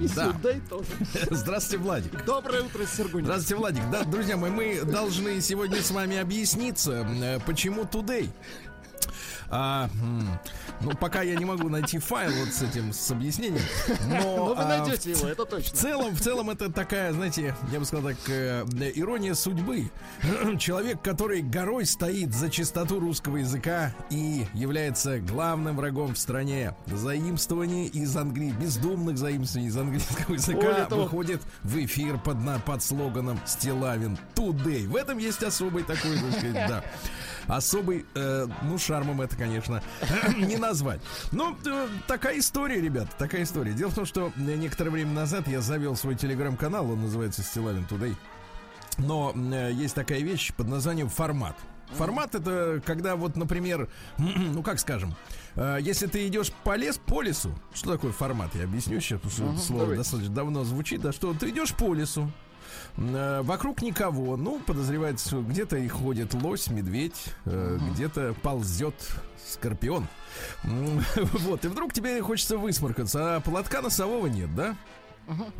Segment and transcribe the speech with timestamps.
[0.00, 0.32] И Да.
[0.32, 0.86] сюда и тоже.
[1.30, 2.24] Здравствуйте, Владик.
[2.24, 3.24] Доброе утро, Сергунь.
[3.24, 3.82] Здравствуйте, Владик.
[3.90, 8.28] Да, друзья мои, мы должны сегодня с вами объясниться, э, почему Today.
[9.50, 9.88] А,
[10.80, 13.62] ну, пока я не могу найти файл вот с этим, с объяснением.
[14.08, 15.76] Но, Но вы а, найдете его, это В точно.
[15.76, 18.64] целом, в целом это такая, знаете, я бы сказал так, э,
[18.94, 19.90] ирония судьбы.
[20.58, 26.74] Человек, который горой стоит за чистоту русского языка и является главным врагом в стране.
[26.86, 28.50] Заимствование из англи...
[28.50, 34.86] бездумных заимствований из английского языка того- выходит в эфир под, на- под слоганом «Стилавин Today».
[34.86, 36.84] В этом есть особый такой, так сказать, да.
[37.48, 39.82] Особый, э, ну, шармом это, конечно,
[40.36, 41.00] не назвать.
[41.32, 43.72] Ну, э, такая история, ребята, такая история.
[43.72, 48.14] Дело в том, что некоторое время назад я завел свой телеграм-канал, он называется Стилавин Today.
[48.98, 51.56] Но э, есть такая вещь под названием формат.
[51.92, 55.14] Формат это когда вот, например, ну как скажем,
[55.54, 58.54] э, если ты идешь по, лес, по лесу, что такое формат?
[58.54, 60.02] Я объясню сейчас, потому что это слово давайте.
[60.02, 62.30] достаточно давно звучит, да, что ты идешь по лесу,
[62.98, 68.94] вокруг никого, ну, подозревается, где-то и ходит лось, медведь, э, где-то ползет
[69.46, 70.06] скорпион.
[71.14, 74.76] Вот, и вдруг тебе хочется высморкаться, а платка носового нет, да?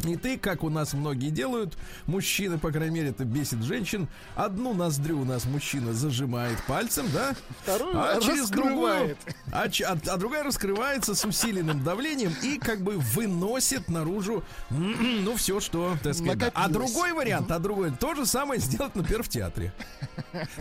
[0.05, 4.73] И ты, как у нас многие делают, мужчины, по крайней мере, это бесит женщин, одну
[4.75, 7.35] ноздрю у нас мужчина зажимает пальцем, да?
[7.63, 9.17] Вторую А через другую,
[9.53, 15.37] а, а- а другая раскрывается с усиленным давлением и как бы выносит наружу, м, ну,
[15.37, 16.39] все, что, так сказать.
[16.39, 16.51] да.
[16.55, 19.73] А другой вариант, а другой, то же самое сделать, например, в театре.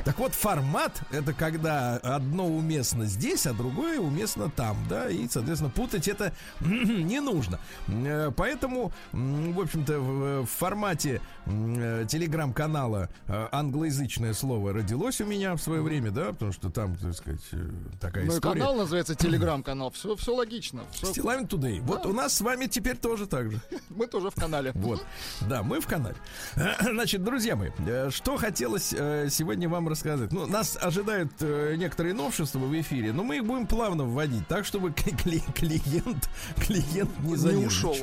[0.05, 5.69] Так вот, формат это когда одно уместно здесь, а другое уместно там, да, и, соответственно,
[5.71, 7.59] путать это не нужно.
[7.87, 15.55] Э, Поэтому, в общем-то, в, в формате э, телеграм-канала э, англоязычное слово родилось у меня
[15.55, 17.69] в свое время, да, потому что там, так сказать, э,
[17.99, 18.59] такая Ну история.
[18.59, 19.91] канал называется телеграм-канал.
[19.91, 20.83] Все, все логично.
[20.93, 21.81] Стилавин Today.
[21.81, 23.59] Вот у нас с вами теперь тоже так же.
[23.89, 24.71] Мы тоже в канале.
[24.75, 25.03] Вот.
[25.41, 26.15] Да, мы в канале.
[26.81, 30.31] Значит, друзья мои, э, что хотелось э, сегодня вам рассказать.
[30.31, 34.65] Ну, нас ожидают э, некоторые новшества в эфире, но мы их будем плавно вводить, так,
[34.65, 37.95] чтобы кли- клиент, клиент не Не ушел.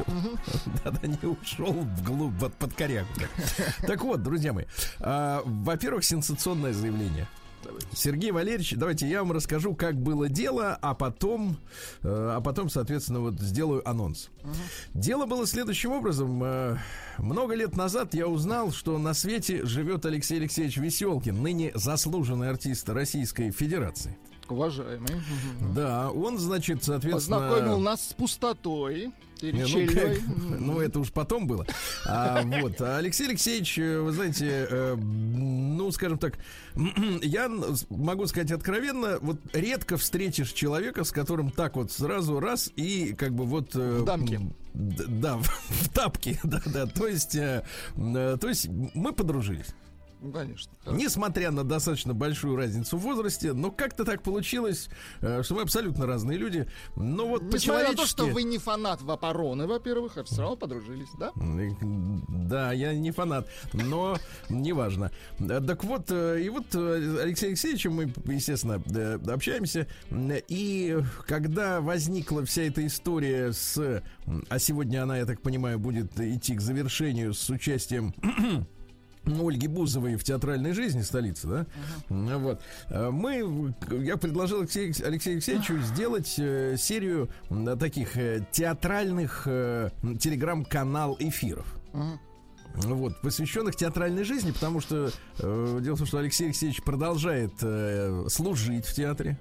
[0.85, 3.09] Да-да, не ушел вглубь, под, под корягу.
[3.87, 4.03] Так.
[4.03, 4.65] Вот, друзья мои,
[5.01, 7.27] а, во-первых, сенсационное заявление.
[7.95, 11.57] Сергей Валерьевич, давайте я вам расскажу, как было дело, а потом,
[12.03, 14.29] э, а потом, соответственно, вот сделаю анонс.
[14.93, 16.43] Дело было следующим образом.
[16.45, 16.77] Э,
[17.17, 22.87] Много лет назад я узнал, что на свете живет Алексей Алексеевич Веселкин, ныне заслуженный артист
[22.91, 24.19] Российской Федерации.
[24.49, 25.09] Уважаемый.
[25.75, 27.39] Да, он, значит, соответственно...
[27.39, 29.13] Познакомил нас с пустотой.
[29.43, 30.61] Не, ну, как?
[30.61, 31.67] Ну, это уж потом было.
[32.07, 32.81] А, вот.
[32.81, 36.39] А Алексей Алексеевич, э, вы знаете, э, ну, скажем так,
[37.23, 37.51] я
[37.91, 43.35] могу сказать откровенно, вот редко встретишь человека, с которым так вот сразу раз и как
[43.35, 43.75] бы вот...
[43.75, 44.41] э, В дамке.
[44.73, 46.87] Да, в, в тапке, да, да.
[46.87, 47.65] То есть, э,
[47.97, 49.75] э, то есть мы подружились.
[50.25, 50.73] Ну, конечно.
[50.87, 54.89] Несмотря на достаточно большую разницу в возрасте, но как-то так получилось,
[55.21, 56.67] э, что мы абсолютно разные люди.
[56.97, 60.57] Но вот Несмотря на то, что по-человечески- вы не фанат Вапороны, во-первых, а все равно
[60.57, 61.31] подружились, да?
[62.29, 64.17] Да, я не фанат, но
[64.49, 65.11] неважно.
[65.39, 68.83] Э, Так вот, э, и вот Алексей Алексеевичем мы, естественно,
[69.31, 69.87] общаемся.
[70.49, 74.03] И когда возникла вся эта история с...
[74.49, 78.15] А сегодня она, я так понимаю, будет идти к завершению с участием
[79.27, 81.67] Ольги Бузовой в театральной жизни столицы, да?
[82.09, 82.61] Ну Вот.
[82.91, 87.29] Э, Мы, я предложил Алексею, Алексею Алексеевичу сделать э, серию
[87.79, 91.67] таких э, театральных э, телеграм-канал эфиров.
[91.93, 92.19] Мгм.
[92.75, 98.27] Вот, посвященных театральной жизни, потому что э, дело в том, что Алексей Алексеевич продолжает э,
[98.29, 99.39] служить в театре.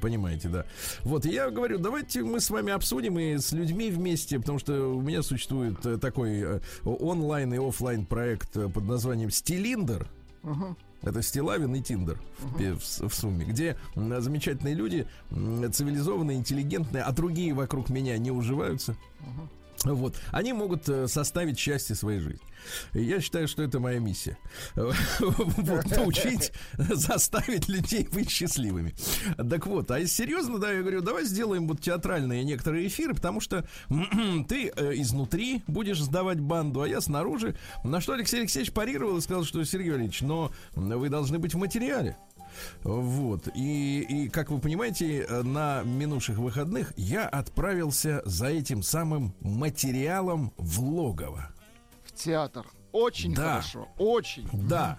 [0.00, 0.64] Понимаете, да.
[1.02, 5.00] Вот, я говорю, давайте мы с вами обсудим и с людьми вместе, потому что у
[5.00, 10.08] меня существует э, такой э, онлайн и оффлайн проект э, под названием Стилиндер.
[10.42, 10.76] Мгм.
[11.02, 17.12] Это Стилавин и Tinder в, пе- в в сумме, где замечательные люди, цивилизованные, интеллигентные, а
[17.12, 18.96] другие вокруг меня не уживаются.
[19.84, 20.16] Вот.
[20.30, 22.40] Они могут э, составить счастье своей жизни.
[22.92, 24.36] Я считаю, что это моя миссия.
[24.74, 28.94] Научить, заставить людей быть счастливыми.
[29.36, 33.40] Так вот, а если серьезно, да, я говорю, давай сделаем вот театральные некоторые эфиры, потому
[33.40, 33.64] что
[34.48, 37.56] ты э, изнутри будешь сдавать банду, а я снаружи.
[37.84, 41.58] На что Алексей Алексеевич парировал и сказал, что Сергей Валерьевич, но вы должны быть в
[41.58, 42.16] материале.
[42.82, 43.48] Вот.
[43.54, 50.80] И, и, как вы понимаете, на минувших выходных я отправился за этим самым материалом в
[50.80, 51.48] логово.
[52.04, 52.66] В театр.
[52.92, 53.60] Очень Да.
[53.60, 53.88] хорошо.
[53.98, 54.48] Очень.
[54.52, 54.98] Да.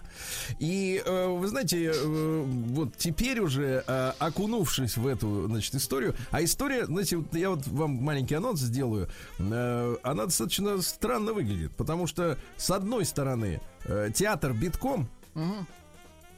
[0.58, 6.42] И э, вы знаете, э, вот теперь уже э, окунувшись в эту, значит, историю, а
[6.42, 12.06] история, знаете, вот я вот вам маленький анонс сделаю, э, она достаточно странно выглядит, потому
[12.06, 15.66] что с одной стороны э, театр битком, Мгм.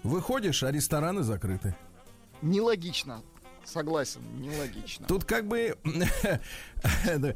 [0.04, 1.74] Выходишь, а рестораны закрыты.
[2.42, 3.22] Нелогично.
[3.64, 5.06] Согласен, нелогично.
[5.06, 5.76] Тут как бы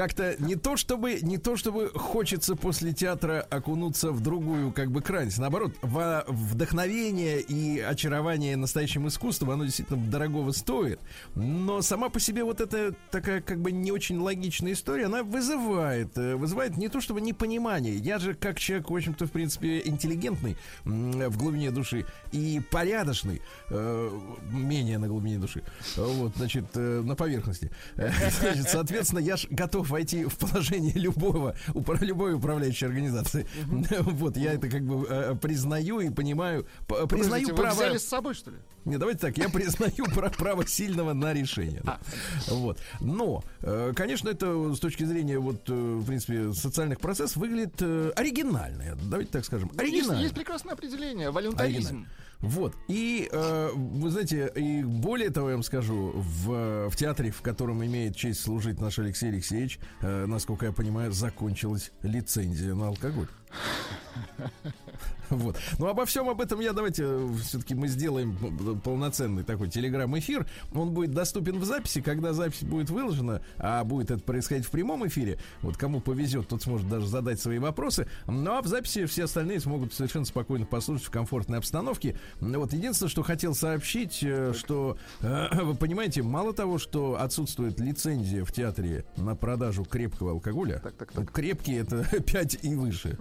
[0.00, 5.02] как-то не то чтобы не то чтобы хочется после театра окунуться в другую как бы
[5.02, 11.00] крайность, наоборот, во вдохновение и очарование настоящим искусством, оно действительно дорогого стоит,
[11.34, 16.16] но сама по себе вот эта такая как бы не очень логичная история, она вызывает
[16.16, 20.56] э, вызывает не то чтобы непонимание, я же как человек в общем-то в принципе интеллигентный
[20.86, 24.10] в глубине души и порядочный, э,
[24.50, 25.62] менее на глубине души,
[25.98, 27.70] вот значит э, на поверхности,
[28.40, 31.54] значит, соответственно я ж готов войти в положение любого
[32.00, 33.46] любой управляющей организации,
[34.00, 37.74] вот я это как бы э, признаю и понимаю, п- признаю право.
[37.74, 38.56] взяли с собой, что ли?
[38.84, 41.82] Не, давайте так, я признаю пра- право сильного на решение.
[41.86, 42.00] А.
[42.48, 42.78] Вот.
[43.00, 48.12] Но, э, конечно, это с точки зрения, вот, э, в принципе, социальных процессов выглядит э,
[48.16, 48.96] оригинально.
[49.02, 49.70] Давайте так скажем.
[49.74, 50.22] Ну, Оригинально.
[50.22, 51.30] есть прекрасное определение.
[51.30, 52.06] Волюнтаризм.
[52.40, 52.74] Вот.
[52.88, 57.84] И, э, вы знаете, и более того, я вам скажу, в, в театре, в котором
[57.84, 63.28] имеет честь служить наш Алексей Алексеевич, э, насколько я понимаю, закончилась лицензия на алкоголь.
[65.30, 65.56] Вот.
[65.78, 67.06] Ну, обо всем об этом я давайте
[67.42, 68.36] все-таки мы сделаем
[68.82, 70.46] полноценный такой телеграм-эфир.
[70.74, 75.06] Он будет доступен в записи, когда запись будет выложена, а будет это происходить в прямом
[75.06, 75.38] эфире.
[75.62, 78.08] Вот кому повезет, тот сможет даже задать свои вопросы.
[78.26, 82.16] Ну, а в записи все остальные смогут совершенно спокойно послушать в комфортной обстановке.
[82.40, 87.78] Ну, Вот единственное, что хотел сообщить, э, что э, вы понимаете, мало того, что отсутствует
[87.78, 93.16] лицензия в театре на продажу крепкого алкоголя, Так, так, ну, крепкий это 5 и выше.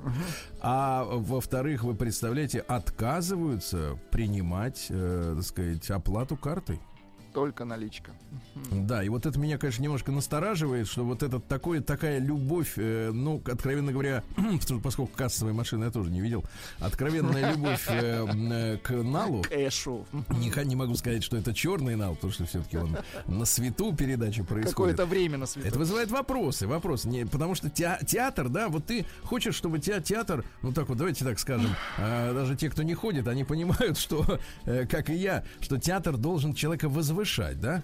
[0.60, 6.80] А во-вторых, вы представляете, отказываются принимать, э, так сказать, оплату картой.
[7.34, 8.12] Только наличка.
[8.72, 13.12] Да, и вот это меня, конечно, немножко настораживает, что вот это такое, такая любовь, э,
[13.12, 14.24] ну, откровенно говоря,
[14.84, 16.44] поскольку кассовой машины я тоже не видел,
[16.80, 19.44] откровенная любовь э, э, к налу.
[19.50, 20.06] Эшу.
[20.30, 22.98] Не, не могу сказать, что это черный нал, потому что все-таки он
[23.28, 24.98] на свету передачи происходит.
[24.98, 25.68] Какое-то время на свету.
[25.68, 27.08] Это вызывает вопросы, вопросы.
[27.10, 30.98] Не, потому что теа- театр, да, вот ты хочешь, чтобы тебя театр, ну так вот,
[30.98, 35.16] давайте так скажем, а, даже те, кто не ходит, они понимают, что, э, как и
[35.16, 37.84] я, что театр должен человека возвышать, да?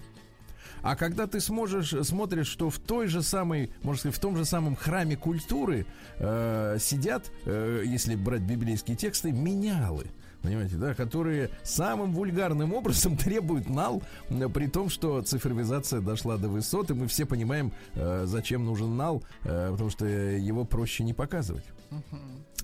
[0.82, 4.44] А когда ты сможешь, смотришь, что в той же самой, можно сказать, в том же
[4.44, 5.86] самом храме культуры
[6.18, 10.06] э, сидят, э, если брать библейские тексты, менялы.
[10.42, 16.90] Понимаете, да, которые самым вульгарным образом требуют нал, при том, что цифровизация дошла до высот,
[16.90, 21.64] и мы все понимаем, э, зачем нужен нал, э, потому что его проще не показывать.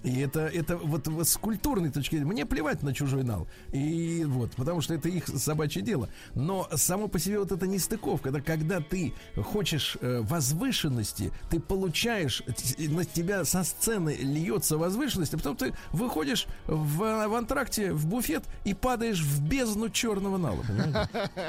[0.02, 3.46] И это, это вот, вот с культурной точки зрения, мне плевать на чужой нал.
[3.72, 6.08] И вот, потому что это их собачье дело.
[6.34, 12.42] Но само по себе вот эта нестыковка, это когда ты хочешь э, возвышенности, ты получаешь,
[12.78, 18.44] на тебя со сцены льется возвышенность, а потом ты выходишь в, в антракте, в буфет
[18.64, 20.62] и падаешь в бездну черного нала.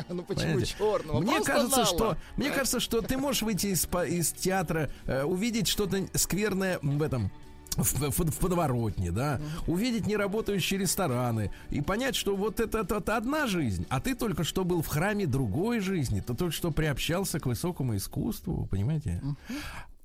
[0.09, 1.21] Ну почему черного?
[1.21, 6.79] Мне кажется, что мне кажется, что ты можешь выйти из театра, э, увидеть что-то скверное
[6.81, 7.31] в этом.
[7.75, 13.18] В, в- в подворотне, да, увидеть неработающие рестораны и понять, что вот это, это, это
[13.18, 17.39] одна жизнь, а ты только что был в храме другой жизни, ты только что приобщался
[17.39, 19.22] к высокому искусству, понимаете?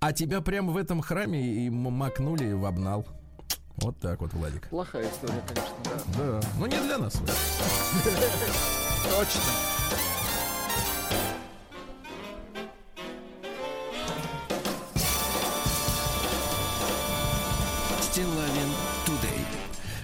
[0.01, 3.07] А тебя прямо в этом храме и макнули в обнал.
[3.77, 4.69] Вот так вот, Владик.
[4.71, 6.41] Плохая история, конечно, да.
[6.41, 6.41] Да.
[6.59, 7.15] Но не для нас.
[9.05, 9.41] Точно.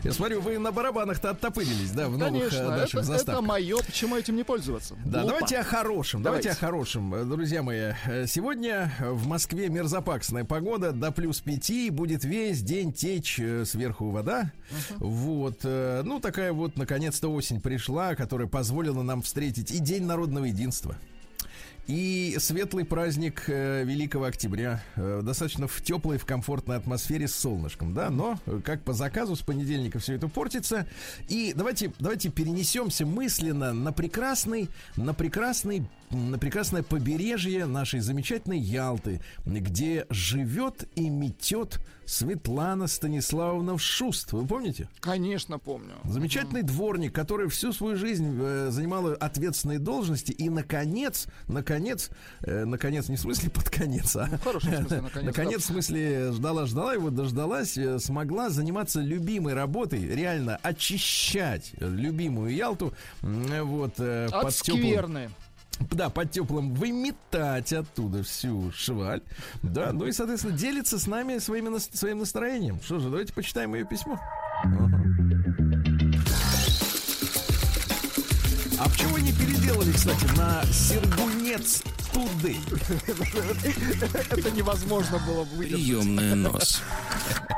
[0.04, 3.34] Я смотрю, вы на барабанах-то оттопырились, да, в новых э, Конечно, наших это, заставках.
[3.34, 4.94] это мое, почему этим не пользоваться?
[5.06, 5.37] Да, Глупо.
[5.37, 6.23] давайте о хорошем.
[6.23, 6.49] Давайте.
[6.49, 6.64] Давайте.
[6.64, 7.14] о хорошем.
[7.14, 11.90] Э, Друзья мои, э, сегодня в Москве мерзопаксная погода до плюс 5.
[11.90, 14.52] Будет весь день течь э, сверху вода.
[14.96, 15.61] Вот.
[15.64, 20.96] э, Ну, такая вот, наконец-то, осень пришла, которая позволила нам встретить и День народного единства.
[21.86, 24.82] И светлый праздник э, Великого Октября.
[24.96, 29.36] Э, достаточно в теплой, в комфортной атмосфере с солнышком, да, но э, как по заказу
[29.36, 30.86] с понедельника все это портится.
[31.28, 35.86] И давайте, давайте перенесемся мысленно на прекрасный, на прекрасный
[36.40, 44.33] прекрасное побережье нашей замечательной Ялты, где живет и метет Светлана Станиславовна Шуст.
[44.33, 44.88] Вы помните?
[45.00, 45.94] Конечно, помню.
[46.04, 52.11] Замечательный дворник, который всю свою жизнь э, занимала ответственные должности и, наконец, наконец,
[52.42, 55.26] э, наконец, не в смысле под конец, а Ну, в хорошем смысле, наконец.
[55.26, 62.92] наконец, в смысле, ждала-ждала его, дождалась, э, смогла заниматься любимой работой, реально очищать любимую Ялту,
[63.23, 65.30] э, вот, э, От под теплым скверны.
[65.90, 69.22] Да, под теплым выметать оттуда всю шваль.
[69.62, 72.80] Да, ну и, соответственно, делится с нами своими, своим настроением.
[72.82, 74.20] Что же, давайте почитаем ее письмо.
[78.78, 82.60] А почему вы не переделали, кстати, на Сергунец Тудей?
[84.30, 85.84] Это невозможно было выдержать.
[85.84, 86.82] Приемная нос.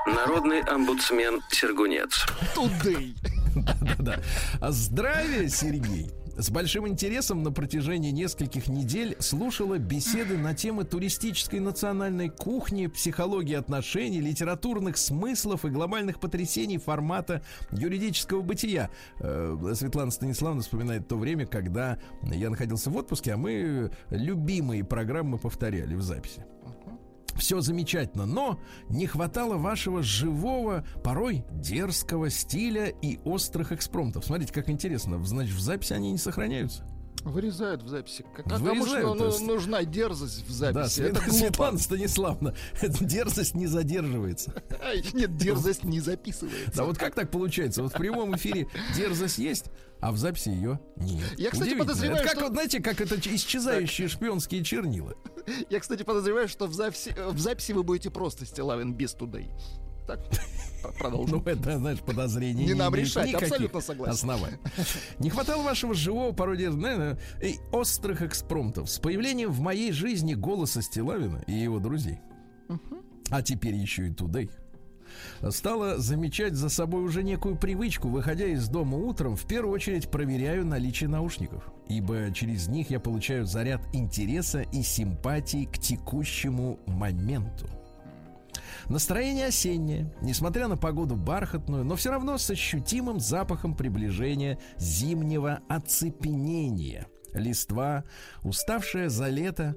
[0.07, 2.27] Народный омбудсмен Сергунец.
[2.55, 3.17] Тудей.
[3.55, 4.21] Да-да.
[4.61, 6.11] А здравия, Сергей.
[6.39, 13.55] С большим интересом на протяжении нескольких недель слушала беседы на темы туристической национальной кухни, психологии
[13.55, 18.91] отношений, литературных смыслов и глобальных потрясений формата юридического бытия.
[19.21, 25.39] Э, Светлана Станиславовна вспоминает то время, когда я находился в отпуске, а мы любимые программы
[25.39, 26.45] повторяли в записи.
[27.37, 34.25] Все замечательно, но не хватало вашего живого, порой дерзкого стиля и острых экспромтов.
[34.25, 35.23] Смотрите, как интересно.
[35.25, 36.85] Значит, в записи они не сохраняются.
[37.27, 38.25] Вырезают в записи.
[38.35, 40.75] Как- Вырезают, что, то ну, есть- нужна дерзость в записи?
[40.75, 41.35] Да, Свет- Это глупо.
[41.35, 42.55] Светлана Станиславовна,
[43.01, 44.63] дерзость не задерживается.
[45.13, 46.73] Нет, дерзость не записывается.
[46.77, 47.83] Да вот как так получается?
[47.83, 49.65] Вот в прямом эфире дерзость есть,
[50.01, 51.25] а в записи ее нет.
[51.37, 55.15] Я, кстати, подозреваю, Это как что- вот, знаете, как это исчезающие шпионские чернила.
[55.69, 59.51] Я, кстати, подозреваю, что в записи, в записи вы будете просто Стилавин без тудей.
[60.07, 60.21] Так,
[60.99, 61.43] продолжим.
[61.45, 62.67] Ну, это, знаешь, подозрение.
[62.67, 64.13] Не нам решать, абсолютно согласен.
[64.13, 64.57] Оснований.
[65.19, 68.89] Не хватало вашего живого пародия и острых экспромтов.
[68.89, 72.21] С появлением в моей жизни голоса Стилавина и его друзей.
[73.31, 74.51] А теперь еще и Тудей.
[75.51, 80.67] Стала замечать за собой уже некую привычку, выходя из дома утром, в первую очередь проверяю
[80.67, 87.69] наличие наушников, ибо через них я получаю заряд интереса и симпатии к текущему моменту.
[88.89, 97.09] Настроение осеннее, несмотря на погоду бархатную, но все равно с ощутимым запахом приближения зимнего оцепенения.
[97.35, 98.05] Листва,
[98.45, 99.77] уставшая за лето,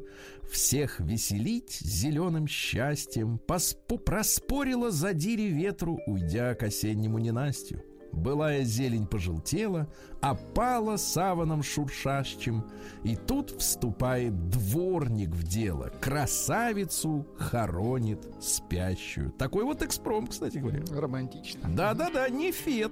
[0.49, 7.83] всех веселить зеленым счастьем, поспо- проспорила задире ветру, уйдя к осеннему ненастью.
[8.11, 9.87] Былая зелень пожелтела,
[10.19, 12.65] опала саваном шуршащим,
[13.03, 19.31] и тут вступает дворник в дело, красавицу хоронит спящую.
[19.31, 20.81] Такой вот экспромт, кстати говоря.
[20.91, 21.69] Романтично.
[21.69, 22.91] Да-да-да, не фет.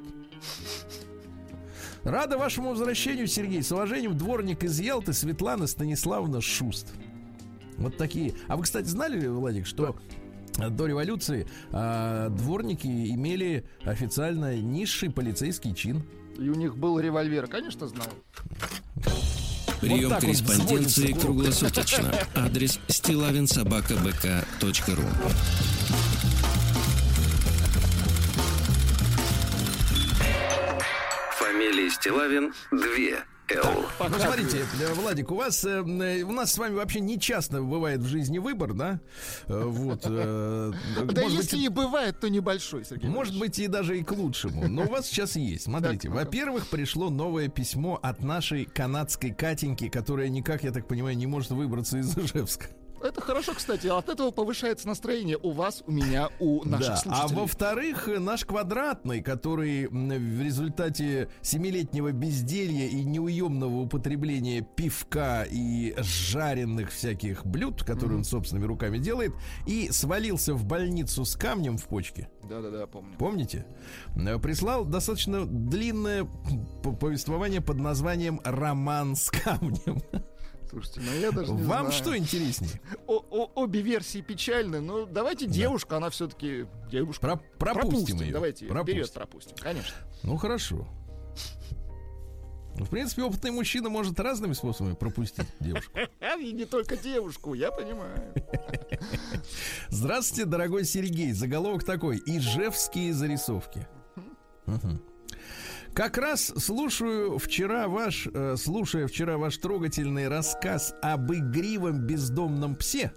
[2.03, 3.63] Рада вашему возвращению, Сергей.
[3.63, 6.93] С уважением, дворник из Ялты Светлана Станиславовна Шуст.
[7.77, 8.33] Вот такие.
[8.47, 9.95] А вы, кстати, знали, Владик, что
[10.57, 16.03] до революции а, дворники имели официально низший полицейский чин?
[16.37, 18.07] И у них был револьвер, конечно, знал.
[19.81, 22.13] Прием вот корреспонденции взводится круглосуточно.
[22.35, 25.03] Адрес стилавинсобакабк.ру
[31.37, 33.36] Фамилия Стилавин 2 Л.
[33.49, 37.61] Ну, смотрите, э, Владик, у вас, э, э, у нас с вами вообще не часто
[37.61, 38.99] бывает в жизни выбор, да?
[39.47, 40.01] Э, Вот.
[40.05, 40.73] э,
[41.05, 43.09] Да если быть, и бывает, то небольшой, Сергей.
[43.09, 44.67] Может быть, и даже и к лучшему.
[44.67, 45.63] Но у вас сейчас есть.
[45.63, 51.27] Смотрите, во-первых, пришло новое письмо от нашей канадской Катеньки, которая никак, я так понимаю, не
[51.27, 52.67] может выбраться из Ижевска.
[53.01, 53.87] Это хорошо, кстати.
[53.87, 56.93] От этого повышается настроение у вас, у меня, у наших Да.
[56.93, 57.35] А слушателей.
[57.41, 66.91] во-вторых, э, наш квадратный, который в результате семилетнего безделья и неуемного употребления пивка и жареных
[66.91, 69.33] всяких блюд, которые он собственными руками делает,
[69.65, 72.29] и свалился в больницу с камнем в почке.
[72.49, 73.15] Да-да-да, помню.
[73.17, 73.65] Помните?
[74.15, 76.27] Э, Прислал достаточно длинное
[76.99, 80.01] повествование под названием «Роман с камнем».
[80.69, 81.91] Слушайте, ну я даже не Вам знаю.
[81.91, 82.81] что интереснее?
[83.07, 87.21] О- о- обе версии печальны, но давайте девушка, она все-таки девушка.
[87.21, 88.33] Про- пропустим, ее.
[88.33, 88.93] Давайте Пропустим.
[88.95, 89.95] вперед пропустим, конечно.
[90.23, 90.87] Ну хорошо.
[92.79, 95.97] Ну, в принципе, опытный мужчина может разными способами пропустить девушку.
[96.39, 98.33] И не только девушку, я понимаю.
[99.89, 101.31] Здравствуйте, дорогой Сергей.
[101.31, 102.21] Заголовок такой.
[102.25, 103.87] Ижевские зарисовки.
[104.67, 105.01] Мгм.
[105.97, 113.11] Как раз слушаю вчера ваш, э, слушая вчера ваш трогательный рассказ об игривом бездомном псе.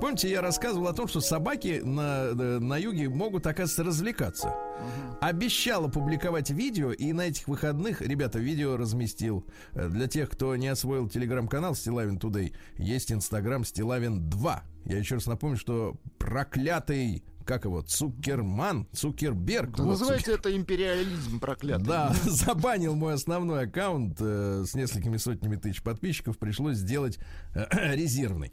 [0.00, 4.54] Помните, я рассказывал о том, что собаки на, э, на юге могут, оказывается, развлекаться.
[5.20, 9.44] Обещал опубликовать видео, и на этих выходных, ребята, видео разместил.
[9.72, 14.62] Э, Для тех, кто не освоил телеграм-канал Стилавин Today, есть инстаграм Стилавин 2.
[14.86, 19.76] Я еще раз напомню, что проклятый, как его, Цукерман, Цукерберг.
[19.76, 21.86] Да вот, называйте это империализм проклятый.
[21.86, 26.38] да, забанил мой основной аккаунт э, с несколькими сотнями тысяч подписчиков.
[26.38, 27.18] Пришлось сделать
[27.54, 28.52] э, резервный.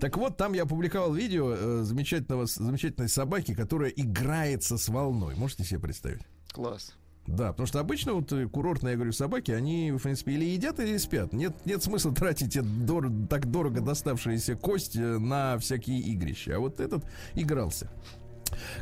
[0.00, 5.34] Так вот, там я опубликовал видео э, замечательного, замечательной собаки, которая играется с волной.
[5.36, 6.22] Можете себе представить?
[6.52, 6.94] Класс.
[7.26, 10.80] Да, потому что обычно вот э, курортные, я говорю, собаки, они, в принципе, или едят,
[10.80, 11.32] или спят.
[11.32, 16.56] Нет, нет смысла тратить дор- так дорого доставшиеся кости на всякие игрища.
[16.56, 17.04] А вот этот
[17.34, 17.90] игрался.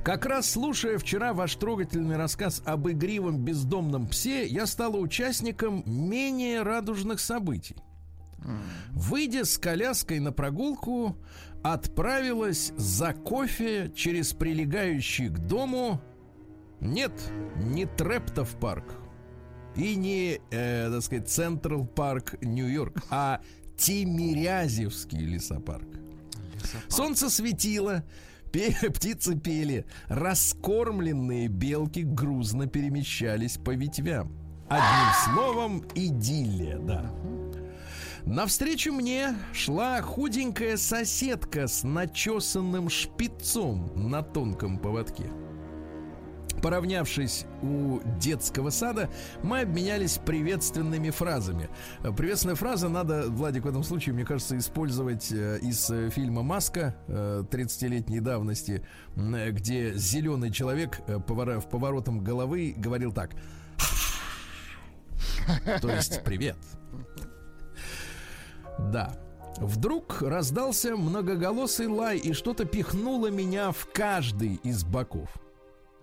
[0.02, 6.62] Как раз слушая вчера ваш трогательный рассказ об игривом бездомном псе, я стала участником менее
[6.62, 7.76] радужных событий.
[8.90, 11.16] Выйдя с коляской на прогулку,
[11.62, 16.00] отправилась за кофе через прилегающий к дому...
[16.80, 17.12] Нет,
[17.56, 18.84] не Трептов парк
[19.78, 23.40] и не, э, так сказать, Централ парк Нью-Йорк, а
[23.76, 25.88] Тимирязевский лесопарк.
[26.88, 28.04] Солнце светило,
[28.94, 34.32] птицы пели, раскормленные белки грузно перемещались по ветвям.
[34.68, 37.10] Одним словом, идиллия, да.
[38.24, 45.30] Навстречу мне шла худенькая соседка с начесанным шпицом на тонком поводке.
[46.62, 49.08] Поравнявшись у детского сада,
[49.42, 51.68] мы обменялись приветственными фразами.
[52.02, 56.42] Э, Приветственная фраза надо, Владик, в этом случае, мне кажется, использовать э, из э, фильма
[56.42, 58.84] «Маска» э, 30-летней давности,
[59.14, 63.30] где зеленый человек в поворотом головы говорил так.
[65.80, 66.56] То есть «Привет».
[68.78, 69.16] Да.
[69.58, 75.30] Вдруг раздался многоголосый лай, и что-то пихнуло меня в каждый из боков.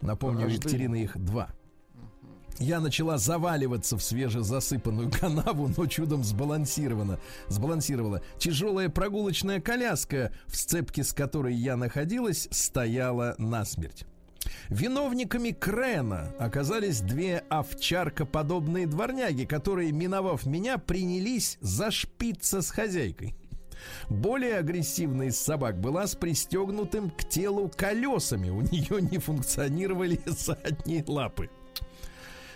[0.05, 0.49] Напомню, у?
[0.49, 1.49] Екатерины их два.
[2.57, 8.21] Я начала заваливаться в свежезасыпанную канаву, но чудом сбалансирована, сбалансировала.
[8.37, 14.05] Тяжелая прогулочная коляска, в сцепке с которой я находилась, стояла насмерть.
[14.69, 23.35] Виновниками крена оказались две овчаркоподобные дворняги, которые, миновав меня, принялись зашпиться с хозяйкой.
[24.09, 28.49] Более агрессивная из собак была с пристегнутым к телу колесами.
[28.49, 31.49] У нее не функционировали задние лапы.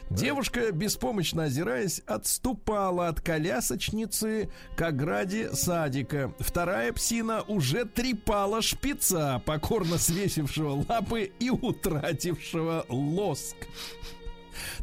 [0.10, 6.34] Девушка, беспомощно озираясь, отступала от колясочницы к ограде садика.
[6.40, 13.56] Вторая псина уже трепала шпица, покорно свесившего лапы и утратившего лоск.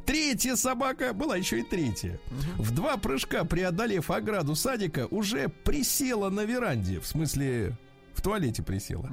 [0.05, 2.19] Третья собака, была еще и третья,
[2.57, 7.77] в два прыжка преодолев ограду садика, уже присела на веранде, в смысле
[8.15, 9.11] в туалете присела.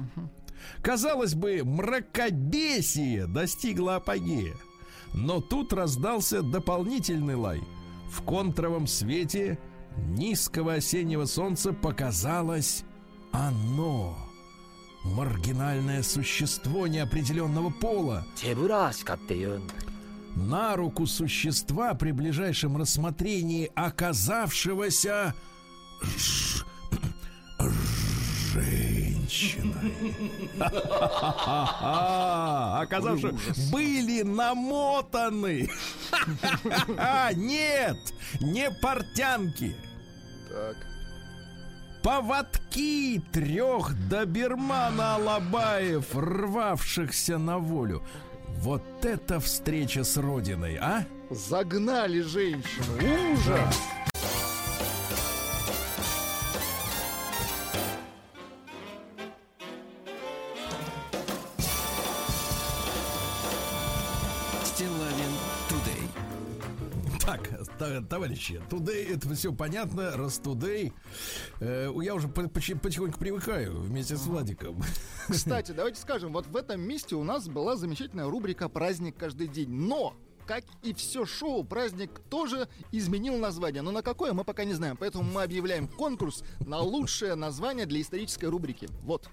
[0.82, 4.54] Казалось бы, мракобесие достигло апогея.
[5.12, 7.60] Но тут раздался дополнительный лай.
[8.10, 9.58] В контровом свете
[9.96, 12.84] низкого осеннего солнца показалось
[13.32, 14.16] оно.
[15.04, 18.26] Маргинальное существо неопределенного пола
[20.36, 25.34] на руку существа при ближайшем рассмотрении оказавшегося
[28.52, 29.94] женщиной.
[32.80, 35.68] Оказавшись, были намотаны.
[37.34, 37.98] Нет,
[38.40, 39.76] не портянки.
[40.48, 40.76] Так.
[42.02, 48.02] Поводки трех добермана Алабаев, рвавшихся на волю.
[48.60, 51.04] Вот это встреча с Родиной, а?
[51.30, 53.32] Загнали женщину.
[53.32, 53.76] Ужас.
[67.78, 70.92] Товарищи, тудей это все понятно, раз тудей.
[71.60, 74.82] Э, я уже потихоньку привыкаю вместе с Владиком.
[75.28, 79.70] Кстати, давайте скажем, вот в этом месте у нас была замечательная рубрика «Праздник каждый день».
[79.70, 80.14] Но,
[80.46, 83.82] как и все шоу, праздник тоже изменил название.
[83.82, 84.96] Но на какое, мы пока не знаем.
[84.96, 88.88] Поэтому мы объявляем конкурс на лучшее название для исторической рубрики.
[89.02, 89.28] Вот.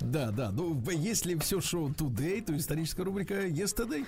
[0.00, 4.04] Да, да, ну если все шоу today, то историческая рубрика yesterday.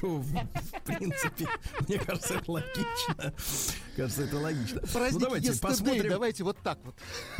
[0.00, 1.48] То, в принципе,
[1.86, 3.34] мне кажется, это логично.
[3.96, 4.80] Кажется, это логично.
[4.80, 6.08] Праздник ну, давайте посмотрим.
[6.10, 6.94] давайте вот так вот.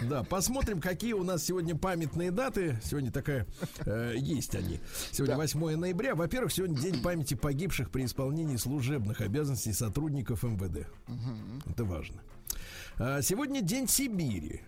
[0.05, 2.81] Да, посмотрим, какие у нас сегодня памятные даты.
[2.83, 3.47] Сегодня такая
[3.85, 4.81] э, есть они.
[5.13, 5.43] Сегодня Да.
[5.43, 6.15] 8 ноября.
[6.15, 10.89] Во-первых, сегодня день памяти погибших при исполнении служебных обязанностей сотрудников МВД.
[11.67, 12.23] Это важно.
[12.97, 14.63] А, сегодня день Сибири.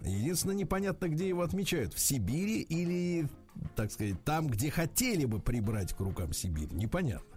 [0.00, 1.94] Единственное, непонятно, где его отмечают.
[1.94, 3.28] В Сибири или,
[3.76, 6.72] так сказать, там, где хотели бы прибрать к рукам Сибирь.
[6.72, 7.36] Непонятно.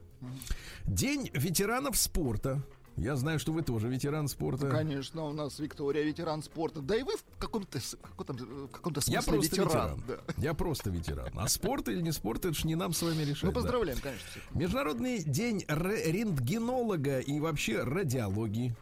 [0.85, 2.61] День ветеранов спорта.
[2.95, 4.69] Я знаю, что вы тоже ветеран спорта.
[4.69, 6.81] Конечно, у нас Виктория ветеран спорта.
[6.81, 10.03] Да и вы в каком-то, каком-то, в каком-то Я смысле просто ветеран.
[10.07, 10.17] Да.
[10.37, 11.29] Я просто ветеран.
[11.35, 13.43] А спорт или не спорт, это ж не нам с вами решать.
[13.43, 13.55] Ну, да.
[13.55, 14.25] поздравляем, конечно.
[14.31, 14.43] всех.
[14.55, 18.75] Международный день ре- рентгенолога и вообще радиологии.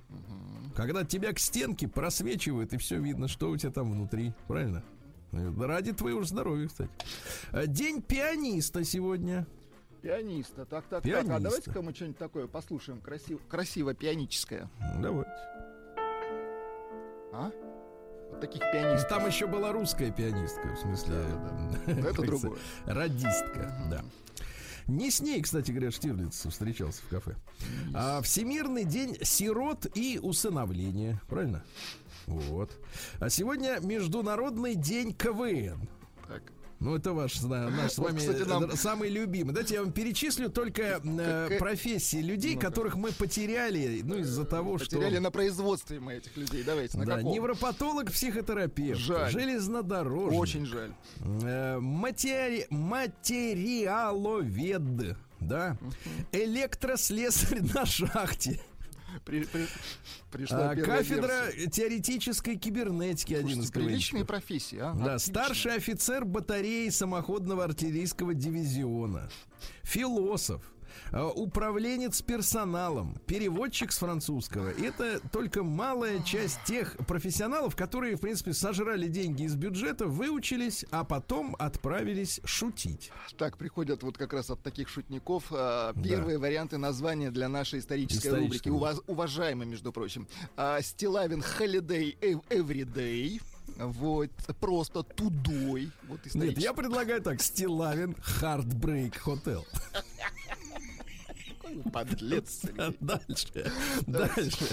[0.75, 4.33] Когда тебя к стенке просвечивают, и все видно, что у тебя там внутри.
[4.47, 4.81] Правильно?
[5.35, 6.89] Э, Ради твоего здоровья, кстати.
[7.51, 9.45] Э, День пианиста сегодня.
[10.01, 10.65] Пианиста.
[10.65, 11.03] Так, так, так.
[11.03, 11.35] Пианиста.
[11.35, 13.01] А давайте-ка мы что-нибудь такое послушаем.
[13.01, 14.69] Красиво, красиво пианическое.
[15.01, 15.31] Давайте.
[17.33, 17.51] А?
[18.29, 19.09] Вот таких пианистов.
[19.09, 21.15] Там еще была русская пианистка, в смысле...
[21.85, 22.39] Да, Это как другое.
[22.39, 24.05] сказать, Радистка, да.
[24.87, 27.35] Не с ней, кстати говоря, Штирлиц встречался в кафе.
[27.95, 31.19] А Всемирный день сирот и усыновления.
[31.27, 31.63] Правильно?
[32.27, 32.71] Вот.
[33.19, 35.87] А сегодня Международный день КВН.
[36.27, 36.41] Так.
[36.79, 39.53] Ну, это ваш, наш с Вот, вами кстати, нам- э, самый любимый.
[39.53, 42.67] Давайте я вам перечислю только э, Какая- профессии людей, Ну-ка.
[42.67, 44.97] которых мы потеряли, ну, из-за того, что...
[44.97, 46.63] Потеряли на производстве мы этих людей.
[46.63, 47.31] Давайте, на Да, каком?
[47.31, 49.31] невропатолог, психотерапевт, Жаль.
[49.31, 50.91] железнодорожник, Очень жаль.
[51.23, 52.67] э, матери-
[53.85, 55.77] материаловед, да,
[56.31, 58.59] электрослесарь на шахте,
[59.23, 59.67] При- при-
[60.31, 61.69] Пришла а, кафедра версия.
[61.69, 64.93] теоретической кибернетики, один из приличные профессии, а?
[64.93, 65.19] Да, Отлично.
[65.19, 69.29] старший офицер батареи самоходного артиллерийского дивизиона,
[69.83, 70.61] философ,
[71.11, 74.69] управленец персоналом, переводчик с французского.
[74.69, 81.03] Это только малая часть тех профессионалов, которые, в принципе, сожрали деньги из бюджета, выучились, а
[81.03, 83.11] потом отправились шутить.
[83.37, 88.29] Так, приходят вот как раз от таких шутников а, первые варианты названия для нашей исторической
[88.29, 88.69] рубрики.
[88.69, 90.27] Уваз- уважаемые, между прочим.
[90.57, 93.41] А, Стилавин Holiday Ev- Everyday.
[93.77, 95.91] Вот, просто тудой.
[96.07, 99.63] Вот Нет, я предлагаю так, Стилавин Heartbreak Hotel.
[101.91, 102.61] Подлец.
[102.99, 103.71] Дальше.
[104.07, 104.65] Дальше.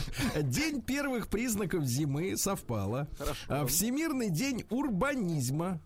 [0.43, 3.09] День первых признаков зимы совпало.
[3.19, 3.41] Хорошо.
[3.49, 5.81] А, Всемирный день урбанизма.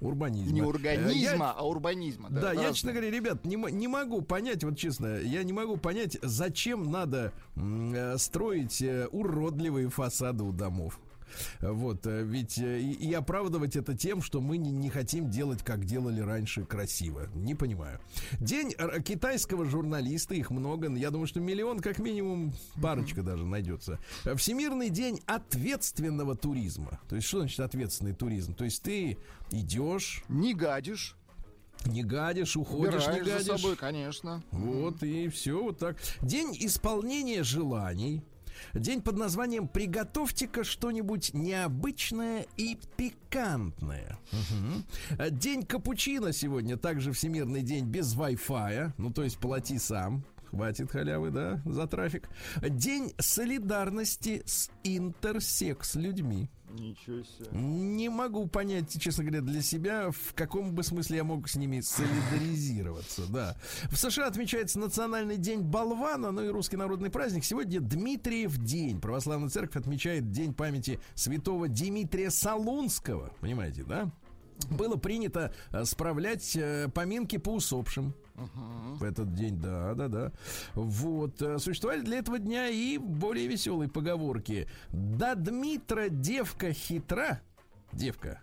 [0.00, 0.52] Урбанизма.
[0.52, 2.28] Не Э, организма, а урбанизма.
[2.28, 2.74] Да, я, разные.
[2.74, 7.32] честно говоря, ребят, не, не могу понять, вот честно, я не могу понять, зачем надо
[7.56, 11.00] э, строить э, уродливые фасады у домов.
[11.60, 15.62] Вот, э, ведь э, и, и оправдывать это тем, что мы не, не хотим делать,
[15.62, 17.28] как делали раньше, красиво.
[17.34, 18.00] Не понимаю.
[18.40, 20.90] День р- китайского журналиста, их много.
[20.94, 23.98] Я думаю, что миллион, как минимум, парочка даже найдется.
[24.24, 27.00] Э, Всемирный день ответственного туризма.
[27.08, 28.54] То есть, что значит ответственный туризм?
[28.54, 29.18] То есть ты
[29.50, 31.16] идешь, Не гадишь.
[31.84, 33.62] не гадишь, уходишь, не Убираешь за гадишь.
[33.62, 34.42] собой, конечно.
[34.50, 35.96] Вот и все вот так.
[36.22, 38.22] День исполнения желаний.
[38.74, 44.18] День под названием «Приготовьте-ка что-нибудь необычное и пикантное».
[45.18, 48.92] А День капучино сегодня, также Всемирный день без Wi-Fi.
[48.98, 50.24] Ну, то есть плати сам.
[50.50, 52.28] Хватит халявы, да, за трафик.
[52.62, 56.48] День солидарности с интерсекс людьми.
[56.78, 57.48] Ничего себе.
[57.52, 61.80] Не могу понять, честно говоря, для себя, в каком бы смысле я мог с ними
[61.80, 63.56] солидаризироваться, да.
[63.90, 67.44] В США отмечается Национальный день болвана, ну и русский народный праздник.
[67.44, 69.00] Сегодня Дмитриев день.
[69.00, 73.32] Православная церковь отмечает День памяти святого Дмитрия Солунского.
[73.40, 74.10] Понимаете, да?
[74.70, 78.14] Было принято э, справлять э, поминки по усопшим.
[78.36, 80.32] В этот день, да, да, да.
[80.74, 81.40] Вот.
[81.40, 84.68] э, Существовали для этого дня и более веселые поговорки.
[84.90, 87.40] Да Дмитра девка хитра,
[87.92, 88.40] девка,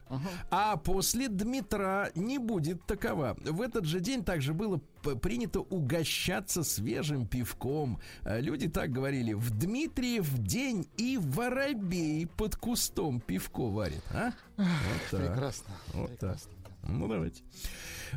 [0.49, 3.37] а после Дмитра не будет такова.
[3.41, 4.81] В этот же день также было
[5.21, 7.99] принято угощаться свежим пивком.
[8.23, 14.03] Э, Люди так говорили, в Дмитриев день и воробей под кустом пивко варит.
[14.11, 14.31] А?
[14.57, 14.67] Вот
[15.11, 15.19] так.
[15.19, 15.73] Прекрасно.
[15.93, 16.51] Вот прекрасно.
[16.83, 17.43] Ну, давайте.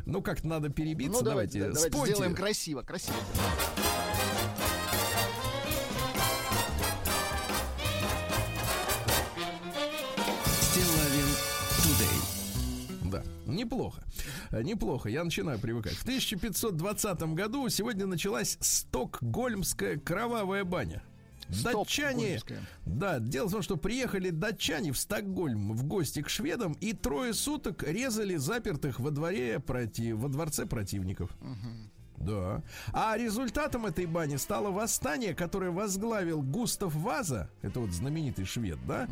[0.05, 1.19] Ну, как-то надо перебиться.
[1.19, 1.73] Ну, давайте, давайте.
[1.73, 2.13] да, давайте Спойте.
[2.15, 3.15] сделаем красиво, красиво.
[13.03, 14.03] Да, неплохо.
[14.51, 15.93] Неплохо, я начинаю привыкать.
[15.93, 21.01] В 1520 году сегодня началась Стокгольмская кровавая баня.
[21.49, 22.61] Датчане, Стокгольмская.
[22.85, 27.33] да, дело в том, что приехали датчане в Стокгольм в гости к шведам и трое
[27.33, 31.31] суток резали запертых во дворе против, во дворце противников.
[32.17, 32.63] Да.
[32.93, 39.07] А результатом этой бани стало восстание, которое возглавил Густав Ваза, это вот знаменитый швед, да,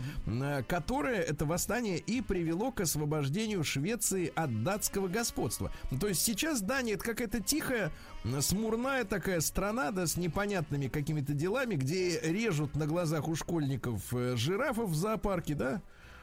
[0.68, 5.72] которое это восстание и привело к освобождению Швеции от датского господства.
[5.92, 7.92] Ну, То есть сейчас Дания это какая-то тихая,
[8.40, 14.36] смурная такая страна, да, с непонятными какими-то делами, где режут на глазах у школьников э,
[14.36, 15.82] жирафов в зоопарке, да.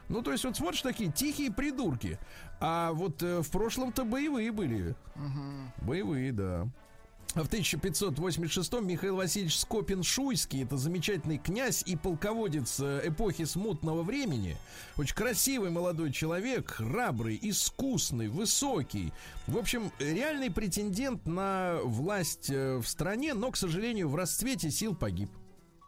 [0.09, 2.19] Ну, то есть, вот смотришь, такие тихие придурки.
[2.59, 4.95] А вот э, в прошлом-то боевые были.
[5.81, 6.67] Боевые, да.
[7.35, 14.55] А В 1586-м Михаил Васильевич Скопин-Шуйский, это замечательный князь и полководец э, эпохи смутного времени,
[14.97, 19.11] очень красивый молодой человек, храбрый, искусный, высокий.
[19.47, 24.95] В общем, реальный претендент на власть э, в стране, но, к сожалению, в расцвете сил
[24.95, 25.31] погиб.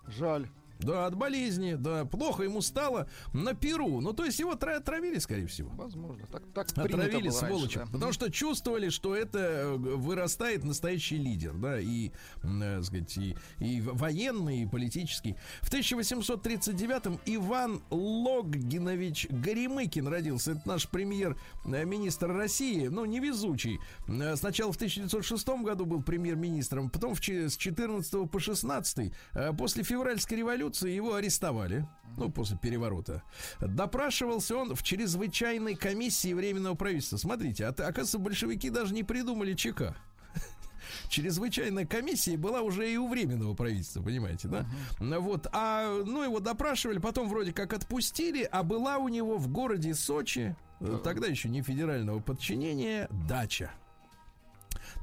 [0.08, 0.50] Жаль.
[0.80, 4.02] Да, от болезни, да, плохо ему стало на Перу.
[4.02, 5.70] Ну, то есть его тра- отравили, скорее всего.
[5.76, 6.26] Возможно.
[6.28, 7.80] Так, так Отравили сволочи.
[7.80, 7.86] да.
[7.92, 12.12] Потому что чувствовали, что это э, вырастает настоящий лидер, да, и,
[12.44, 15.36] э, сказать, и, и военный, и политический.
[15.62, 20.52] В 1839-м Иван Логинович Горемыкин родился.
[20.52, 23.80] Это наш премьер-министр России, ну, невезучий.
[24.08, 29.84] Э, Сначала в 1906 году был премьер-министром, потом в, с 14 по 16 э, после
[29.84, 33.24] февральской революции его арестовали, ну, после переворота.
[33.60, 37.18] Допрашивался он в чрезвычайной комиссии Временного правительства.
[37.18, 39.96] Смотрите, а, оказывается, большевики даже не придумали ЧК.
[41.10, 44.66] Чрезвычайная комиссия была уже и у временного правительства, понимаете, да?
[45.00, 49.48] Ну Вот, а ну его допрашивали, потом вроде как отпустили, а была у него в
[49.50, 53.72] городе Сочи, э, тогда еще не федерального подчинения, дача.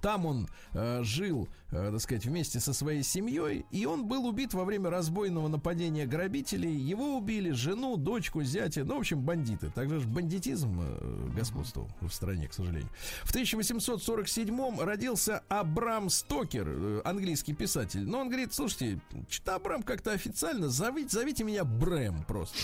[0.02, 4.52] Там он э, жил, э, так сказать, вместе со своей семьей, и он был убит
[4.52, 6.74] во время разбойного нападения грабителей.
[6.74, 9.70] Его убили, жену, дочку, зятя, ну, в общем, бандиты.
[9.70, 12.90] Также же бандитизм э, господствовал в стране, к сожалению.
[13.22, 18.04] В 1847-м родился Абрам Стокер, э, английский писатель.
[18.04, 22.58] Но он говорит, слушайте, что-то Абрам как-то официально, зовите, зовите меня Брэм просто.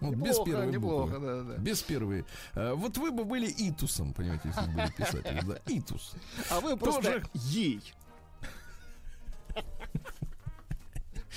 [0.00, 1.26] Вот без первой неплохо, буквы.
[1.26, 1.56] да, да.
[1.58, 2.24] Без первой.
[2.54, 5.48] А, Вот вы бы были Итусом, понимаете, если бы были писателем.
[5.48, 6.12] Да, Итус.
[6.50, 7.80] А вы просто Тоже- ей.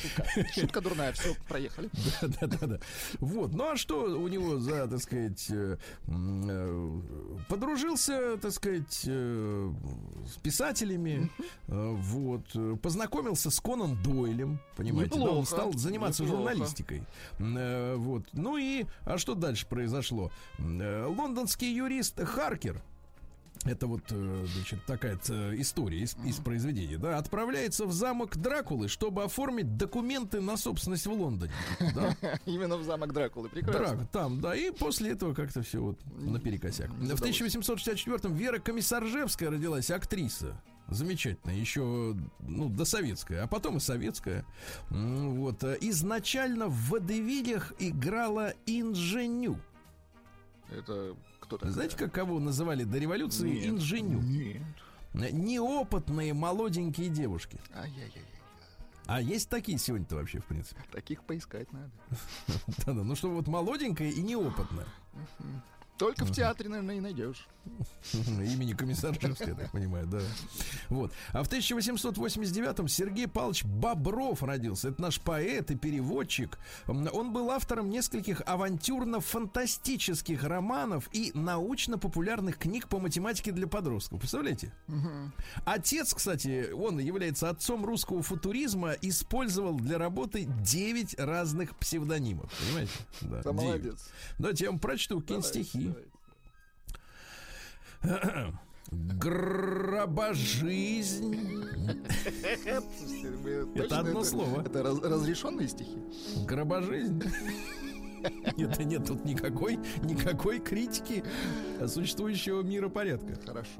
[0.01, 0.25] Шутка.
[0.53, 1.89] Шутка дурная, все, проехали.
[2.21, 2.79] Да, да, да.
[3.19, 3.53] Вот.
[3.53, 7.01] Ну а что у него за, так сказать, э, э,
[7.49, 9.73] подружился, так сказать, э,
[10.27, 11.29] с писателями.
[11.67, 12.45] Вот.
[12.81, 17.03] Познакомился с Конан Дойлем, понимаете, да, он стал заниматься журналистикой.
[17.37, 18.23] Вот.
[18.33, 20.31] Ну и, а что дальше произошло?
[20.59, 22.81] Лондонский юрист Харкер,
[23.69, 25.17] это вот, э, значит, такая
[25.57, 31.11] история из, из произведения, да, отправляется в замок Дракулы, чтобы оформить документы на собственность в
[31.11, 31.53] Лондоне.
[31.93, 33.49] Да, Именно в замок Дракулы.
[33.49, 33.97] Прекрасно.
[33.97, 36.89] Драк, там, да, и после этого как-то все вот наперекосяк.
[36.91, 40.61] В 1864-м Вера Комиссаржевская родилась, актриса.
[40.87, 44.45] Замечательная, еще, ну, досоветская, а потом и советская.
[44.89, 45.63] Вот.
[45.63, 49.57] Изначально в водевилях играла инженю.
[50.69, 51.15] Это
[51.51, 54.21] кто то Знаете, как кого называли до революции инженю?
[54.21, 54.61] Нет.
[55.13, 57.59] Неопытные молоденькие девушки.
[57.73, 58.25] Ай-яй-яй.
[59.05, 60.81] А есть такие сегодня-то вообще, в принципе.
[60.91, 61.91] Таких поискать надо.
[62.85, 64.85] Да-да, ну что вот молоденькая и неопытная.
[66.01, 67.47] Только в театре, наверное, и найдешь.
[68.13, 70.19] Имени Комиссаржевской, я так понимаю, да.
[70.89, 71.13] Вот.
[71.31, 74.89] А в 1889-м Сергей Павлович Бобров родился.
[74.89, 76.57] Это наш поэт и переводчик.
[76.87, 84.21] Он был автором нескольких авантюрно-фантастических романов и научно-популярных книг по математике для подростков.
[84.21, 84.73] Представляете?
[85.65, 92.51] Отец, кстати, он является отцом русского футуризма, использовал для работы 9 разных псевдонимов.
[92.59, 92.91] Понимаете?
[93.21, 94.09] Да, Да, молодец.
[94.39, 95.90] Давайте я вам прочту какие-нибудь стихи.
[100.01, 101.35] Гробожизнь.
[103.75, 104.61] Это одно слово.
[104.61, 105.97] Это раз- разрешенные стихи?
[106.47, 107.21] Гробожизнь.
[108.55, 111.23] Нет, нет тут никакой, никакой критики
[111.87, 113.33] существующего миропорядка.
[113.45, 113.71] Хорошо.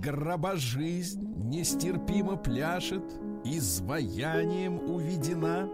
[0.00, 3.02] Гробожизнь нестерпимо пляшет,
[3.44, 5.68] Изваянием уведена.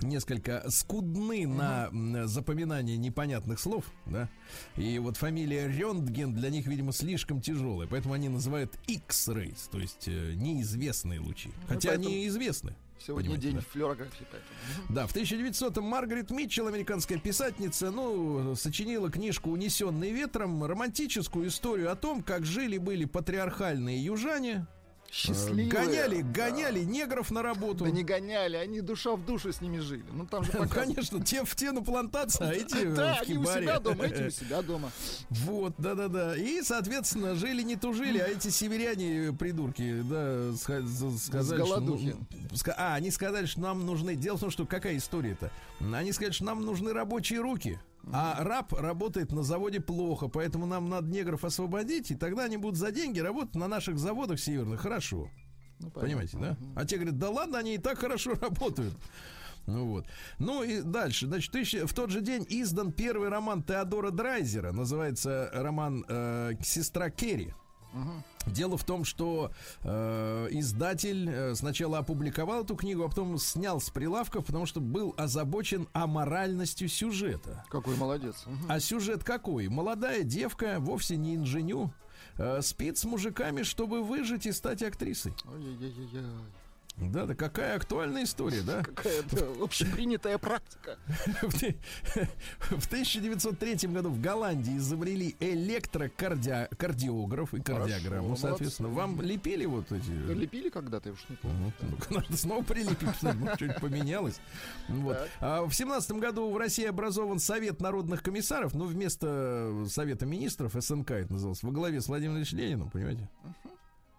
[0.03, 1.91] несколько скудны на
[2.27, 4.29] запоминание непонятных слов, да,
[4.77, 10.09] и вот фамилия Рентген для них, видимо, слишком тяжелая, поэтому они называют X-rays, то есть
[10.09, 12.75] э, неизвестные лучи, хотя поэтому- они известны.
[13.05, 13.62] Сегодня Понимаете, день да?
[13.73, 14.95] флюорографии, поэтому.
[14.95, 21.97] Да, в 1900-м Маргарет Митчелл, американская писательница, ну, сочинила книжку «Унесенный ветром», романтическую историю о
[21.97, 24.69] том, как жили-были патриархальные южане,
[25.12, 25.68] Счастливые.
[25.68, 26.29] гоняли, Да.
[26.33, 27.85] гоняли негров на работу.
[27.85, 30.05] Да не гоняли, они душа в душу с ними жили.
[30.11, 30.53] Ну там же.
[30.72, 34.31] Конечно, те в те на плантации, а эти Да, они у себя дома, эти у
[34.31, 34.90] себя дома.
[35.29, 36.35] Вот, да-да-да.
[36.37, 42.75] И, соответственно, жили не тужили, а эти северяне, придурки, да, сказали, что...
[42.79, 44.16] А, они сказали, что нам нужны...
[44.16, 45.51] Дело в том, что какая история-то?
[45.92, 47.79] Они сказали, что нам нужны рабочие руки.
[48.12, 52.77] А раб работает на заводе плохо, поэтому нам надо негров освободить, и тогда они будут
[52.79, 54.81] за деньги работать на наших заводах северных.
[54.81, 55.29] Хорошо.
[55.79, 56.57] Ну, Понимаете, да?
[56.75, 58.95] А те говорят, да ладно, они и так хорошо работают.
[59.67, 60.07] Ну вот.
[60.38, 61.27] Ну и дальше.
[61.27, 64.73] Значит, тысяча- в тот же день издан первый роман Теодора Драйзера.
[64.73, 67.53] Называется роман э, «Сестра Керри».
[68.46, 69.52] Дело в том, что
[69.83, 75.14] э, издатель э, сначала опубликовал эту книгу, а потом снял с прилавков, потому что был
[75.16, 77.64] озабочен аморальностью сюжета.
[77.68, 78.44] Какой молодец.
[78.68, 79.68] А сюжет какой?
[79.68, 81.92] Молодая девка, вовсе не инженю,
[82.37, 85.35] э, спит с мужиками, чтобы выжить и стать актрисой.
[85.44, 86.62] Ой-ой-ой-ой.
[86.96, 88.83] Да, да какая актуальная история, да?
[88.83, 90.98] Какая-то общепринятая практика.
[91.42, 91.76] В те-
[92.61, 98.90] в 1903 году в Голландии изобрели электрокардиограф и кардиограмму, соответственно.
[98.90, 100.11] Вам лепили вот эти...
[100.11, 101.72] Лепили когда-то, я уж не помню.
[101.81, 104.40] Ну, надо снова прилепить, что-нибудь поменялось.
[105.40, 111.12] А в семнадцатом году в России образован Совет народных комиссаров, ну, вместо Совета министров, СНК
[111.12, 113.28] это называлось, во главе с Владимиром Ильичем Лениным, понимаете?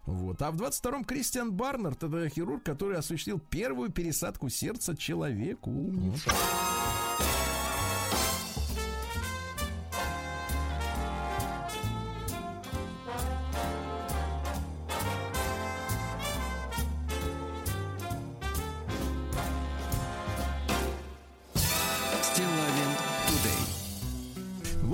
[0.05, 0.41] Вот.
[0.41, 5.71] А в 22-м Кристиан Барнард, это хирург, который осуществил первую пересадку сердца человеку.
[5.71, 6.19] Вот.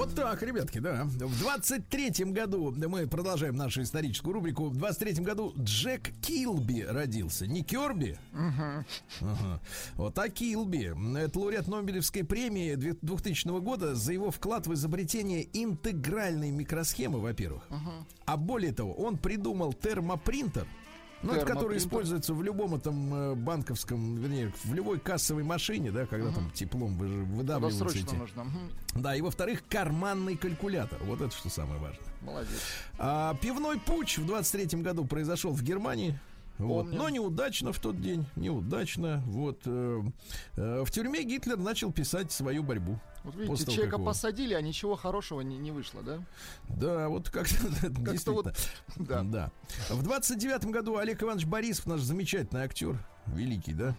[0.10, 1.04] Вот так, ребятки, да.
[1.04, 7.46] В 23-м году, да, мы продолжаем нашу историческую рубрику, в 23-м году Джек Килби родился.
[7.46, 8.18] Не Керби.
[8.34, 8.86] Ага.
[9.96, 10.94] Вот, а Килби.
[11.18, 17.68] Это лауреат Нобелевской премии 2000 года за его вклад в изобретение интегральной микросхемы, во-первых.
[18.26, 20.66] А более того, он придумал термопринтер,
[21.22, 26.06] ну, это который используется в любом этом э, банковском, вернее, в любой кассовой машине, да,
[26.06, 28.16] когда там теплом вы- Когда выдавливаются срочно эти.
[28.16, 28.46] нужно.
[28.96, 31.00] Да, и во-вторых, карманный калькулятор.
[31.04, 32.06] Вот это что самое важное.
[32.22, 32.50] Молодец.
[32.98, 36.20] А, пивной путч в 23-м году произошел в Германии.
[36.60, 36.92] Вот.
[36.92, 39.24] Но неудачно в тот день, неудачно.
[39.26, 40.02] Вот э,
[40.58, 43.00] э, в тюрьме Гитлер начал писать свою борьбу.
[43.24, 46.20] Вот После видите, того, человека как его- посадили, а ничего хорошего не, не вышло, да?
[46.68, 47.56] Да, вот как-то
[47.90, 48.34] действительно.
[48.36, 48.56] вот,
[48.98, 49.24] да.
[49.24, 49.52] Да.
[49.90, 53.96] В 29-м году Олег Иванович Борисов, наш замечательный актер, великий, да.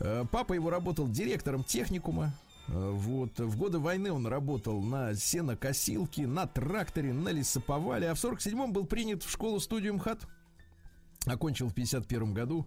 [0.00, 2.32] Э, Папа его работал директором техникума.
[2.68, 3.38] Вот.
[3.40, 8.08] В годы войны он работал на сенокосилке, на тракторе, на лесоповале.
[8.10, 10.20] А в 47-м был принят в школу-студию МХАТ.
[11.26, 12.66] Окончил в 51 году.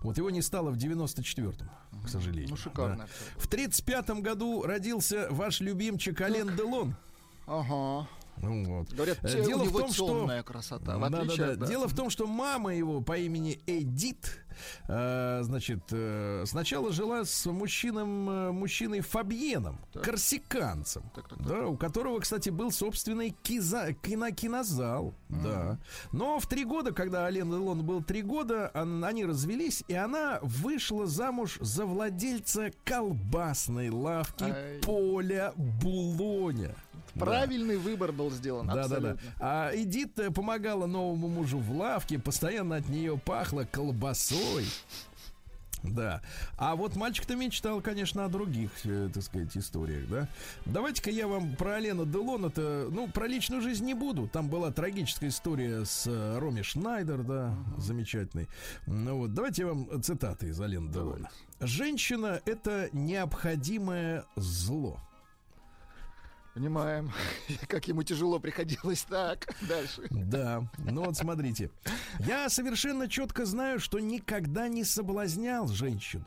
[0.00, 2.50] Вот его не стало в 94-м, к сожалению.
[2.50, 3.04] Ну, шикарно.
[3.04, 3.40] Да.
[3.40, 6.96] В 35-м году родился ваш любимчик Ален Делон.
[7.46, 8.08] Ага.
[8.40, 8.92] Ну, вот.
[8.92, 10.96] Говорят, Э, дело у в него том, что- красота.
[10.96, 11.54] В Да, да, от- да.
[11.56, 11.66] да.
[11.66, 14.44] Дело в том, что мама его по имени Эдит,
[14.88, 20.02] э, значит, э, сначала жила с мужчином, э, мужчиной Фабьеном, Так.
[20.04, 21.46] корсиканцем, Так, так, так.
[21.46, 25.78] да, у которого, кстати, был собственный киза, кино, кинозал, да.
[26.12, 30.38] Но в три года, когда Ален Делон был три года, он- они развелись, и она
[30.42, 34.80] вышла замуж за владельца колбасной лавки Ай.
[34.82, 36.74] Поля Булоня.
[37.14, 37.24] Да.
[37.24, 38.66] Правильный выбор был сделан.
[38.68, 38.96] Да, да, да.
[38.96, 39.20] абсолютно.
[39.40, 44.38] А Эдит помогала новому мужу в лавке, постоянно от нее пахло колбасой.
[45.82, 46.20] Да.
[46.56, 50.28] А вот мальчик-то мечтал, конечно, о других, э, так сказать, историях, да.
[50.66, 54.28] Давайте-ка я вам про Алена Делон, это, ну, про личную жизнь не буду.
[54.28, 58.48] Там была трагическая история с э, Роми Шнайдер, да, замечательный.
[58.86, 61.30] Ну вот, давайте я вам цитаты из Алена Делона.
[61.60, 65.00] Женщина— это необходимое зло.
[66.58, 67.12] Понимаем,
[67.68, 69.02] как ему тяжело приходилось.
[69.08, 70.08] Так, дальше.
[70.10, 71.70] Да, ну вот смотрите.
[72.18, 76.24] Я совершенно четко знаю, что никогда не соблазнял женщину.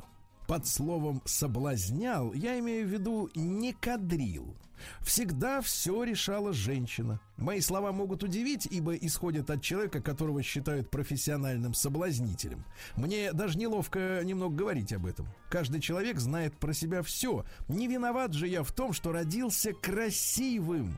[0.48, 4.56] Под словом «соблазнял» я имею в виду не кадрил.
[5.02, 7.20] Всегда все решала женщина.
[7.38, 12.64] Мои слова могут удивить, ибо исходят от человека, которого считают профессиональным соблазнителем.
[12.96, 15.28] Мне даже неловко немного говорить об этом.
[15.50, 17.46] Каждый человек знает про себя все.
[17.68, 20.98] Не виноват же я в том, что родился красивым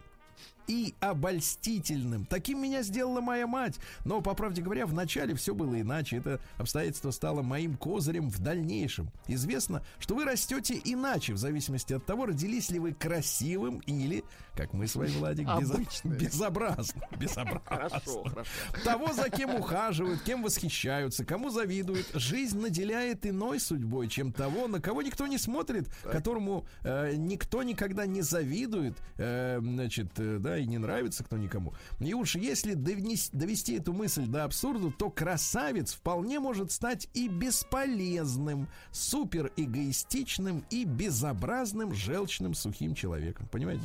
[0.68, 2.26] и обольстительным.
[2.26, 3.80] Таким меня сделала моя мать.
[4.06, 6.18] Но, по правде говоря, вначале все было иначе.
[6.18, 9.10] Это обстоятельство стало моим козырем в дальнейшем.
[9.28, 14.24] Известно, что вы растете иначе, в зависимости от того, родились ли вы красивым или,
[14.56, 16.18] как мы с вами, Владик, безо- Обычным.
[16.18, 17.04] безобразным.
[17.20, 17.64] Безобразным.
[17.66, 18.52] Хорошо, хорошо.
[18.84, 22.08] Того, за кем ухаживают, кем восхищаются, кому завидуют.
[22.14, 28.06] Жизнь наделяет иной судьбой, чем того, на кого никто не смотрит, которому э, никто никогда
[28.06, 31.74] не завидует, э, значит, э, да, и не нравится кто никому.
[32.00, 37.28] И уж если довнес- довести эту мысль до абсурда, то красавец вполне может стать и
[37.28, 43.48] бесполезным, супер эгоистичным и безобразным, желчным, сухим человеком.
[43.52, 43.84] Понимаете?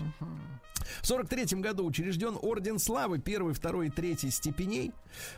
[1.02, 4.92] В 43 году учрежден Орден Славы, первый, второй и третий степеней.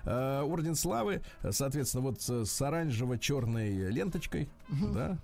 [0.05, 5.19] Э, Орден Славы, э, соответственно, вот с с оранжево-черной ленточкой, да,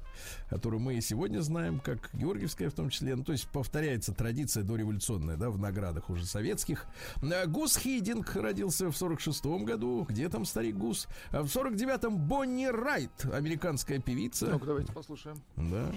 [0.49, 3.15] которую мы и сегодня знаем, как Георгиевская в том числе.
[3.17, 6.87] Ну, то есть повторяется традиция дореволюционная, да, в наградах уже советских.
[7.23, 10.07] Э, Гус Хидинг родился в 46 году.
[10.09, 11.09] Где там старик Гус?
[11.31, 14.47] В 49-м Бонни Райт, американская певица.
[14.47, 15.37] Ну-ка, давайте послушаем.
[15.57, 15.91] Да.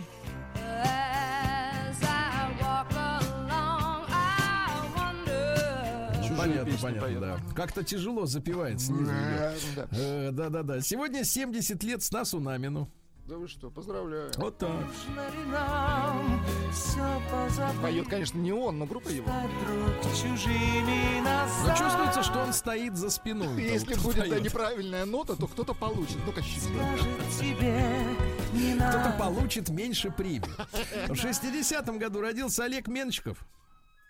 [6.39, 7.19] Понятно, песни понятно, поет.
[7.19, 7.39] да.
[7.55, 9.03] Как-то тяжело запевает снизу.
[9.11, 9.87] идет.
[9.91, 10.49] Э, да.
[10.49, 10.81] Да-да-да.
[10.81, 12.89] Сегодня 70 лет Стасу Намину.
[13.29, 14.31] Да вы что, поздравляю.
[14.37, 14.71] Вот так.
[17.79, 19.27] Поет, конечно, не он, но группа его.
[21.63, 23.45] Но чувствуется, что он стоит за спиной.
[23.49, 26.17] того, Если кто будет да, неправильная нота, то кто-то получит.
[26.25, 26.41] Ну-ка.
[28.89, 30.49] Кто-то получит меньше премий.
[31.07, 33.45] В 60-м году родился Олег Менчиков.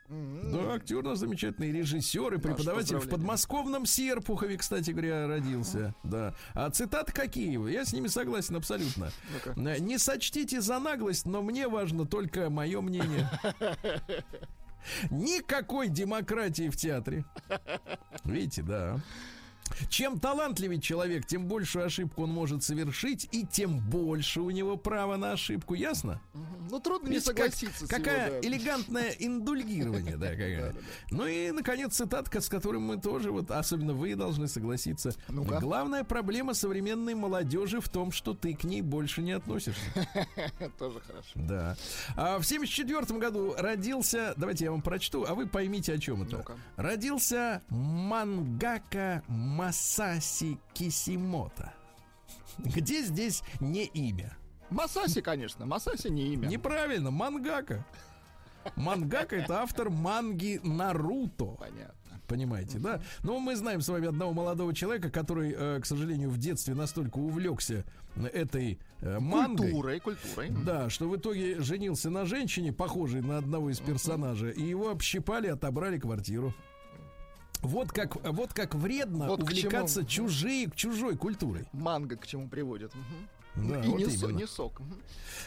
[0.10, 5.94] Да, актер наш замечательный, режиссер и преподаватель в подмосковном Серпухове, кстати говоря, родился.
[6.04, 6.34] Да.
[6.56, 7.72] А цитаты какие?
[7.72, 9.12] Я с ними согласен абсолютно.
[9.46, 13.30] Э, Не сочтите за наглость, но мне важно только мое мнение.
[15.12, 17.26] Никакой демократии в театре.
[18.24, 19.00] Видите, да.
[19.90, 25.18] Чем талантливее человек, тем большую ошибку он может совершить, и тем больше у него права
[25.18, 25.74] на ошибку.
[25.74, 26.22] Ясно?
[26.70, 28.48] Ну, трудно не Видите, как- согласиться с какая его, да.
[28.48, 30.76] элегантное индульгирование, да, какая.
[31.12, 35.14] Ну и, наконец, цитатка, с которой мы тоже, вот, особенно вы должны согласиться.
[35.28, 39.82] Главная проблема современной молодежи в том, что ты к ней больше не относишься.
[40.78, 41.30] Тоже хорошо.
[41.36, 41.76] Да.
[42.16, 46.44] А в 74 году родился, давайте я вам прочту, а вы поймите, о чем это.
[46.78, 49.24] Родился Мангака
[49.60, 51.74] Масаси Кисимото.
[52.60, 54.38] Где здесь не имя?
[54.70, 55.66] Масаси, конечно.
[55.66, 56.48] Масаси не имя.
[56.48, 57.86] Неправильно, мангака.
[58.78, 61.58] Мангака это автор манги Наруто.
[61.60, 62.22] Понятно.
[62.26, 63.02] Понимаете, да?
[63.24, 67.18] Но мы знаем с вами одного молодого человека, который, э, к сожалению, в детстве настолько
[67.18, 67.84] увлекся
[68.32, 69.72] этой э, мангой.
[69.72, 70.52] Культурой, культурой.
[70.64, 75.48] Да, что в итоге женился на женщине, похожей на одного из персонажей, и его общипали,
[75.48, 76.54] отобрали квартиру.
[77.62, 80.30] Вот как, вот как вредно Вот увлекаться чему.
[80.30, 81.66] чужие, чужой культурой.
[81.74, 82.94] Манго к чему приводит.
[82.96, 83.28] Мгм.
[83.68, 84.38] Да, И вот не, именно.
[84.38, 84.82] не сок.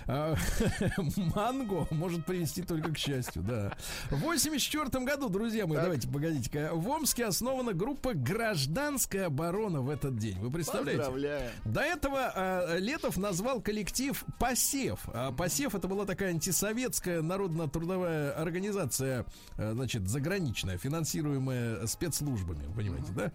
[0.07, 0.35] А,
[1.35, 3.73] Манго может привести только к счастью, да.
[4.11, 5.85] В 84 году, друзья мои, Так.
[5.85, 6.71] давайте, погодите-ка.
[6.73, 10.39] В Омске основана группа «Гражданская оборона» в этот день.
[10.41, 10.99] Вы представляете?
[11.03, 11.51] Поздравляем.
[11.65, 15.01] До этого а, Летов назвал коллектив «Посев».
[15.13, 19.25] А «Посев» это была такая антисоветская народно-трудовая организация,
[19.57, 23.33] а, значит, заграничная, финансируемая спецслужбами, вы понимаете, да?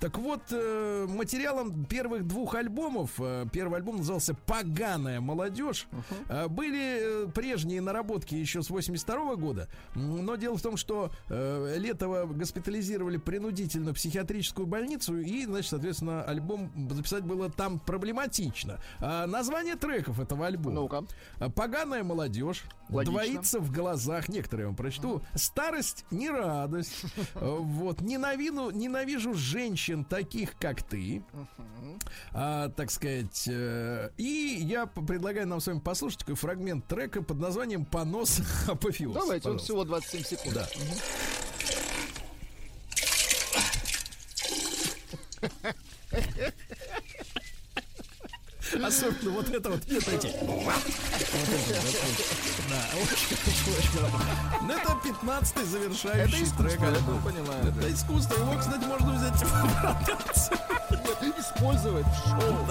[0.00, 5.86] Так вот, э, материалом первых двух альбомов, э, первый альбом назывался «Поганая молодежь»,
[6.28, 11.74] а, были э, прежние наработки еще с 82 года, но дело в том, что э,
[11.78, 18.80] Летова госпитализировали принудительно в психиатрическую больницу, и, значит, соответственно, альбом записать было там проблематично.
[19.00, 20.74] А название треков этого альбома.
[20.74, 21.04] Ну-ка.
[21.38, 23.12] А, Поганая молодежь, Логично.
[23.12, 25.22] двоится в глазах, некоторые я вам прочту.
[25.34, 27.04] Старость не радость.
[27.34, 31.22] Э, Вот ненавижу, ненавижу женщин таких, как ты.
[32.32, 33.48] А, так сказать.
[34.16, 39.14] И я предлагаю нам с вами послушать такой фрагмент трека под названием Понос апофеоз.
[39.14, 39.64] Давайте, он Пожалуйста.
[39.64, 40.54] всего 27 секунд.
[40.54, 40.68] Да.
[48.84, 49.94] Особенно вот это вот, эти.
[49.94, 50.28] Вот это.
[52.68, 53.36] Да, очень.
[54.62, 56.82] Ну, это 15-й завершающий Это трек.
[56.82, 57.22] альбома.
[57.22, 57.80] понимаю, да.
[57.80, 58.34] Это искусство.
[58.34, 59.48] Его, кстати, можно взять в.
[61.38, 62.66] Использовать в шоу.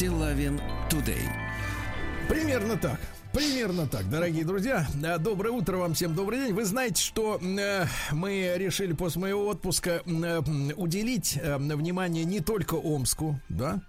[0.00, 1.28] Стилавин Тудей.
[2.26, 2.98] Примерно так.
[3.34, 4.86] Примерно так, дорогие друзья.
[5.04, 6.54] Э, Доброе утро вам всем, добрый день.
[6.54, 10.40] Вы знаете, что э, мы решили после моего отпуска э,
[10.76, 13.82] уделить э, внимание не только Омску, да,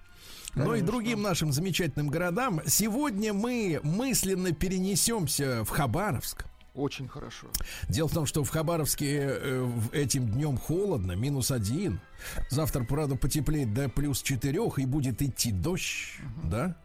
[0.54, 2.60] но и другим нашим замечательным городам.
[2.68, 6.44] Сегодня мы мысленно перенесемся в Хабаровск.
[6.74, 7.48] Очень хорошо.
[7.90, 12.00] Дело в том, что в Хабаровске э, в- этим днем холодно, минус один.
[12.50, 16.78] Завтра, правда, потеплеет до плюс четырех и будет идти дождь, да?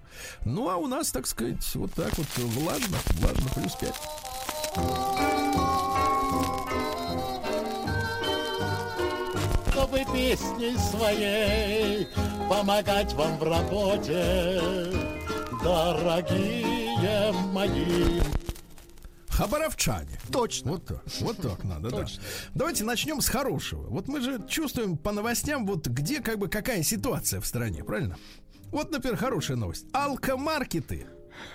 [0.44, 3.94] Ну, а у нас, так сказать, вот так вот влажно, влажно, плюс пять.
[9.70, 12.08] чтобы песней своей
[12.48, 14.60] помогать вам в работе,
[15.62, 18.20] дорогие мои.
[19.36, 20.18] Хабаровчане.
[20.32, 20.72] Точно.
[20.72, 22.06] Вот так, вот так надо, да.
[22.54, 23.82] Давайте начнем с хорошего.
[23.88, 28.16] Вот мы же чувствуем по новостям, вот где как бы какая ситуация в стране, правильно?
[28.72, 29.86] Вот, например, хорошая новость.
[29.92, 31.06] Алкомаркеты.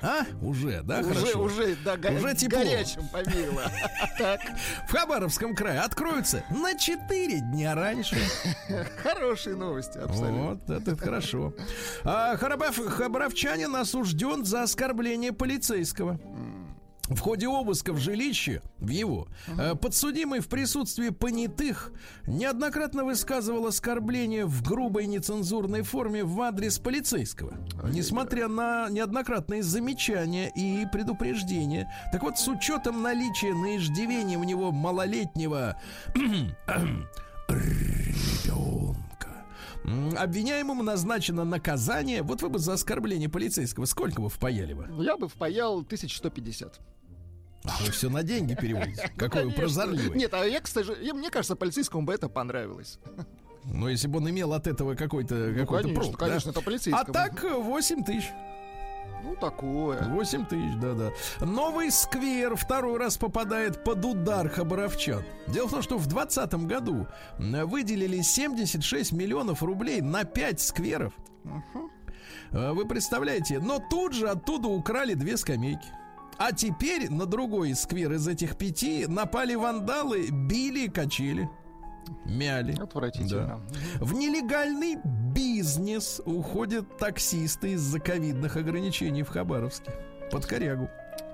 [0.03, 0.25] А?
[0.43, 1.41] Уже, да, Уже, хорошо.
[1.41, 2.59] уже, да, го- Уже тепло.
[2.59, 3.01] горячим.
[4.19, 4.41] Так,
[4.88, 8.15] В Хабаровском крае откроются на 4 дня раньше.
[9.03, 10.43] хорошие новости, абсолютно.
[10.43, 11.53] Вот, это хорошо.
[12.03, 16.19] А, хабаровчанин осужден за оскорбление полицейского.
[17.12, 21.91] В ходе обыска в жилище, в его, э, подсудимый в присутствии понятых
[22.26, 27.57] неоднократно высказывал оскорбление в грубой нецензурной форме в адрес полицейского.
[27.84, 31.91] Несмотря на неоднократные замечания и предупреждения.
[32.14, 35.78] Так вот, с учетом наличия на иждивении у него малолетнего
[37.49, 39.01] ребенка.
[40.18, 42.22] Обвиняемому назначено наказание.
[42.22, 44.88] Вот вы бы за оскорбление полицейского сколько бы впаяли бы?
[45.03, 46.80] Я бы впаял 1150.
[47.64, 49.12] А вы все на деньги переводите.
[49.18, 50.18] Какой вы прозорливый.
[50.18, 52.99] Нет, а я, кстати, мне кажется, полицейскому бы это понравилось.
[53.66, 57.14] Но если бы он имел от этого какой-то Ну, какой-то конечно, конечно, это А полицейскому.
[57.14, 58.30] так э, 8 тысяч.
[59.24, 60.01] Ну, такое.
[60.01, 61.12] 8 тысяч, да-да.
[61.45, 65.24] Новый сквер второй раз попадает под удар хабаровчан.
[65.47, 67.07] Дело в том, что в 2020 году
[67.38, 71.14] выделили 76 миллионов рублей на 5 скверов.
[72.51, 73.59] Э, Вы представляете?
[73.59, 75.88] Но тут же оттуда украли две скамейки.
[76.43, 81.47] А теперь на другой сквер из этих пяти напали вандалы, били качели.
[82.25, 82.75] Мяли.
[82.81, 83.61] Отвратительно.
[83.99, 84.97] В нелегальный
[85.35, 89.91] бизнес уходят таксисты из-за ковидных ограничений в Хабаровске.
[90.31, 90.89] Под корягу.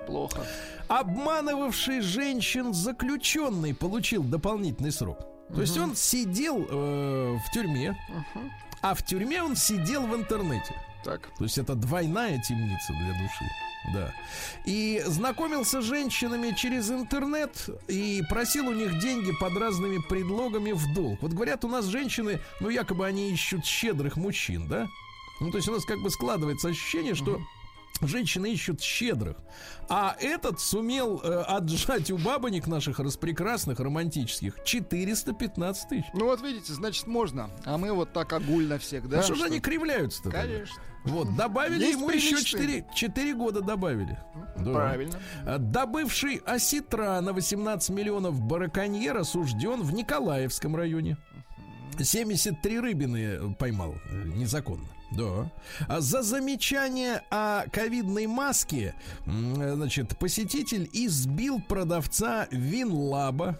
[0.07, 0.45] Плохо.
[0.89, 5.19] Обманывавший женщин заключенный получил дополнительный срок.
[5.55, 7.95] То есть он сидел э, в тюрьме,
[8.81, 10.75] а в тюрьме он сидел в интернете.
[11.03, 11.29] Так.
[11.37, 13.45] То есть это двойная темница для души.
[13.93, 14.13] Да.
[14.65, 20.93] И знакомился с женщинами через интернет и просил у них деньги под разными предлогами в
[20.93, 21.21] долг.
[21.21, 24.87] Вот говорят, у нас женщины, ну, якобы они ищут щедрых мужчин, да?
[25.39, 27.39] Ну, то есть у нас как бы складывается ощущение, что
[28.01, 29.37] женщины ищут щедрых.
[29.89, 36.05] А этот сумел э, отжать у бабонек наших распрекрасных, романтических 415 тысяч.
[36.13, 37.49] Ну вот видите, значит можно.
[37.65, 39.19] А мы вот так огульно всех, да?
[39.19, 40.29] а что же они кривляются-то?
[40.29, 40.41] тогда?
[40.41, 40.81] Конечно.
[41.05, 42.83] Вот, добавили Есть ему еще приличные.
[42.83, 44.19] 4, 4 года добавили.
[44.57, 44.73] Да.
[44.73, 45.19] Правильно.
[45.45, 51.17] А, Добывший осетра на 18 миллионов бараконьер осужден в Николаевском районе.
[51.97, 54.85] 73 рыбины поймал э, незаконно.
[55.11, 55.49] Да.
[55.87, 58.93] А за замечание о ковидной маске,
[59.25, 63.59] значит, посетитель избил продавца Винлаба.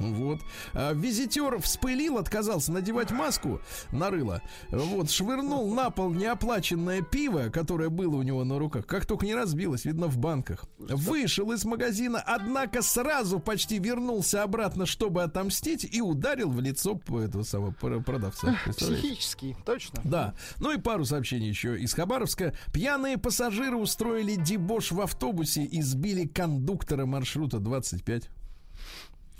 [0.00, 0.40] Вот.
[0.72, 3.60] А визитер вспылил, отказался надевать маску
[3.92, 4.42] на рыло.
[4.70, 8.86] Вот, швырнул на пол неоплаченное пиво, которое было у него на руках.
[8.86, 10.64] Как только не разбилось, видно, в банках.
[10.78, 17.42] Вышел из магазина, однако сразу почти вернулся обратно, чтобы отомстить, и ударил в лицо этого
[17.42, 18.56] самого пр- продавца.
[18.66, 20.00] Психический, точно.
[20.04, 20.34] Да.
[20.58, 22.54] Ну и пару сообщений еще из Хабаровска.
[22.72, 28.30] Пьяные пассажиры устроили дебош в автобусе и сбили кондуктора маршрута 25.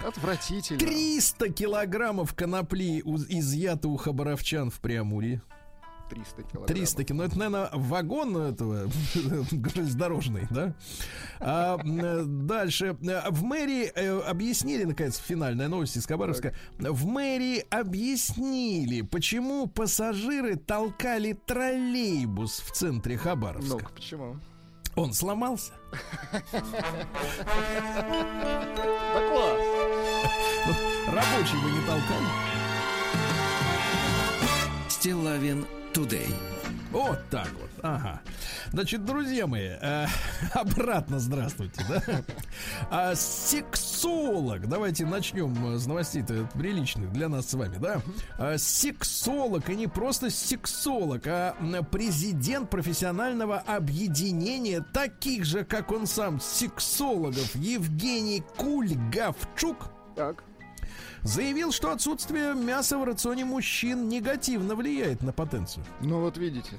[0.05, 0.79] Отвратительно.
[0.79, 5.43] 300 килограммов конопли изъято у хабаровчан в Преамурье.
[6.11, 6.67] 300 килограммов.
[6.67, 7.17] 300 кило.
[7.19, 8.91] Ну, это, наверное, вагон этого
[9.75, 10.75] железнодорожный, да?
[11.39, 11.79] А,
[12.25, 12.97] дальше.
[13.01, 16.55] В мэрии э, объяснили, наконец, финальная новость из Хабаровска.
[16.79, 23.79] В мэрии объяснили, почему пассажиры толкали троллейбус в центре Хабаровска.
[23.83, 24.37] Ну, почему?
[24.97, 25.73] Он сломался.
[25.91, 25.99] Да
[29.29, 29.61] класс.
[31.09, 32.31] Рабочий вы не толкали.
[34.89, 36.60] Стилавин Today.
[36.91, 37.71] Вот так вот.
[37.83, 38.21] Ага.
[38.73, 40.07] Значит, друзья мои, э,
[40.55, 42.23] обратно здравствуйте, да?
[42.91, 44.69] А, сексолог.
[44.69, 48.03] Давайте начнем с новостей-то приличных для нас с вами, да?
[48.39, 51.55] А, сексолог, и не просто сексолог, а
[51.91, 60.43] президент профессионального объединения таких же, как он сам, сексологов Евгений Кульгавчук Так.
[61.23, 65.85] Заявил, что отсутствие мяса в рационе мужчин негативно влияет на потенцию.
[66.01, 66.77] Ну вот видите.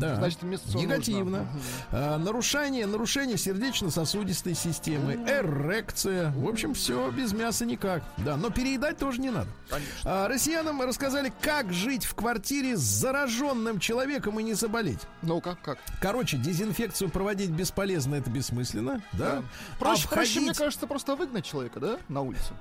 [0.00, 0.16] Да.
[0.16, 1.38] Значит, мясцо Негативно.
[1.44, 1.60] нужно.
[1.92, 6.32] А, нарушение, нарушение сердечно-сосудистой системы, эрекция.
[6.32, 8.02] В общем, все без мяса никак.
[8.18, 9.48] Да, но переедать тоже не надо.
[9.70, 9.92] Конечно.
[10.04, 15.00] А, россиянам рассказали, как жить в квартире с зараженным человеком и не заболеть.
[15.22, 15.78] Ну-ка, как?
[16.00, 19.42] Короче, дезинфекцию проводить бесполезно, это бессмысленно, да?
[19.78, 22.54] Проще, проще, мне кажется, просто выгнать человека, да, на улицу.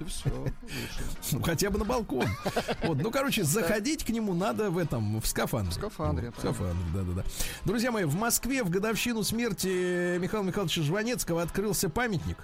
[0.00, 0.30] И все.
[1.32, 2.26] Ну, хотя бы на балкон.
[2.84, 5.70] Вот, ну, короче, заходить к нему надо в этом, в скафандре.
[5.72, 7.24] В скафандре, в скафандре, да-да-да.
[7.64, 12.38] Друзья мои, в Москве в годовщину смерти Михаила Михайловича Жванецкого открылся памятник.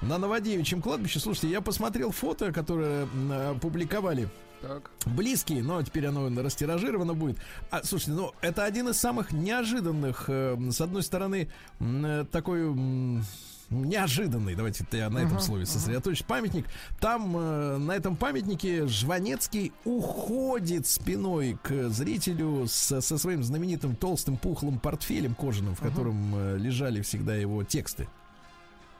[0.00, 1.20] На Новодевичьем кладбище.
[1.20, 4.28] Слушайте, я посмотрел фото, которое м, опубликовали
[4.62, 4.90] Так.
[5.04, 7.36] близкие, но теперь оно растиражировано будет.
[7.70, 11.50] А, слушайте, ну, это один из самых неожиданных, э, с одной стороны,
[11.80, 12.74] э, такой...
[13.70, 16.24] Неожиданный, давайте я на этом слове сосредоточусь.
[16.24, 16.66] Памятник.
[16.98, 24.36] Там э, на этом памятнике Жванецкий уходит спиной к зрителю с- со своим знаменитым толстым
[24.38, 28.08] пухлым портфелем кожаным, в котором э, лежали всегда его тексты.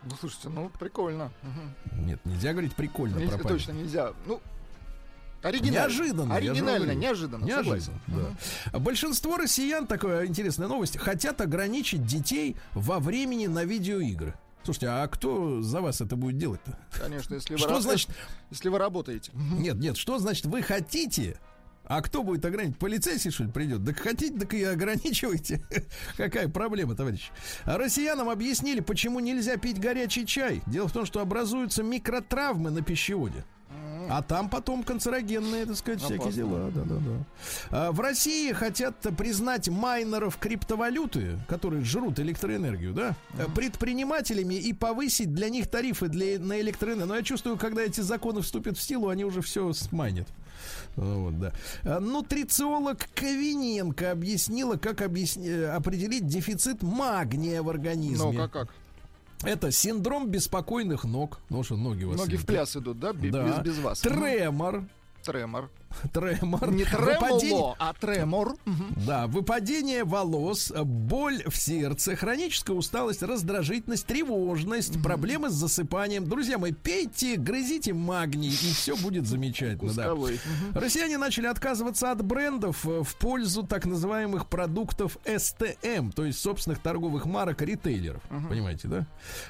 [0.04, 1.32] Ну, слушайте, ну, прикольно.
[2.06, 3.66] Нет, нельзя говорить прикольно Нельзя- про памятник.
[3.66, 4.12] точно нельзя.
[4.26, 4.40] Ну,
[5.42, 5.72] оригинально.
[5.90, 6.34] Неожиданно.
[6.36, 7.44] Оригинально, неожиданно.
[7.44, 8.00] Неожиданно, согласен.
[8.72, 8.78] да.
[8.78, 14.34] Большинство россиян, такая интересная новость, хотят ограничить детей во времени на видеоигры.
[14.62, 16.78] Слушайте, а кто за вас это будет делать-то?
[16.92, 18.10] Конечно, если вы, Что ра- значит?
[18.50, 19.32] если вы работаете.
[19.34, 21.38] Нет, нет, что значит вы хотите?
[21.84, 22.78] А кто будет ограничивать?
[22.78, 23.84] Полицейский, что ли, придет?
[23.84, 25.64] Так хотите, так и ограничивайте.
[26.16, 27.30] Какая проблема, товарищ?
[27.64, 30.62] А россиянам объяснили, почему нельзя пить горячий чай.
[30.66, 33.44] Дело в том, что образуются микротравмы на пищеводе.
[34.10, 36.36] А там потом канцерогенные, так сказать, всякие Опасно.
[36.36, 36.70] дела.
[36.74, 37.24] Да, да, да.
[37.70, 43.14] А в России хотят признать майнеров криптовалюты, которые жрут электроэнергию, да,
[43.54, 47.06] предпринимателями и повысить для них тарифы для, на электроэнергию.
[47.06, 50.26] Но я чувствую, когда эти законы вступят в силу, они уже все смайнят.
[50.96, 51.52] Вот, да.
[51.84, 58.32] А, Нутрициолог Ковененко объяснила, как объясни- определить дефицит магния в организме.
[58.32, 58.68] Ну, как, как?
[59.42, 61.38] Это синдром беспокойных ног.
[61.48, 62.18] Ну что, ноги у вас...
[62.20, 63.12] Ноги в пляс идут, да?
[63.12, 63.46] Бе- Да.
[63.46, 64.00] Без, без вас.
[64.00, 64.84] Тремор.
[65.22, 65.70] Тремор.
[66.12, 66.70] Тремор.
[66.72, 68.56] Не Выпадение- тремоло, а тремор.
[69.06, 76.28] Да, выпадение волос, боль в сердце, хроническая усталость, раздражительность, тревожность, проблемы с засыпанием.
[76.28, 79.92] Друзья мои, пейте, грызите магний, и все будет замечательно.
[79.92, 80.14] Да.
[80.14, 80.30] Мгм.
[80.74, 86.78] Россияне начали отказываться от брендов э, в пользу так называемых продуктов СТМ, то есть собственных
[86.80, 88.22] торговых марок ритейлеров.
[88.48, 89.06] Понимаете, да?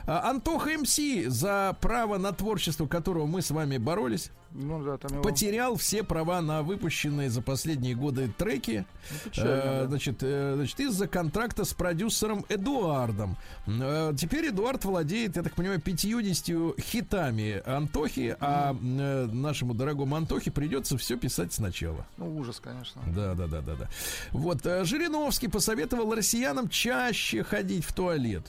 [0.06, 5.22] А, Антоха МС, за право на творчество которого мы с вами боролись, Ну да, его...
[5.22, 8.86] потерял все права на выпущенные за последние годы треки.
[9.24, 13.36] печально, Э, значит, э, значит, из-за контракта с продюсером Эдуардом.
[13.66, 20.50] Э, теперь Эдуард владеет, я так понимаю, 50 хитами Антохи, а э, нашему дорогому Антохе
[20.50, 22.06] придется все писать сначала.
[22.16, 23.02] Ну, ужас, конечно.
[23.06, 23.88] Да, да, да, да, да.
[24.30, 28.46] Вот э, Жириновский посоветовал россиянам чаще ходить в туалет.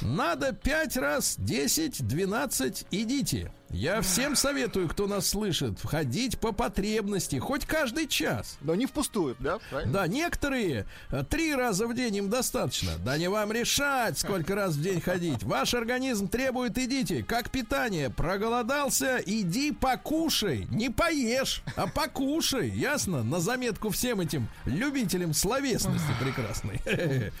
[0.00, 3.52] Надо 5 раз, 10, 12, идите.
[3.74, 8.56] Я всем советую, кто нас слышит, ходить по потребности, хоть каждый час.
[8.60, 9.58] Но не впустую, да?
[9.68, 9.92] Правильно?
[9.92, 12.92] Да, некоторые э, три раза в день им достаточно.
[13.04, 15.42] Да не вам решать, сколько раз в день ходить.
[15.42, 17.24] Ваш организм требует, идите.
[17.24, 18.10] Как питание.
[18.10, 20.68] Проголодался, иди покушай.
[20.70, 22.70] Не поешь, а покушай.
[22.70, 23.24] Ясно?
[23.24, 26.80] На заметку всем этим любителям словесности прекрасной.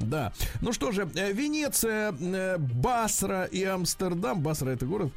[0.00, 0.32] Да.
[0.60, 4.40] Ну что же, э, Венеция, э, Басра и Амстердам.
[4.40, 5.12] Басра это город.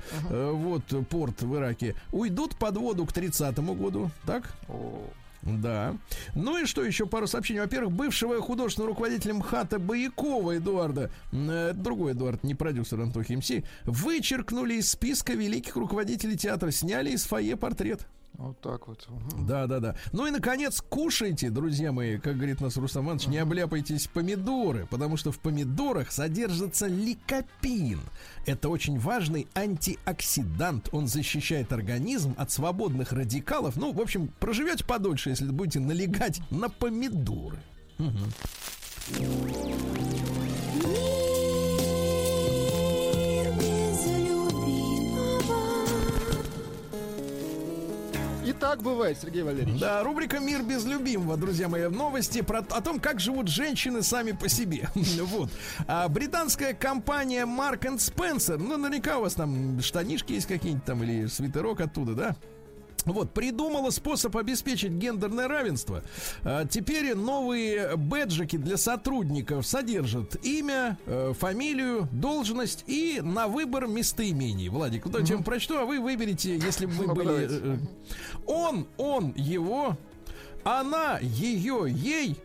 [0.65, 1.95] Вот порт в Ираке.
[2.11, 4.09] Уйдут под воду к 30 году.
[4.25, 4.55] Так?
[5.45, 5.95] Да.
[6.33, 7.59] Ну и что еще пару сообщений.
[7.59, 13.51] Во-первых, бывшего художественного руководителя МХАТа Боякова Эдуарда, э, другой Эдуард, не продюсер Антохи МС,
[13.83, 18.07] вычеркнули из списка великих руководителей театра, сняли из фойе портрет.
[18.37, 19.07] Вот так вот.
[19.47, 19.95] Да, да, да.
[20.11, 25.17] Ну и, наконец, кушайте, друзья мои, как говорит нас Рустам Иванович, не обляпайтесь помидоры, потому
[25.17, 28.01] что в помидорах содержится ликопин.
[28.45, 30.89] Это очень важный антиоксидант.
[30.91, 33.77] Он защищает организм от свободных радикалов.
[33.77, 37.59] Ну, в общем, проживете подольше, если будете налегать на помидоры.
[37.97, 38.31] Мгм.
[48.59, 49.79] Так бывает, Сергей Валерьевич.
[49.79, 51.87] Да, рубрика «Мир без любимого», друзья мои.
[51.87, 54.89] Новости про, о том, как живут женщины сами по себе.
[55.21, 55.49] вот.
[55.87, 61.27] А, британская компания Mark Spencer, ну, наверняка у вас там штанишки есть какие-нибудь там или
[61.27, 62.35] свитерок оттуда, да?
[63.05, 66.03] Вот, придумала способ обеспечить гендерное равенство.
[66.43, 74.69] А, теперь новые бэджики для сотрудников содержат имя, э, фамилию, должность и на выбор местоимений.
[74.69, 77.47] Владик, вот я вам прочту, а вы выберете, если бы вы Ну-ка, были...
[77.49, 77.77] э,
[78.47, 79.97] Он, он, его,
[80.63, 82.35] она, ее, ей,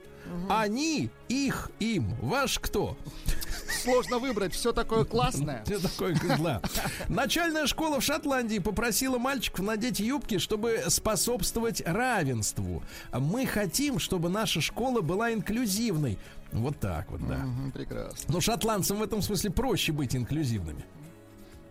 [0.48, 2.14] они, их, им.
[2.20, 2.96] Ваш кто?
[3.82, 5.64] Сложно выбрать, все такое классное.
[5.64, 6.60] Что такое козла?
[7.08, 12.82] Начальная школа в Шотландии попросила мальчиков надеть юбки, чтобы способствовать равенству.
[13.12, 16.18] Мы хотим, чтобы наша школа была инклюзивной.
[16.52, 17.44] Вот так вот, да.
[17.72, 18.32] Прекрасно.
[18.32, 20.84] Но шотландцам в этом смысле проще быть инклюзивными.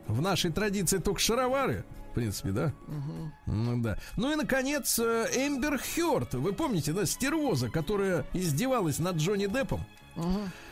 [0.08, 1.84] В нашей традиции только шаровары.
[2.12, 2.74] В принципе, да?
[3.46, 4.00] Ну да.
[4.18, 6.34] Ну и, наконец, э, Эмбер Хёрд.
[6.34, 9.86] Вы помните, да, стервоза, которая издевалась над Джонни Деппом?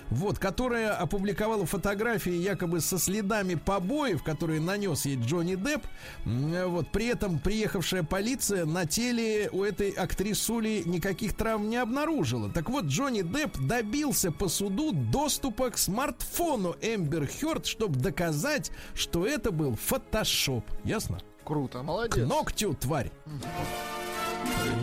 [0.09, 5.85] Вот, которая опубликовала фотографии якобы со следами побоев, которые нанес ей Джонни Депп.
[6.23, 12.49] Вот, при этом приехавшая полиция на теле у этой актрисули никаких травм не обнаружила.
[12.49, 19.25] Так вот, Джонни Депп добился по суду доступа к смартфону Эмбер Хёрд, чтобы доказать, что
[19.27, 20.63] это был фотошоп.
[20.85, 21.19] Ясно?
[21.43, 22.27] Круто, К молодец.
[22.29, 23.11] ногтю, тварь.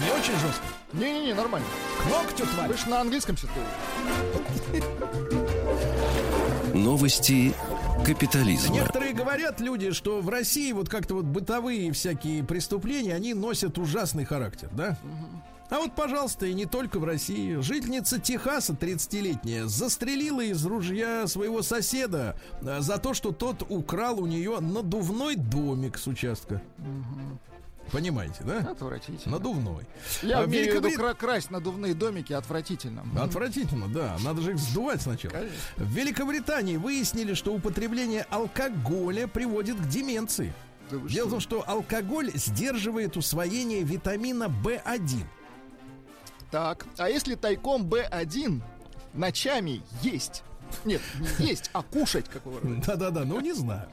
[0.01, 0.65] Не очень жестко.
[0.93, 1.67] Не-не-не, нормально.
[2.01, 2.69] К ногтю, тварь.
[2.69, 3.49] Вы же на английском все
[6.73, 7.55] Новости
[8.05, 8.75] капитализма.
[8.75, 14.25] Некоторые говорят люди, что в России вот как-то вот бытовые всякие преступления, они носят ужасный
[14.25, 14.99] характер, да?
[15.71, 17.57] А вот, пожалуйста, и не только в России.
[17.61, 24.27] Жительница Техаса, 30-летняя, застрелила из ружья своего соседа а, за то, что тот украл у
[24.27, 26.63] нее надувной домик с участка.
[27.93, 28.59] Понимаете, да?
[28.71, 29.37] Отвратительно.
[29.39, 29.85] Надувной.
[30.23, 33.05] Я А имею в виду кра- красть надувные домики отвратительно.
[33.21, 34.17] Отвратительно, да.
[34.25, 35.33] Надо же их сдувать сначала.
[35.33, 35.57] Конечно.
[35.77, 40.53] В Великобритании выяснили, что употребление алкоголя приводит к деменции.
[40.91, 45.25] Да Дело в том, что алкоголь сдерживает усвоение витамина В1.
[46.51, 48.61] Так, а если тайком Б1
[49.13, 50.43] ночами есть?
[50.85, 51.01] Нет,
[51.39, 52.61] не есть, а кушать, как вы.
[52.87, 53.89] Да-да-да, ну не знаю.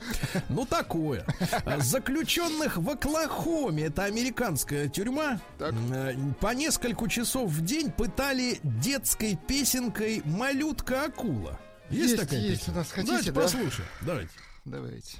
[0.49, 1.25] Ну такое.
[1.65, 5.73] А, Заключенных в Оклахоме, это американская тюрьма, Так.
[5.93, 11.59] э, по нескольку часов в день пытали детской песенкой «Малютка-акула».
[11.89, 12.73] Есть, Есть, такая есть песня?
[12.73, 12.87] у нас.
[12.91, 13.41] Хотите, Давайте да?
[13.41, 13.87] послушаем.
[14.01, 14.31] Давайте.
[14.65, 15.17] Давайте.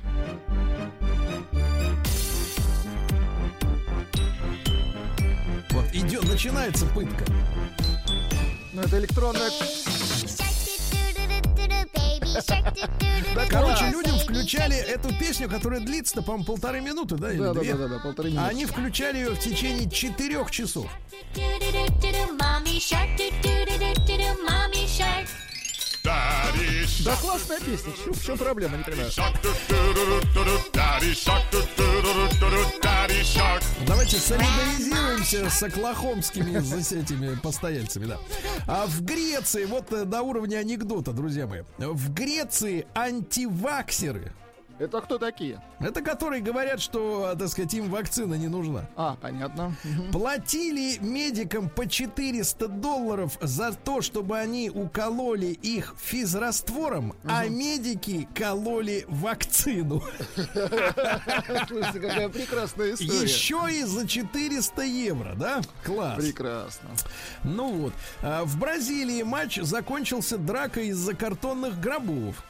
[5.72, 7.26] Вот идет, начинается пытка.
[8.74, 9.50] Ну, это электронная...
[13.50, 17.32] Короче, людям включали эту песню, которая длится, по-моему, полторы минуты, да?
[17.32, 18.50] Да, да, да, да, полторы минуты.
[18.50, 20.88] они включали ее в течение четырех часов.
[27.06, 27.92] Да классная песня.
[27.94, 29.12] В чем- В чем проблема, не понимаю.
[33.86, 38.18] Давайте солидаризируемся с оклахомскими за- этими постояльцами, да.
[38.68, 44.34] А в Греции, вот э, на уровне анекдота, друзья мои, в Греции антиваксеры,
[44.82, 45.62] Это кто такие?
[45.80, 49.76] это которые говорят, что, так сказать, им вакцина не нужна, А, понятно.
[50.12, 59.06] Платили медикам по 400 долларов за то, чтобы они укололи их физраствором, а медики кололи
[59.08, 60.02] вакцину.
[61.68, 63.22] Слушайте, какая прекрасная история.
[63.24, 65.62] Еще и за 400 евро, да?
[65.84, 66.18] Класс.
[66.18, 66.90] Прекрасно.
[67.44, 67.94] Ну вот.
[68.22, 72.44] А, В Бразилии матч закончился дракой из-за картонных гробов.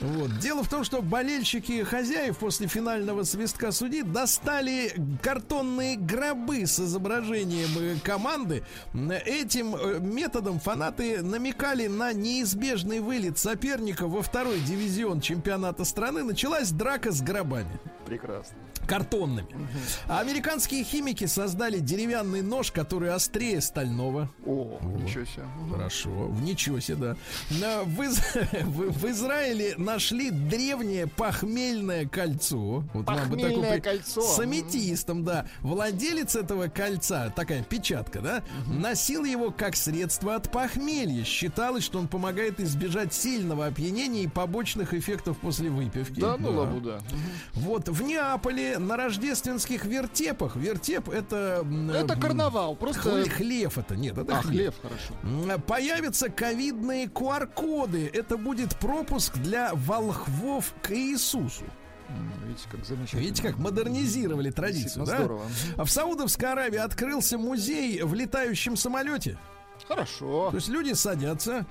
[0.00, 0.38] Вот.
[0.38, 4.92] Дело в том, что болельщики хозяев после финального свистка судьи достали
[5.22, 8.62] картонные гробы с изображением э, команды.
[9.24, 16.22] Этим э, методом фанаты намекали на неизбежный вылет соперника во второй дивизион чемпионата страны.
[16.22, 18.56] Началась драка с гробами Прекрасно.
[18.86, 19.46] Картонными.
[20.08, 24.30] А американские химики создали деревянный нож, который острее стального.
[24.46, 25.44] О, ничего себе.
[25.70, 27.16] Хорошо, в ничего себе,
[27.50, 27.82] да.
[27.84, 28.18] В, Из-
[28.64, 32.84] в- Израиле нашли древнее похмельное кольцо.
[32.94, 34.20] Вот вам бы Похмельное при- кольцо.
[34.22, 35.46] С аметистом, да.
[35.60, 41.24] Владелец этого кольца, такая печатка, да, носил его как средство от похмелья.
[41.24, 46.20] Считалось, что он помогает избежать сильного опьянения и побочных эффектов после выпивки.
[46.20, 47.00] Да, ну лабуда.
[47.54, 50.56] Вот в Неаполе на рождественских вертепах.
[50.56, 51.66] Вертеп это...
[51.94, 53.00] Это карнавал, просто...
[53.08, 54.74] хле- хлев это, нет, это А, хлеб.
[54.74, 55.58] хлеб, хорошо.
[55.66, 58.10] Появятся ковидные QR-коды.
[58.12, 61.64] Это будет пропуск для волхвов к Иисусу.
[62.46, 63.20] Видите, как замечательно.
[63.20, 65.18] Видите, как модернизировали традицию, да?
[65.18, 65.42] здорово.
[65.76, 69.38] В Саудовской Аравии открылся музей в летающем самолете.
[69.88, 70.50] Хорошо.
[70.50, 71.64] То есть люди садятся,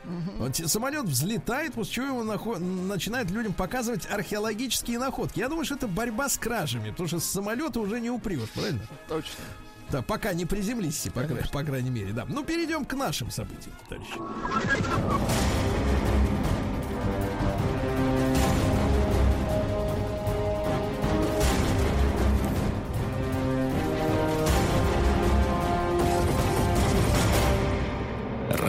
[0.53, 5.39] те- самолет взлетает, после чего его нахо- начинает людям показывать археологические находки.
[5.39, 8.79] Я думаю, что это борьба с кражами, потому что с самолета уже не упрешь, правильно?
[9.09, 9.43] Точно.
[9.91, 12.25] Да, пока не приземлись, по, кра- по крайней мере, да.
[12.27, 14.19] Ну, перейдем к нашим событиям, товарищи.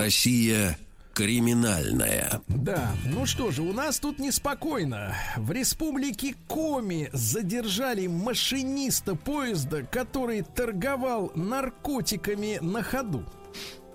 [0.07, 0.79] Россия
[1.15, 2.41] криминальная.
[2.47, 5.17] Да, ну что же, у нас тут неспокойно.
[5.37, 13.25] В республике Коми задержали машиниста поезда, который торговал наркотиками на ходу.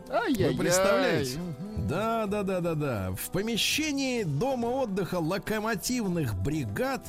[0.10, 1.40] Вы представляете?
[1.78, 3.12] Да, да, да, да, да.
[3.12, 7.06] В помещении дома отдыха локомотивных бригад,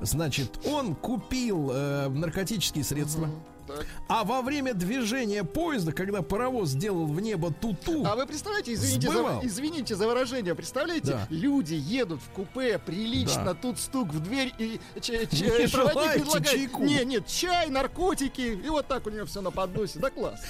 [0.00, 3.30] значит, он купил э, наркотические средства.
[3.76, 3.86] Так.
[4.08, 9.08] А во время движения поезда, когда паровоз сделал в небо туту, А вы представляете, извините
[9.10, 9.40] Сбывал.
[9.40, 11.26] за, извините за выражение, представляете, Да.
[11.30, 13.54] люди едут в купе, прилично, Да.
[13.54, 16.82] тут стук в дверь, и ч- ч- Не проводник предлагает, чайку?
[16.84, 20.40] не, нет, чай, наркотики, и вот так у него все на подносе, да класс.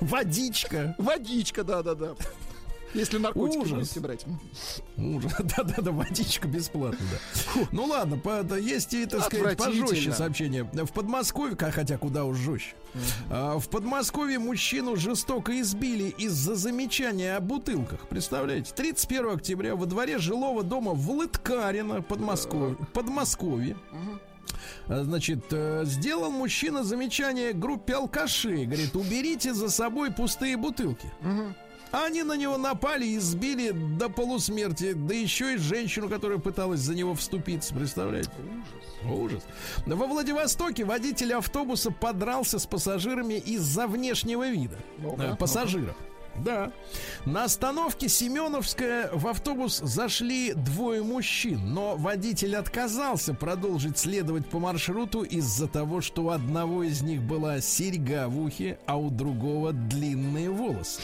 [0.00, 0.94] водичка.
[0.98, 2.14] Водичка, да-да-да.
[2.94, 3.78] Если наркотики Ужас.
[3.78, 4.26] будете брать.
[4.96, 5.32] Ужас.
[5.38, 7.60] Да-да-да, водичка бесплатно, да.
[7.70, 10.64] Ну ладно, по- это есть и, так сказать, пожестче сообщение.
[10.64, 12.74] В Подмосковье, хотя куда уж жестче.
[13.30, 18.08] А, В Подмосковье мужчину жестоко избили из-за замечания о бутылках.
[18.08, 18.72] Представляете?
[18.74, 23.76] 31 октября во дворе жилого дома в Лыткарино, Подмосковье, Подмосковье.
[24.88, 28.66] А, Значит, э, сделал мужчина замечание группе алкашей.
[28.66, 31.08] Говорит, уберите за собой пустые бутылки.
[31.92, 36.94] Они на него напали и избили до полусмерти, да еще и женщину, которая пыталась за
[36.94, 38.30] него вступиться, представляете?
[39.04, 39.20] Ужас.
[39.32, 39.42] Ужас.
[39.86, 44.78] Во Владивостоке водитель автобуса подрался с пассажирами из-за внешнего вида.
[44.98, 45.96] Ну-ка, Э, пассажиров.
[46.36, 46.72] Да.
[47.24, 55.22] На остановке Семеновская в автобус зашли двое мужчин, но водитель отказался продолжить следовать по маршруту
[55.22, 60.50] из-за того, что у одного из них была серьга в ухе, а у другого длинные
[60.50, 61.00] волосы.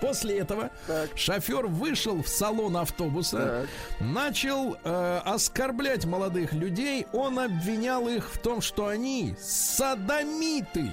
[0.00, 1.10] После этого Так.
[1.16, 3.66] шофер вышел в салон автобуса,
[4.00, 7.06] начал э, оскорблять молодых людей.
[7.12, 10.90] Он обвинял их в том, что они садомиты.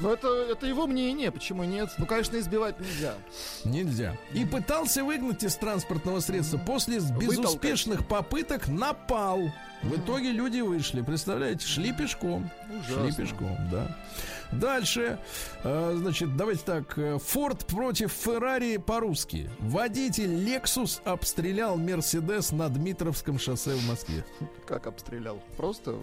[0.00, 1.88] Но это, это его мнение, почему нет?
[1.98, 3.14] Ну, конечно, избивать нельзя.
[3.64, 4.16] Нельзя.
[4.32, 6.58] И пытался выгнать из транспортного средства.
[6.58, 9.40] После безуспешных попыток напал.
[9.82, 11.02] В итоге люди вышли.
[11.02, 12.50] Представляете, шли пешком.
[12.86, 13.22] Шли Ужасно.
[13.24, 13.96] пешком, да.
[14.52, 15.18] Дальше,
[15.64, 16.96] э, значит, давайте так.
[16.98, 19.50] э, Форд против Феррари по-русски.
[19.58, 24.24] Водитель Lexus обстрелял Мерседес на Дмитровском шоссе в Москве.
[24.66, 25.42] Как обстрелял?
[25.56, 25.96] Просто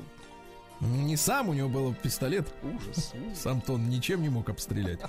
[0.82, 2.48] Не сам у него был пистолет.
[2.64, 3.14] ужас.
[3.36, 5.00] Сам-то он ничем не мог обстрелять.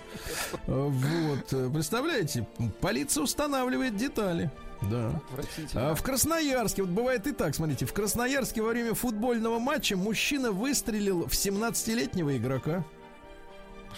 [0.67, 1.73] Э, Вот.
[1.73, 2.47] Представляете,
[2.81, 4.51] полиция устанавливает детали.
[4.91, 5.21] Да.
[5.75, 10.51] А в Красноярске, вот бывает и так, смотрите, в Красноярске во время футбольного матча мужчина
[10.51, 12.85] выстрелил в 17-летнего игрока.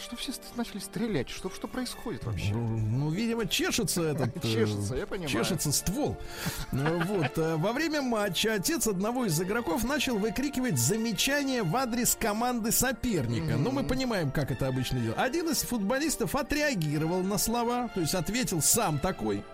[0.03, 1.29] Что все начали стрелять?
[1.31, 2.53] Что, что происходит вообще?
[2.53, 4.37] Ну, ну, видимо, чешется этот...
[4.37, 5.31] э, Чешется, я понимаю.
[5.31, 6.17] Чешется ствол.
[6.73, 7.39] Э, Вот.
[7.39, 13.57] э, Во время матча отец одного из игроков начал выкрикивать замечания в адрес команды соперника.
[13.57, 15.19] Ну, мы понимаем, как это обычно делают.
[15.19, 19.45] Один из футболистов отреагировал на слова, то есть ответил сам такой.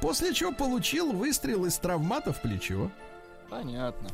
[0.00, 2.90] После чего получил выстрел из травмата в плечо.
[3.48, 4.08] Понятно.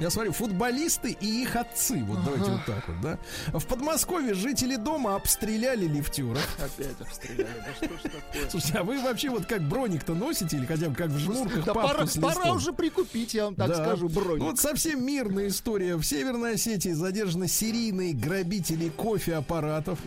[0.00, 2.02] Я смотрю, футболисты и их отцы.
[2.04, 3.18] Вот давайте вот так вот, да.
[3.58, 6.42] В Подмосковье жители дома обстреляли лифтеров.
[6.58, 7.46] Опять обстреляли.
[7.58, 8.50] Да что ж такое?
[8.50, 11.74] Слушайте, а вы вообще вот как броник-то носите или хотя бы как в жмурках Да
[11.74, 13.74] папку пора, пора уже прикупить, я вам так Да.
[13.84, 14.38] скажу, бронь.
[14.38, 15.96] Ну, Вот совсем мирная история.
[15.96, 19.98] В Северной Осетии задержаны серийные грабители кофеаппаратов,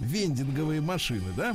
[0.00, 1.54] вендинговые машины, да?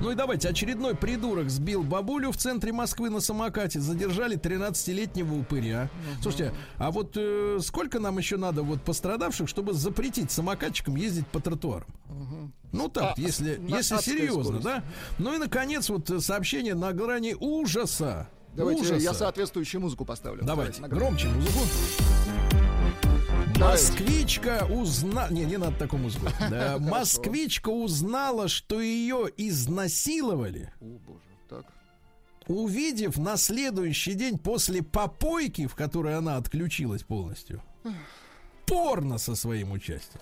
[0.00, 3.80] Ну и давайте, очередной придурок сбил бабулю в центре Москвы на самокате.
[3.80, 5.90] Задержали 13-летнего упыря.
[6.22, 11.40] Слушайте, а вот э, сколько нам еще надо вот пострадавших, чтобы запретить самокатчикам ездить по
[11.40, 11.86] тротуарам?
[12.72, 14.64] Ну так, А, если, если серьезно, скорости.
[14.64, 14.84] да?
[15.18, 18.28] Ну и, наконец, вот э, сообщение на грани ужаса.
[18.54, 19.00] Давайте ужаса.
[19.02, 20.44] я соответствующую музыку поставлю.
[20.44, 21.58] Давайте, на- громче музыку.
[23.58, 25.28] Москвичка узнала...
[25.30, 26.26] Не, не надо такую музыку.
[26.80, 31.64] Москвичка узнала, что ее изнасиловали, О, боже, так.
[32.46, 37.62] увидев на следующий день после попойки, в которой она отключилась полностью,
[38.66, 40.20] порно со своим участием.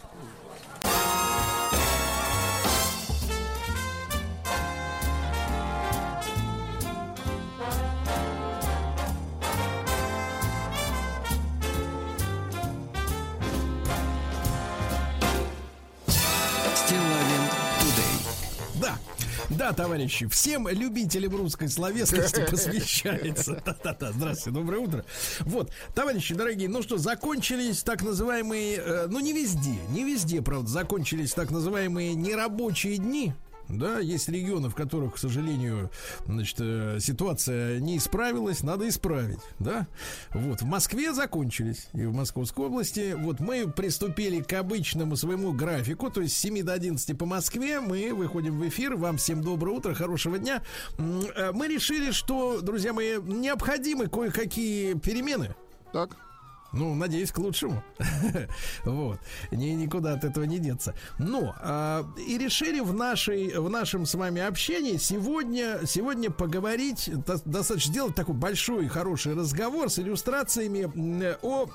[19.59, 23.63] Да, товарищи, всем любителям русской словесности посвящается.
[23.65, 25.05] Да-да-да, здравствуйте, доброе утро.
[25.41, 30.69] Вот, товарищи дорогие, ну что, закончились так называемые, э, ну не везде, не везде, правда,
[30.69, 33.35] закончились так называемые нерабочие дни.
[33.73, 35.91] Да, есть регионы, в которых, к сожалению,
[36.27, 39.87] значит, э, ситуация не исправилась, надо исправить, да.
[40.35, 43.15] Вот, в Москве закончились, и в Московской области.
[43.19, 47.81] Вот мы приступили к обычному своему графику, то есть с 7 до 11 по Москве
[47.81, 48.97] мы выходим в эфир.
[48.97, 50.63] Вам всем доброе утро, хорошего дня.
[50.99, 55.55] Э, Мы решили, что, друзья мои, необходимы кое-какие перемены.
[55.93, 56.17] Так.
[56.73, 57.83] Ну, надеюсь, к лучшему.
[58.85, 59.21] вот.
[59.51, 60.95] Ни, никуда от этого не деться.
[61.19, 67.43] Но а, и решили в, нашей, в нашем с вами общении сегодня, сегодня поговорить, до-
[67.45, 71.69] достаточно сделать такой большой хороший разговор с иллюстрациями м, о...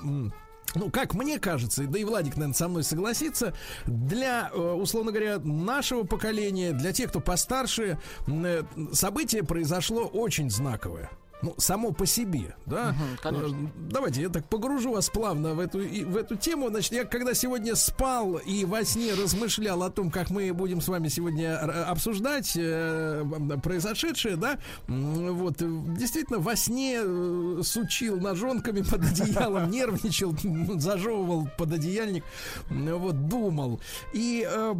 [0.74, 3.54] ну, как мне кажется, да и Владик, наверное, со мной согласится,
[3.86, 11.08] для, э, условно говоря, нашего поколения, для тех, кто постарше, э, событие произошло очень знаковое.
[11.40, 12.94] Ну, само по себе, да?
[13.22, 13.46] конечно.
[13.56, 16.68] Э, Давайте я так погружу вас плавно в эту, в эту тему.
[16.68, 20.88] Значит, я когда сегодня спал и во сне размышлял о том, как мы будем с
[20.88, 23.24] вами сегодня р- обсуждать э,
[23.62, 24.58] произошедшее, да,
[24.88, 25.66] вот, э,
[25.96, 30.34] действительно, во сне э, сучил ножонками под одеялом, нервничал,
[30.80, 32.24] зажевывал пододеяльник,
[32.70, 33.80] м, вот, думал.
[34.12, 34.74] И э,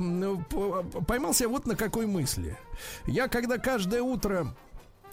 [1.07, 2.57] поймался вот на какой мысли.
[3.07, 4.55] Я когда каждое утро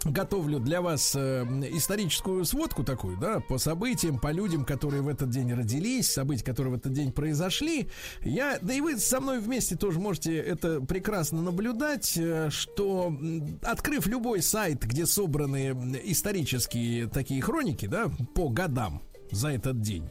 [0.06, 1.44] готовлю для вас э,
[1.74, 6.74] историческую сводку такую, да, по событиям, по людям, которые в этот день родились, события, которые
[6.74, 7.90] в этот день произошли.
[8.22, 13.16] Я, да и вы со мной вместе тоже можете это прекрасно наблюдать, э, что
[13.64, 19.02] открыв любой сайт, где собраны исторические такие хроники, да, по годам,
[19.32, 20.08] за этот день.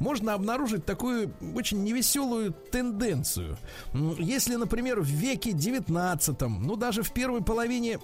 [0.00, 3.56] Можно обнаружить такую очень невеселую тенденцию.
[4.18, 7.98] Если, например, в веке 19, ну даже в первой половине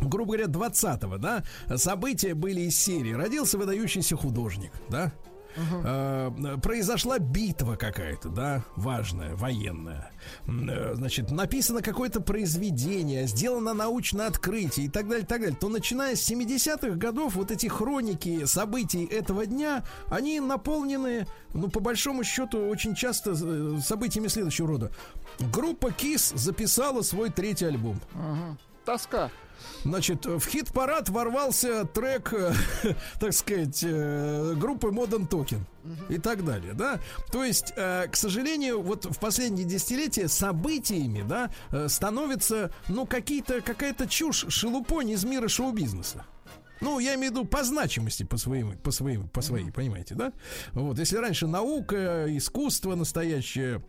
[0.00, 1.44] грубо говоря, 20-го, да,
[1.76, 3.12] события были из серии.
[3.12, 5.12] Родился выдающийся художник, да,
[5.56, 6.30] Э,
[6.62, 10.10] произошла битва какая-то, да, важная, военная.
[10.46, 15.56] Э, Значит, написано какое-то произведение, сделано научное открытие и так далее, так далее.
[15.58, 21.80] То начиная с 70-х годов вот эти хроники событий этого дня, они наполнены, ну, по
[21.80, 24.92] большому счету, очень часто э, событиями следующего рода.
[25.52, 28.00] Группа Kiss записала свой третий альбом.
[28.14, 28.56] Ага.
[28.84, 29.30] Тоска.
[29.84, 32.52] Значит, в хит-парад ворвался трек, э,
[33.20, 35.62] так сказать, э, группы Modern Talking
[36.08, 37.00] и так далее, да.
[37.32, 41.50] То есть, э, к сожалению, вот в последние десятилетия событиями, да,
[41.88, 46.24] становится, ну, какие-то, какая-то чушь, шелупонь из мира шоу-бизнеса.
[46.80, 50.32] Ну, я имею в виду по значимости, по своим, по своим, по своей, понимаете, да?
[50.72, 53.82] Вот, если раньше наука, искусство настоящее,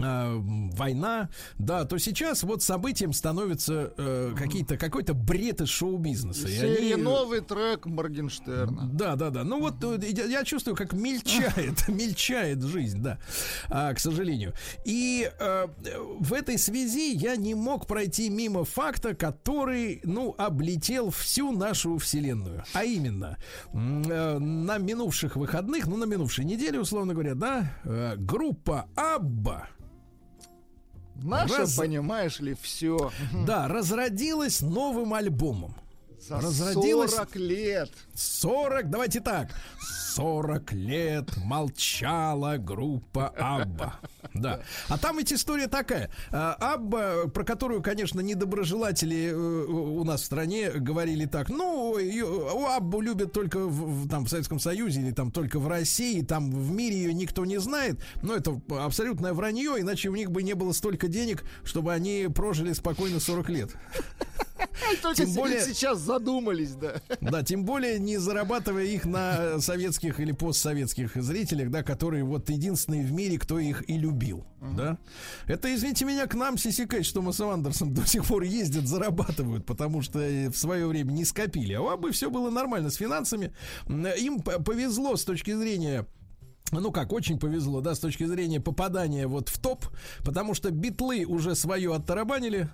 [0.00, 1.28] война,
[1.58, 6.48] да, то сейчас вот событием становится э, какие-то какой-то бред из шоу-бизнеса.
[6.48, 8.88] Серия они- новый трек Моргенштерна.
[8.92, 9.44] да, да, да.
[9.44, 13.18] Ну вот э, я, я чувствую, как мельчает, мельчает жизнь, да,
[13.68, 14.54] а, к сожалению.
[14.84, 15.66] И э,
[16.18, 22.64] в этой связи я не мог пройти мимо факта, который, ну, облетел всю нашу вселенную.
[22.72, 23.36] А именно,
[23.72, 29.68] э, на минувших выходных, ну, на минувшей неделе, условно говоря, да, э, группа Абба
[31.22, 33.10] Наша, Раз- понимаешь ли, все.
[33.46, 35.74] да, разродилась новым альбомом.
[36.20, 37.90] За Разродилась- 40 лет.
[38.20, 39.48] 40, давайте так,
[40.14, 43.94] 40 лет молчала группа Абба.
[44.34, 44.60] Да.
[44.88, 46.10] А там ведь история такая.
[46.30, 52.26] А, Абба, про которую, конечно, недоброжелатели э, у нас в стране говорили так, ну, ее-
[52.26, 56.50] у Аббу любят только в, там, в Советском Союзе или там только в России, там
[56.50, 58.00] в мире ее никто не знает.
[58.22, 62.72] Но это абсолютное вранье, иначе у них бы не было столько денег, чтобы они прожили
[62.74, 63.70] спокойно 40 лет.
[65.02, 66.94] Только Тем более- сейчас задумались, да.
[67.20, 73.04] Да, тем более не зарабатывая их на советских или постсоветских зрителях, да, которые вот единственные
[73.04, 74.98] в мире, кто их и любил, да.
[75.46, 79.64] Это, извините меня, к нам Сиси Кэтч с Томасом Андерсом до сих пор ездят, зарабатывают,
[79.64, 81.72] потому что э, в свое время не скопили.
[81.74, 83.52] А у Абы все было нормально с финансами.
[83.88, 86.06] Им повезло с точки зрения
[86.72, 89.86] ну как, очень повезло, да, с точки зрения попадания вот в топ,
[90.24, 92.68] потому что битлы уже свое оттарабанили,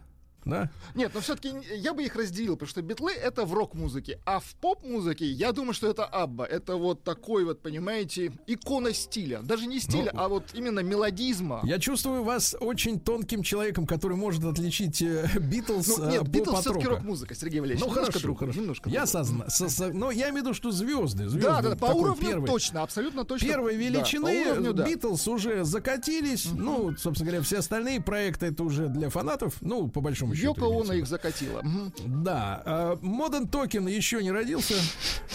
[0.47, 4.39] да, Нет, но все-таки я бы их разделил, потому что битлы это в рок-музыке, а
[4.39, 6.45] в поп-музыке я думаю, что это Абба.
[6.45, 9.41] Это вот такой вот, понимаете, икона стиля.
[9.43, 11.61] Даже не стиля, Ну, а вот именно мелодизма.
[11.65, 16.61] Я чувствую вас очень тонким человеком, который может отличить э, Битлз Ну, э, нет, Битлз
[16.61, 17.81] все-таки рок-музыка, Сергей Валерьевич.
[17.85, 18.61] Ну немножко хорошо, другое, хорошо.
[18.61, 19.49] немножко я созна...
[19.49, 22.29] со- со- но я имею в виду, что звезды, звезды Да, да, да, по уровню
[22.29, 23.49] первой- точно, абсолютно точно.
[23.49, 24.87] Первой Да, величины по уровню, да.
[24.87, 26.47] Битлз уже закатились.
[26.53, 29.55] Ну, собственно говоря, все остальные проекты это уже для фанатов.
[29.61, 30.36] Ну, по большому большому счету.
[30.45, 31.63] Йоко Оно их закатила.
[32.07, 34.75] Да, Modern Talking еще не родился.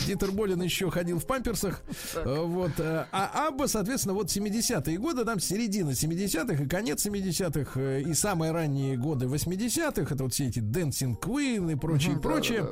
[0.07, 1.81] Дитер Болин еще ходил в памперсах.
[2.15, 2.71] А, Вот.
[2.79, 8.13] а а ABBA, соответственно, вот 70-е годы, там середина 70-х и конец 70-х, э, и
[8.13, 12.69] самые ранние годы 80-х, это вот все эти Dancing Queen и прочее, прочее.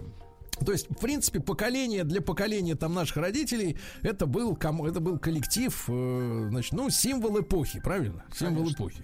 [0.65, 5.17] То есть, в принципе, поколение для поколения там наших родителей это был, ком- это был
[5.17, 8.23] коллектив, э, значит, ну, символ эпохи, правильно?
[8.37, 9.03] Символ эпохи.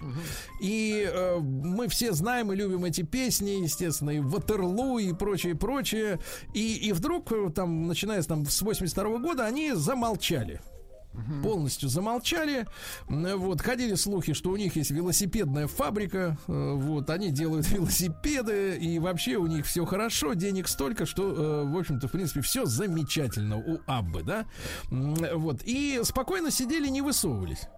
[0.60, 6.18] И э, мы все знаем и любим эти песни, естественно, и Ватерлу, и прочее, прочее.
[6.54, 10.60] И, и вдруг, э, там, начиная с, там, с 82 года, они замолчали.
[11.42, 12.66] Полностью замолчали.
[13.08, 16.36] Вот, ходили слухи, что у них есть велосипедная фабрика.
[16.46, 21.64] э, Вот, они делают велосипеды, и вообще у них все хорошо, денег столько, что, э,
[21.64, 24.46] в общем-то, в принципе, все замечательно у Аббы, да.
[24.90, 27.68] Вот, и спокойно сидели, не высовывались.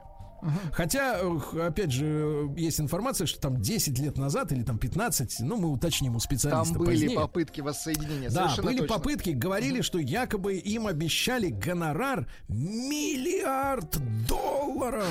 [0.72, 1.20] Хотя,
[1.66, 6.12] опять же, есть информация, что там 10 лет назад или там 15, ну, мы уточним
[6.12, 7.16] у Там специалиста были позднее.
[7.16, 8.30] попытки воссоединения.
[8.30, 8.94] Да, были точно.
[8.96, 15.06] попытки, говорили, что якобы им обещали гонорар миллиард долларов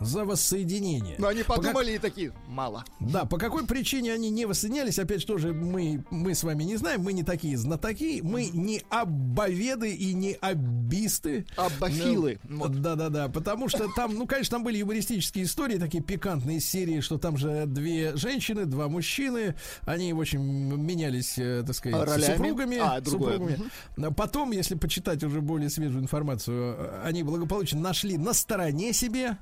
[0.00, 1.14] за воссоединение.
[1.18, 2.84] Но они По как- подумали и такие, мало.
[3.00, 6.76] Да, по какой причине они не воссоединялись, опять же, тоже мы, мы с вами не
[6.76, 11.46] знаем, мы не такие знатоки, мы не аббоведы и не аббисты.
[11.56, 12.40] Аббафилы.
[12.42, 12.68] Ну.
[12.68, 17.36] Да-да-да, потому что там, ну, конечно, там были юмористические истории, такие пикантные серии, что там
[17.36, 22.36] же две женщины, два мужчины, они, в общем, менялись, э, так сказать, ролями?
[22.36, 22.78] супругами.
[22.78, 23.32] А, другое.
[23.32, 23.70] супругами.
[23.96, 29.38] А Потом, если почитать уже более свежую информацию, э, они благополучно нашли на стороне себе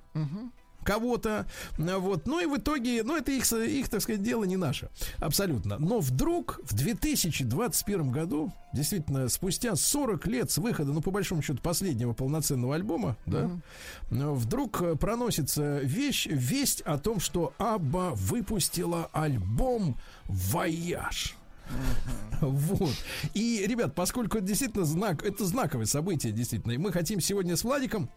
[0.84, 1.46] кого-то,
[1.78, 4.88] э, вот, ну и в итоге, ну это их, их, так сказать, дело не наше,
[5.18, 5.78] абсолютно.
[5.78, 11.60] Но вдруг в 2021 году, действительно, спустя 40 лет с выхода, ну по большому счету,
[11.62, 13.50] последнего полноценного альбома, да,
[14.10, 21.36] э, вдруг э, проносится вещь, весть о том, что Абба выпустила альбом «Voyage».
[22.40, 22.94] Вот.
[23.34, 27.62] И, ребят, поскольку это действительно знак, это знаковое событие, действительно, и мы хотим сегодня с
[27.62, 28.10] Владиком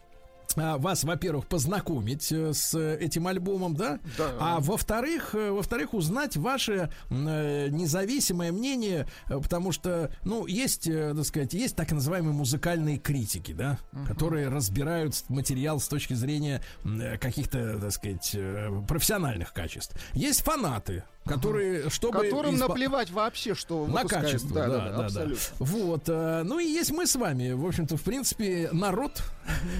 [0.55, 3.99] вас, во-первых, познакомить э, с этим альбомом, да?
[4.17, 4.31] Да.
[4.39, 11.13] А во-вторых, э, во-вторых, узнать ваше э, независимое мнение, э, потому что, ну, есть, э,
[11.15, 17.17] так сказать, есть так называемые музыкальные критики, да, которые разбирают материал с точки зрения э,
[17.17, 19.95] каких-то, так сказать, э, профессиональных качеств.
[20.13, 24.25] Есть фанаты, которые, чтобы Которым испо- наплевать вообще, что на выпускают.
[24.25, 25.05] качество, Да, да, да, да, да, да.
[25.05, 25.37] абсолютно.
[25.59, 29.23] Вот, э, ну и есть мы с вами, в общем-то, в принципе, народ,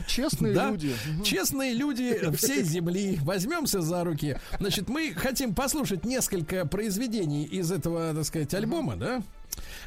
[0.08, 0.94] Честные да, люди.
[1.24, 3.20] честные люди всей земли.
[3.24, 4.38] Возьмемся за руки.
[4.60, 9.22] Значит, мы хотим послушать несколько произведений из этого, так сказать, альбома, да?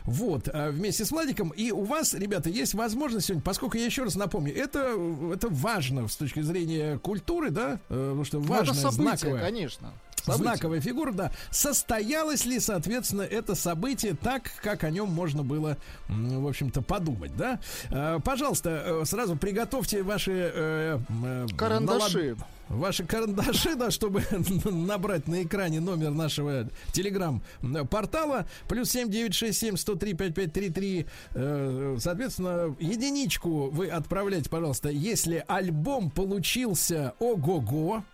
[0.04, 1.50] Вот, а, вместе с Владиком.
[1.50, 4.94] И у вас, ребята, есть возможность сегодня, поскольку я еще раз напомню, это,
[5.34, 7.78] это важно с точки зрения культуры, да?
[7.88, 9.40] Э, Потому что Ну, это событие, знаковая.
[9.44, 9.92] конечно.
[10.24, 10.44] Событие.
[10.54, 11.32] Знаковая фигура, да.
[11.50, 15.76] Состоялось ли, соответственно, это событие так, как о нем можно было,
[16.08, 17.60] в общем-то, подумать, да?
[17.90, 20.32] Э, Пожалуйста, э, сразу приготовьте ваши...
[20.54, 22.30] э, э, Карандаши.
[22.34, 22.38] налад-
[22.68, 24.22] Ваши карандаши, да, чтобы
[24.66, 28.46] набрать на экране номер нашего телеграм-портала.
[28.68, 31.06] Плюс 7967 103 5533.
[31.34, 38.04] Э, Соответственно, единичку вы отправляете, пожалуйста, если альбом получился ого-го.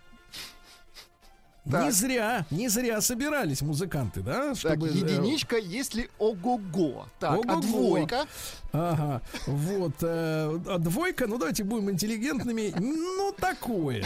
[1.65, 1.91] Не Так.
[1.93, 4.49] зря, не зря собирались музыканты, да?
[4.49, 7.07] Так, чтобы, э, единичка, если ого-го.
[7.19, 7.61] Так, а Ого-го.
[7.61, 8.25] двойка?
[8.71, 9.93] Ага, вот.
[10.01, 12.71] э, а двойка, ну давайте будем интеллигентными.
[12.77, 14.05] Ну, такое.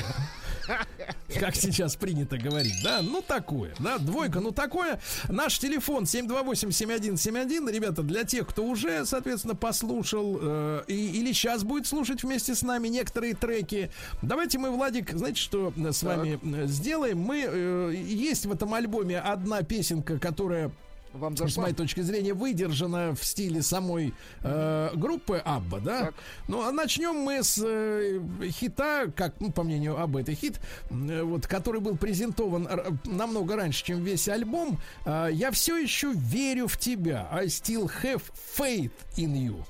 [1.40, 3.02] Как сейчас принято говорить, да?
[3.02, 3.98] Ну, такое, да?
[3.98, 5.00] Двойка, ну, такое.
[5.28, 7.72] Наш телефон 728-7171.
[7.72, 12.62] Ребята, для тех, кто уже, соответственно, послушал э, и, или сейчас будет слушать вместе с
[12.62, 13.92] нами некоторые треки.
[14.22, 17.20] Давайте мы, Владик, знаете, что с вами э, сделаем?
[17.20, 20.72] Мы, э, есть в этом альбоме одна песенка, которая
[21.14, 21.64] Вам с зашла?
[21.64, 26.00] моей точки зрения, выдержана в стиле самой э, группы Абба, да?
[26.06, 26.14] Так.
[26.48, 30.60] Ну, а начнем мы с э, хита, как, ну, по мнению Абба, это хит,
[30.92, 34.78] э, вот, который был презентован р- намного раньше, чем весь альбом.
[35.06, 37.28] Э, Я все еще верю в тебя.
[37.32, 38.22] I still have
[38.58, 39.64] faith in you.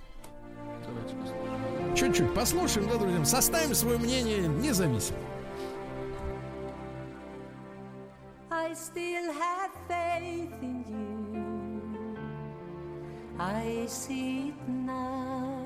[0.86, 1.96] Давайте послушаем.
[1.96, 3.24] Чуть-чуть послушаем, да, друзья?
[3.26, 5.18] Составим свое мнение независимо.
[8.52, 11.19] I still have faith in you.
[13.40, 15.64] I see it now.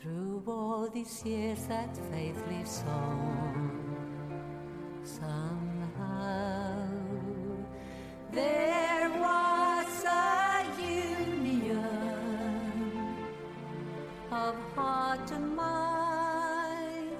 [0.00, 3.72] Through all these years, that faith lives on.
[5.02, 6.86] Somehow,
[8.30, 11.88] there was a union
[14.30, 17.16] of heart and mind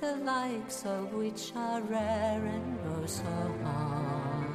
[0.00, 3.22] the likes of which are rare and oh so
[3.62, 4.48] hard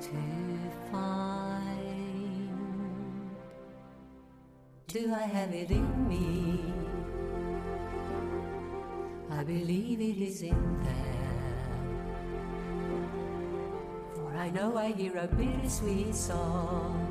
[0.00, 0.37] to
[4.88, 6.72] Do I have it in me?
[9.30, 11.68] I believe it is in there.
[14.14, 17.04] For I know I hear a bittersweet song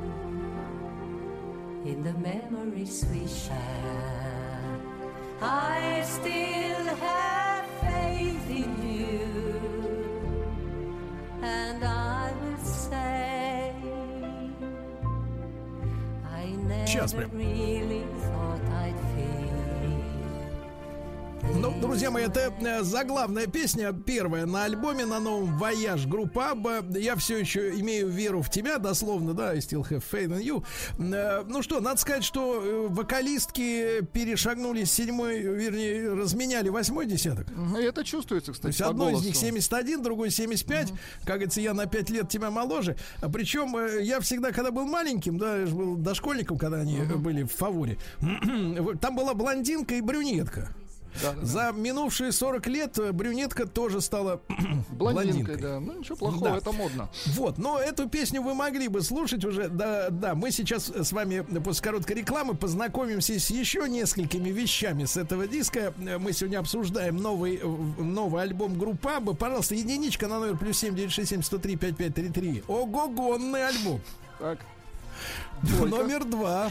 [1.86, 4.80] in the memories we share.
[5.40, 9.20] I still have faith in you,
[11.42, 12.47] and I will
[16.88, 17.30] Сейчас прям.
[21.88, 26.84] Друзья мои, это э, заглавная песня, первая на альбоме, на новом «Voyage» группа ABBA.
[26.90, 30.64] Я все еще имею веру в тебя, дословно, да, I still have faith in you.
[30.98, 37.46] Э, Ну что, надо сказать, что э, вокалистки перешагнули с седьмой, вернее, разменяли восьмой десяток.
[37.78, 40.92] Это чувствуется, То кстати, есть по одной из них 71, другой 75.
[41.20, 42.96] Как говорится, я на 5 лет тебя моложе.
[43.22, 47.16] А Причем я всегда, когда был маленьким, да, я же был дошкольником, когда они э,
[47.16, 47.96] были в фаворе,
[49.00, 50.74] там была блондинка и брюнетка.
[51.22, 51.46] Да, да, да.
[51.46, 54.40] За минувшие 40 лет э, брюнетка тоже стала
[54.90, 55.56] Блондинкой, блондинкой.
[55.56, 55.80] да.
[55.80, 56.56] Ну, ничего плохого, Да.
[56.58, 57.08] это модно.
[57.26, 59.68] Вот, но эту песню вы могли бы слушать уже.
[59.68, 65.16] Да, да, мы сейчас с вами после короткой рекламы познакомимся с еще несколькими вещами с
[65.16, 65.92] этого диска.
[65.98, 69.34] Э, Мы сегодня обсуждаем новый, э, новый альбом группы Абба.
[69.34, 72.62] Пожалуйста, единичка на номер плюс 7 967 103 5533.
[72.68, 74.00] Ого-гонный альбом.
[74.38, 74.58] Так.
[75.62, 75.96] Двойка.
[75.96, 76.70] Номер два.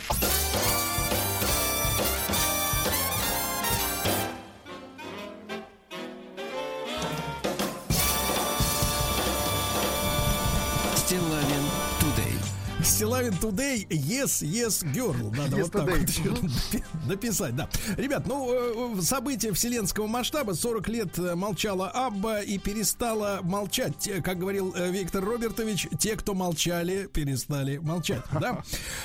[12.97, 15.13] Стилавин Today, yes, yes, girl.
[15.35, 17.69] Надо Yes вот так вот написать, да.
[17.95, 20.53] Ребят, ну, э, э, события вселенского масштаба.
[20.53, 24.09] 40 лет э, молчала Абба и перестала молчать.
[24.23, 28.63] Как говорил Виктор Робертович, те, кто молчали, перестали молчать, да?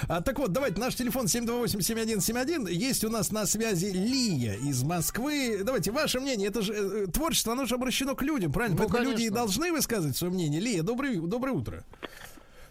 [0.08, 2.72] А, так вот, давайте, наш телефон 728-7171.
[2.72, 5.60] Есть у нас на связи Лия из Москвы.
[5.64, 6.48] Давайте, ваше мнение.
[6.48, 8.78] Это же творчество, оно же обращено к людям, правильно?
[8.78, 9.36] Ну, Поэтому люди и конечно.
[9.36, 10.62] должны высказывать свое мнение.
[10.62, 11.84] Лия, добрый, доброе утро.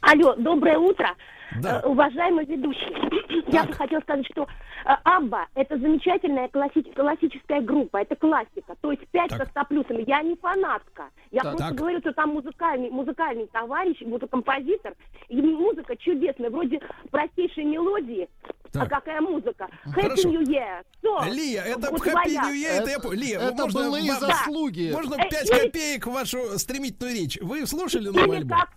[0.01, 1.15] Алло, доброе утро,
[1.61, 1.81] Да.
[1.83, 3.43] Э, уважаемый ведущий.
[3.51, 8.91] Я бы хотела сказать, что э, Абба– это замечательная класси- классическая группа, это классика, то
[8.91, 9.49] есть пять Так.
[9.53, 10.03] со плюсами.
[10.07, 11.51] Я не фанатка, я Так.
[11.51, 11.75] просто Так.
[11.77, 14.95] говорю, что там музыкальный, музыкальный товарищ, вот композитор,
[15.27, 16.79] и музыка чудесная, вроде
[17.11, 18.27] простейшей мелодии,
[18.71, 18.83] Так.
[18.83, 19.67] а какая музыка?
[19.83, 20.29] Хорошо.
[20.29, 21.31] Happy New Year, все.
[21.33, 22.41] Лия, это Вот Happy твоя.
[22.43, 24.91] New Year, это, я по- Лия, это можно, былые заслуги.
[24.93, 27.37] можно Э, 5 или- копеек в вашу стремительную речь.
[27.41, 28.57] Вы слушали новый альбом?
[28.57, 28.69] как,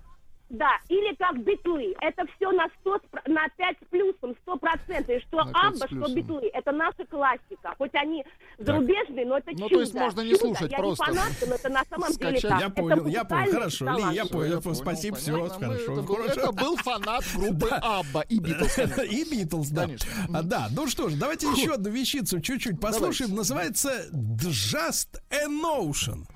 [0.50, 1.94] да, или как битлы.
[2.00, 5.08] Это все на 100, спро- на 5 с плюсом, 100 процентов.
[5.10, 6.50] И что Абба, что битлы.
[6.52, 7.74] Это наша классика.
[7.78, 8.24] Хоть они
[8.58, 9.74] зарубежные, но это Ну, чудо.
[9.74, 10.40] то есть можно не Чудо.
[10.44, 11.10] слушать я просто.
[11.10, 12.50] не фанатка, но это на самом деле Скачать.
[12.50, 12.60] так.
[12.60, 13.52] Я Это понял, я понял.
[13.52, 14.60] Хорошо, Ли, я понял.
[14.62, 15.66] понял, Спасибо, все, понятно.
[15.68, 15.92] Мы- хорошо.
[15.92, 16.40] Это был, хорошо.
[16.40, 18.78] это был фанат группы Абба и Битлз.
[19.10, 19.88] И Битлз, да.
[20.32, 23.34] А, да, ну что ж, давайте еще одну вещицу чуть-чуть послушаем.
[23.34, 26.26] Называется Just a Notion.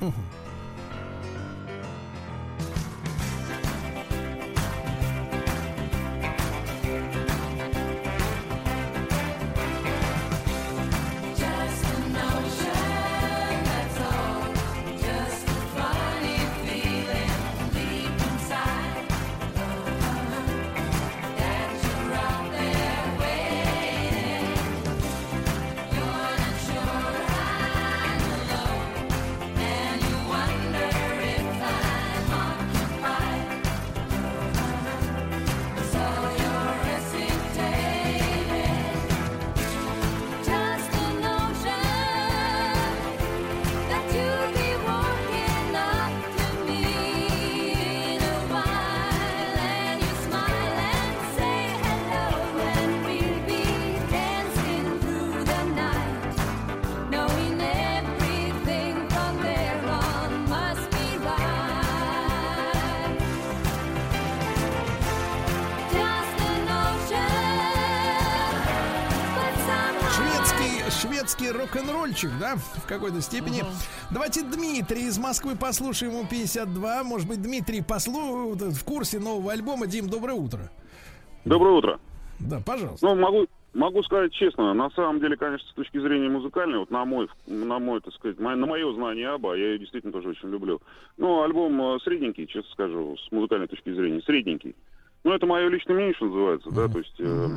[0.00, 0.12] Just
[71.86, 73.62] рок-н-ролльчик, да, в какой-то степени.
[74.10, 77.04] Давайте Дмитрий из Москвы послушаем ему 52.
[77.04, 79.86] Может быть, Дмитрий послу в курсе нового альбома.
[79.86, 80.70] Дим, доброе утро.
[81.44, 82.00] Доброе утро.
[82.40, 83.06] Да, пожалуйста.
[83.06, 87.04] Ну, могу, могу сказать честно, на самом деле, конечно, с точки зрения музыкальной, вот на
[87.04, 90.80] мой, на мой, так сказать, на мое знание Аба, я ее действительно тоже очень люблю.
[91.16, 94.74] Ну, альбом э, средненький, честно скажу, с музыкальной точки зрения, средненький.
[95.24, 97.14] Ну, это мое личное мнение, что называется, да, то есть...
[97.18, 97.48] э,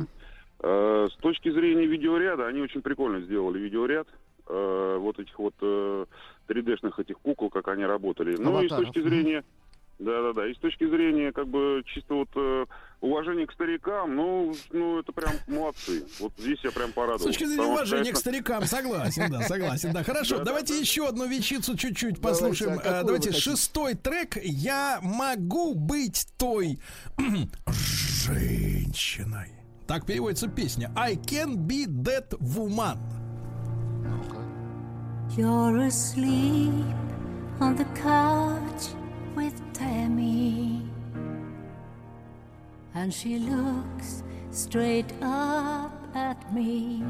[0.62, 4.06] э, с точки зрения видеоряда, они очень прикольно сделали видеоряд.
[4.50, 6.04] Э, вот этих вот э,
[6.48, 8.36] 3D-шных этих кукол, как они работали.
[8.36, 9.44] Ну и с точки зрения...
[9.98, 12.64] Да-да-да, и с точки зрения, как бы, чисто вот э,
[13.02, 16.06] уважения к старикам, ну, ну, это прям молодцы.
[16.20, 17.26] Вот здесь я прям С порадовался.
[17.26, 20.02] точки зрения Потому уважения к конечно, старикам, согласен, да, согласен, да.
[20.02, 20.44] Хорошо, Да-да-да.
[20.52, 22.80] давайте еще одну вещицу чуть-чуть Давайте, послушаем.
[22.82, 23.50] а Э, Давайте хотите?
[23.50, 24.38] шестой трек.
[24.42, 26.78] Я могу быть той
[27.66, 29.52] женщиной.
[29.86, 30.90] Так переводится песня.
[30.96, 32.96] I can be that woman.
[35.36, 36.84] You're asleep
[37.60, 38.88] on the couch
[39.34, 40.82] with Tammy.
[42.94, 47.04] And she looks straight up at me.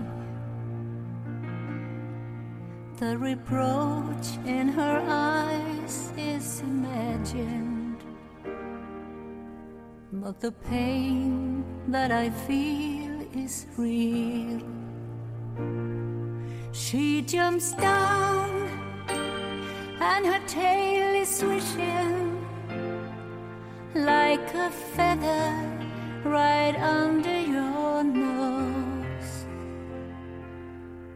[2.98, 8.04] The reproach in her eyes is imagined.
[10.12, 14.60] But the pain that I feel is real.
[16.72, 18.68] She jumps down
[20.00, 22.46] and her tail is swishing
[23.94, 25.52] like a feather
[26.24, 29.46] right under your nose.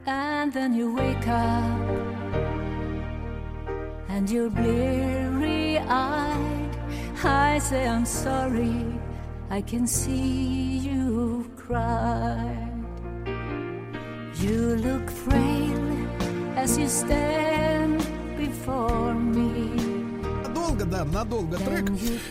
[0.06, 1.80] And then you wake up
[4.08, 6.70] and you're bleary eyed.
[7.22, 8.84] I say, I'm sorry,
[9.50, 12.73] I can see you cry.
[14.36, 18.00] You look frail as you stand
[18.36, 19.72] before me.
[20.42, 21.90] Надолго, да, надолго трек.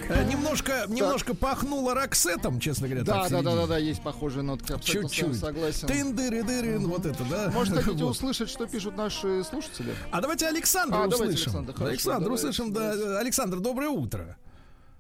[0.10, 3.04] Э, Немножко, немножко пахнуло Роксетом, честно говоря.
[3.06, 4.74] Да, да, да, да, да, есть похожие нотки.
[4.74, 5.40] Абсолютно с вами Чуть-чуть.
[5.40, 5.88] согласен.
[5.88, 7.50] Тын-дыры-дыры, вот это, да.
[7.54, 8.12] Может, хотите Вот.
[8.12, 9.94] услышать, что пишут наши слушатели?
[10.12, 11.66] А давайте Александра А, услышим.
[11.80, 13.20] Александр, услышим, да.
[13.20, 14.38] Александр, доброе утро.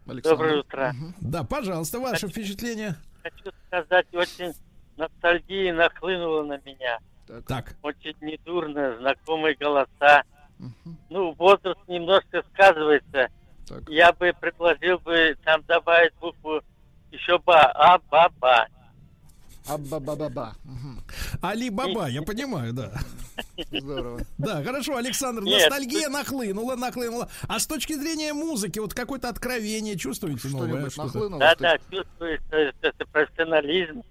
[0.08, 0.30] Александр.
[0.38, 0.96] Доброе утро.
[1.22, 2.96] Да, пожалуйста, ваше впечатление.
[3.24, 4.54] Хочу сказать, очень
[4.98, 7.00] ностальгия нахлынула на меня.
[7.48, 10.24] Так, Очень недурно, знакомые голоса.
[11.10, 13.30] Ну, возраст немножко сказывается.
[13.68, 13.90] Так.
[13.90, 16.62] Я бы предложил бы там добавить букву
[17.12, 18.68] еще ба, а, ба, ба.
[19.66, 20.56] Абба-ба-ба-ба.
[21.42, 22.92] Али Баба, я понимаю, да.
[23.72, 24.20] Здорово.
[24.38, 27.30] Да, хорошо, Александр, Нет, ностальгия нахлынула, нахлынула.
[27.48, 30.68] А с точки зрения музыки, вот какое-то откровение чувствуете новое?
[30.68, 31.08] Что-нибудь Что-то?
[31.08, 31.40] нахлынуло?
[31.40, 34.04] Да, что да, чувствуется это профессионализм.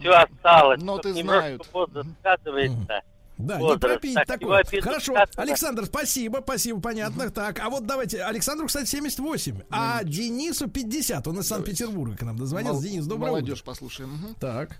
[0.00, 0.80] Все осталось.
[0.80, 1.68] Тут немножко знают.
[1.72, 3.02] возраст сказывается.
[3.38, 3.80] Да, не возраст.
[3.80, 4.64] пропить Так, такое.
[4.82, 5.14] Хорошо.
[5.36, 7.30] Александр, спасибо, спасибо, понятно.
[7.30, 11.26] Так, а вот давайте, Александру, кстати, 78, а Денису 50.
[11.26, 12.74] Он из Санкт-Петербурга к нам дозвонился.
[12.74, 13.64] Мол- Денис, доброе Молодежь утро.
[13.66, 14.10] послушаем.
[14.12, 14.34] Мгм.
[14.34, 14.78] Так,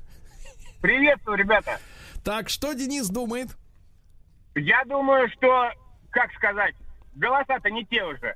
[0.82, 1.78] Приветствую, ребята.
[2.24, 3.48] так, что Денис думает?
[4.54, 5.70] Я думаю, что,
[6.10, 6.74] как сказать,
[7.14, 8.34] голоса-то не те уже.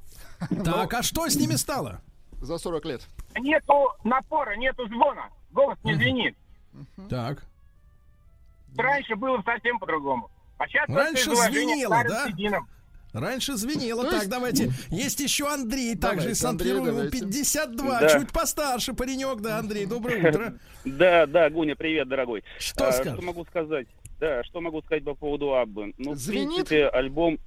[0.65, 2.01] Так, а что с ними стало?
[2.41, 3.03] За 40 лет.
[3.39, 3.75] Нету
[4.05, 5.29] напора, нету звона.
[5.51, 6.37] Голос не звенит.
[7.09, 7.45] Так.
[8.77, 10.31] Раньше было совсем по-другому.
[10.59, 12.27] А сейчас Раньше звенело, да?
[12.29, 12.69] сединам.
[13.13, 14.03] Раньше звенело.
[14.03, 14.71] То Так, есть- давайте.
[14.91, 16.89] Есть еще Андрей, также из Давайте, Андрей, Санкт-Петербурга.
[16.91, 17.19] Ему давайте.
[17.21, 18.09] 52, Да.
[18.19, 20.55] чуть постарше паренек, да, Андрей, доброе утро.
[20.85, 22.43] Да, да, Гуня, привет, дорогой.
[22.59, 23.13] Что А, скажешь?
[23.15, 23.87] Что могу сказать?
[24.19, 25.95] Да, что могу сказать по поводу Аббы?
[25.99, 26.49] Ну, Звенит?
[26.49, 27.39] в принципе, альбом,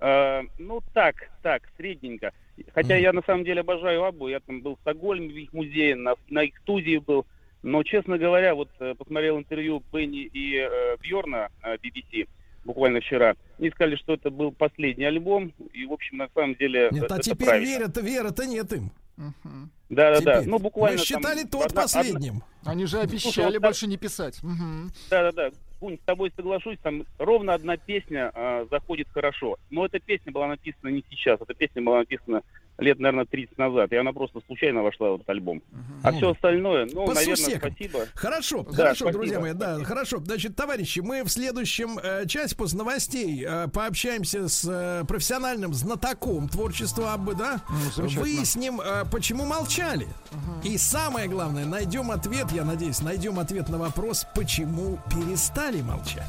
[0.00, 2.32] э, ну, так, так, средненько.
[2.74, 5.94] Хотя я на самом деле обожаю Аббу, я там был в Стокгольме, в их музее,
[5.94, 7.26] на, на их студии был.
[7.66, 12.28] Но, честно говоря, вот э, посмотрел интервью Бенни и э, Бьорна BBC
[12.64, 13.34] буквально вчера.
[13.58, 17.06] Они сказали, что это был последний альбом, и, в общем, на самом деле Нет, э,
[17.10, 17.66] а это теперь правильно.
[17.68, 18.92] вера-то, вера-то нет им.
[19.16, 19.70] Мгм.
[19.88, 20.48] Да-да-да, Теперь.
[20.50, 22.44] ну, буквально Мы считали там тот одна- последним.
[22.64, 24.40] Они же Слушай, обещали вот больше не писать.
[24.44, 24.92] Мгм.
[25.10, 29.56] Да-да-да, Гунь, с тобой соглашусь, там ровно одна песня а, заходит хорошо.
[29.70, 32.42] Но эта песня была написана не сейчас, эта песня была написана
[32.78, 35.62] лет, наверное, 30 назад, и она просто случайно вошла в этот альбом.
[36.02, 37.70] А все остальное, ну, По наверное, сусекам.
[37.72, 38.00] спасибо.
[38.14, 39.12] Хорошо, Да, хорошо, спасибо.
[39.12, 40.18] друзья мои, да, хорошо.
[40.18, 46.48] Значит, товарищи, мы в следующем э, части после новостей э, пообщаемся с э, профессиональным знатоком
[46.48, 47.60] творчества Аббы, да?
[47.96, 48.06] Ну.
[48.08, 50.06] Выясним, э, почему молчали.
[50.62, 56.26] И самое главное, найдем ответ, я надеюсь, найдем ответ на вопрос, почему перестали молчать.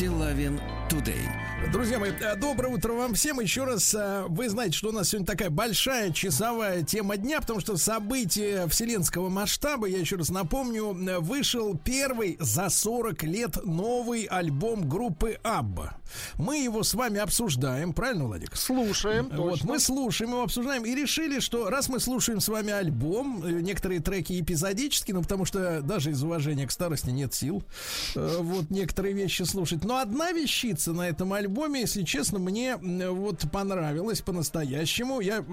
[0.00, 0.58] Стилавин
[0.88, 1.28] Тудей.
[1.70, 3.38] Друзья мои, э, доброе утро вам всем.
[3.38, 7.60] Еще раз, э, вы знаете, что у нас сегодня такая большая часовая тема дня, потому
[7.60, 14.24] что событие вселенского масштаба, я еще раз напомню, э, вышел первый за 40 лет новый
[14.24, 15.99] альбом группы Абба.
[16.36, 18.56] Мы его с вами обсуждаем, правильно, Владик?
[18.56, 19.28] Слушаем.
[19.32, 19.68] Вот, точно.
[19.68, 24.00] мы слушаем его, обсуждаем и решили, что раз мы слушаем с вами альбом, э, некоторые
[24.00, 27.62] треки эпизодически, ну потому что даже из уважения к старости нет сил,
[28.14, 29.84] э, вот некоторые вещи слушать.
[29.84, 31.80] Но одна вещица на этом альбоме.
[31.80, 35.20] Если честно, мне вот понравилось по-настоящему.
[35.20, 35.44] Я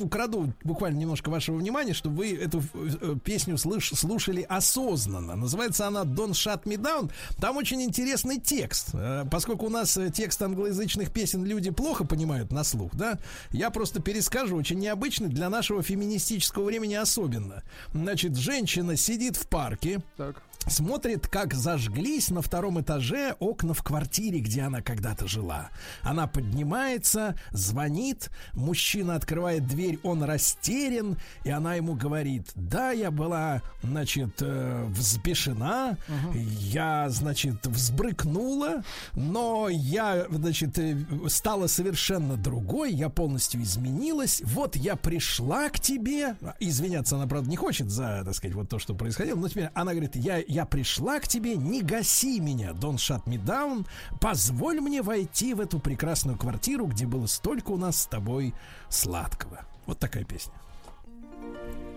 [0.00, 5.36] украду буквально немножко вашего внимания, чтобы вы эту э, песню слыш- слушали осознанно.
[5.36, 7.10] Называется она Don't Shut Me Down.
[7.40, 8.94] Там очень интересный текст.
[9.30, 13.18] Поскольку у нас текст англоязычных песен люди плохо понимают на слух, да,
[13.50, 17.62] я просто перескажу, очень необычный для нашего феминистического времени особенно.
[17.92, 20.42] Значит, женщина сидит в парке, Так.
[20.66, 25.70] Смотрит, как зажглись на втором этаже окна в квартире, где она когда-то жила.
[26.02, 33.62] Она поднимается, звонит, мужчина открывает дверь, он растерян, и она ему говорит, да, я была,
[33.82, 35.96] значит, э, взбешена,
[36.34, 38.82] я, значит, взбрыкнула,
[39.14, 40.96] но я, значит, э,
[41.28, 47.56] стала совершенно другой, я полностью изменилась, вот я пришла к тебе, извиняться она, правда, не
[47.56, 51.20] хочет за, так сказать, вот то, что происходило, но теперь она говорит, я, я пришла
[51.20, 53.86] к тебе, не гаси меня, don't shut me down,
[54.20, 58.52] позволь мне войти в эту прекрасную квартиру, где было столько у нас с тобой
[58.88, 59.64] сладкого.
[59.86, 60.52] Вот такая песня.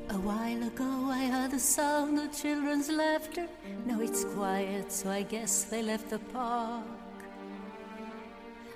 [0.10, 3.48] A while ago I heard the sound of children's laughter.
[3.86, 6.84] Now it's quiet, so I guess they left the park.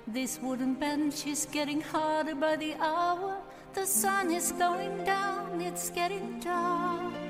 [0.06, 3.36] This wooden bench is getting harder by the hour.
[3.74, 7.27] The sun is going down, it's getting dark.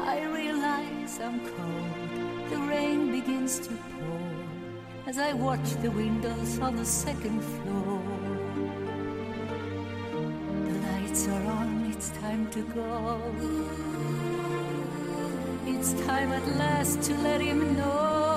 [0.00, 2.50] I realize I'm cold.
[2.50, 4.36] The rain begins to pour
[5.06, 8.02] as I watch the windows on the second floor.
[10.66, 13.20] The lights are on, it's time to go.
[15.66, 18.35] It's time at last to let him know.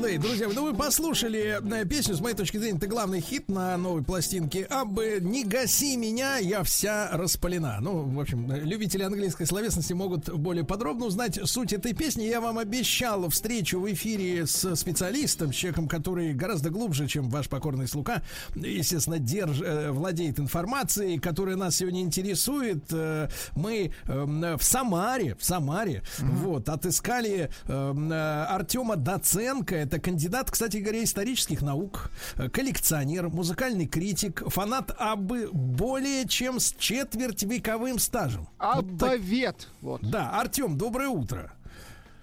[0.00, 0.18] Today.
[0.18, 4.02] Друзья, ну вы послушали э, песню, с моей точки зрения, это главный хит на новой
[4.02, 4.64] пластинке.
[4.64, 7.78] Абы не гаси меня, я вся распалена.
[7.80, 12.24] Ну, в общем, любители английской словесности могут более подробно узнать суть этой песни.
[12.24, 17.48] Я вам обещал встречу в эфире с специалистом, с человеком, который гораздо глубже, чем ваш
[17.48, 18.22] покорный слуга,
[18.54, 22.84] естественно, держ, э, владеет информацией, которая нас сегодня интересует.
[22.92, 29.89] Э, Мы э, в Самаре, в Самаре, вот, отыскали э, Артема Доценко.
[29.90, 36.76] Это кандидат, кстати говоря, исторических наук, э, коллекционер, музыкальный критик, фанат Абы более чем с
[36.78, 38.46] четверть вековым стажем.
[38.58, 39.66] Аббавет.
[39.80, 40.08] Вот.
[40.08, 41.52] Да, Артем, доброе утро.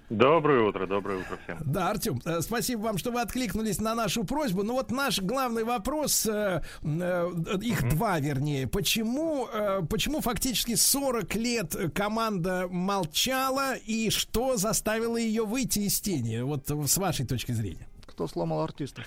[0.10, 1.58] Доброе утро, доброе утро всем.
[1.66, 4.64] Да, Артем, э, спасибо вам, что вы откликнулись на нашу просьбу.
[4.64, 7.30] Ну вот наш главный вопрос, э, э,
[7.62, 15.44] их два, вернее, почему, э, почему фактически 40 лет команда молчала и что заставило ее
[15.44, 16.40] выйти из тени?
[16.40, 17.88] Вот с вашей точки зрения.
[18.06, 19.06] Кто сломал артистов?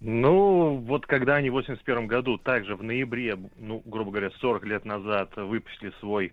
[0.00, 4.84] Ну, вот когда они в 81 году, также в ноябре, ну, грубо говоря, 40 лет
[4.84, 6.32] назад, выпустили свой,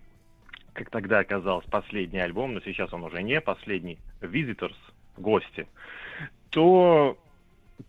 [0.72, 4.76] как тогда оказалось, последний альбом, но сейчас он уже не последний, Visitors,
[5.16, 5.66] гости,
[6.50, 7.18] то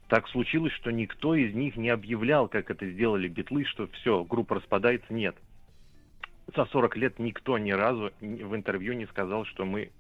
[0.08, 4.56] так случилось, что никто из них не объявлял, как это сделали битлы, что все, группа
[4.56, 5.36] распадается, нет.
[6.56, 9.92] За 40 лет никто ни разу в интервью не сказал, что мы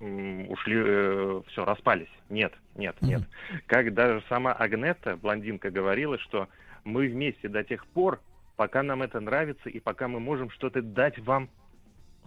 [0.00, 2.08] ушли, все, распались.
[2.28, 3.22] Нет, нет, нет.
[3.66, 6.48] Как даже сама Агнета, блондинка, говорила, что
[6.84, 8.20] мы вместе до тех пор,
[8.56, 11.48] пока нам это нравится и пока мы можем что-то дать вам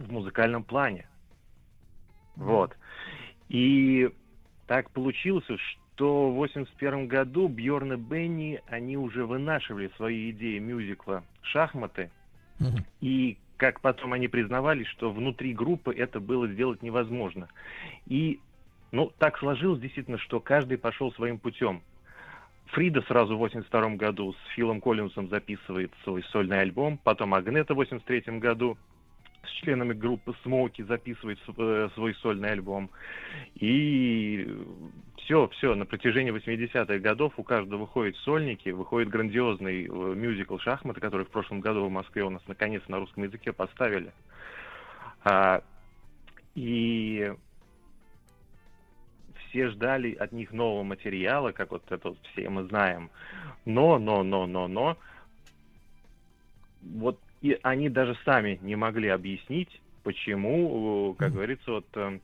[0.05, 1.07] в музыкальном плане.
[2.35, 2.75] Вот.
[3.49, 4.09] И
[4.67, 11.23] так получилось, что в 81 году Бьорн и Бенни, они уже вынашивали свои идеи мюзикла
[11.41, 12.09] «Шахматы»,
[13.01, 17.47] и как потом они признавались, что внутри группы это было сделать невозможно.
[18.07, 18.39] И,
[18.91, 21.83] ну, так сложилось действительно, что каждый пошел своим путем.
[22.67, 27.77] Фрида сразу в 82 году с Филом Коллинсом записывает свой сольный альбом, потом Агнета в
[27.77, 28.77] 83 году
[29.43, 32.89] с членами группы Смоки записывает э, свой сольный альбом.
[33.55, 34.47] И
[35.17, 40.99] все, все, на протяжении 80-х годов у каждого выходят сольники, выходит грандиозный э, мюзикл «Шахматы»,
[40.99, 44.11] который в прошлом году в Москве у нас наконец на русском языке поставили.
[45.23, 45.63] А,
[46.55, 47.33] и
[49.49, 53.09] все ждали от них нового материала, как вот это вот все мы знаем.
[53.65, 54.97] Но, но, но, но, но,
[56.81, 59.69] вот и они даже сами не могли объяснить,
[60.03, 62.19] почему, э, как говорится, вот э,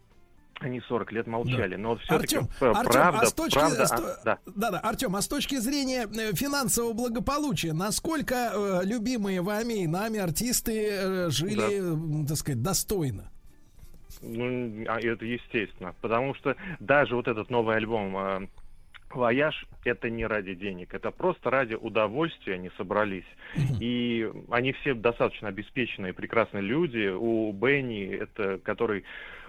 [0.60, 1.76] они 40 лет молчали.
[1.76, 4.38] Но вот все-таки Артем, правда, Артем, а с точки, правда, с а, да.
[4.45, 9.88] да, да, Артем, а с точки зрения э, финансового благополучия, насколько э, любимые вами и
[9.88, 13.31] нами артисты э, жили, м, так сказать, достойно?
[14.22, 15.94] Ну, а это естественно.
[16.02, 18.49] Потому что даже вот этот новый альбом
[19.10, 20.94] «Voyage»— это не ради денег.
[20.94, 23.26] Это просто ради удовольствия они собрались.
[23.80, 27.08] И они все достаточно обеспеченные, прекрасные люди.
[27.08, 29.04] У Бенни, это который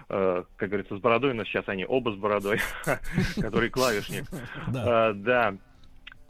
[0.09, 2.59] э, как говорится, с бородой, но сейчас они оба с бородой,
[3.41, 4.25] который клавишник.
[4.67, 5.55] Да.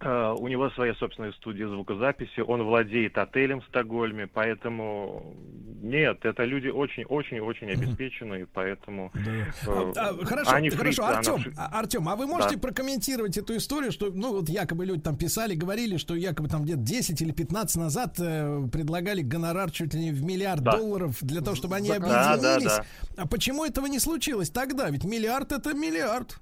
[0.02, 5.36] Э, У него своя собственная студия звукозаписи, он владеет отелем в Стокгольме, поэтому
[5.82, 11.80] нет, это люди очень-очень-очень обеспеченные, поэтому э, А, хорошо, Ани хорошо, Фриц, она Артем, а,
[11.80, 12.62] Артем, а вы можете Да.
[12.62, 16.82] прокомментировать эту историю, что, ну, вот якобы люди там писали, говорили, что якобы там где-то
[16.82, 20.78] 10 или 15 назад э, предлагали гонорар чуть ли не в миллиард Да.
[20.78, 22.78] долларов для того, чтобы они Да, да, объединились.
[22.78, 22.86] да.
[23.18, 24.90] А почему этого не случилось тогда?
[24.90, 26.40] Ведь миллиард это миллиард.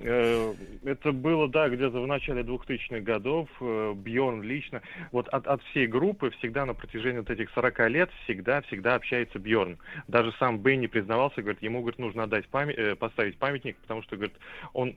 [0.00, 0.54] Э,
[0.84, 3.48] Это было, да, где-то в начале 2000-х годов.
[3.60, 8.94] Бьорн лично, вот от, от всей группы всегда на протяжении вот этих 40 лет всегда-всегда
[8.94, 9.78] общается Бьорн.
[10.06, 14.16] Даже сам Бенни признавался, говорит, ему, говорит, нужно отдать памя- э, поставить памятник, потому что,
[14.16, 14.36] говорит,
[14.72, 14.96] он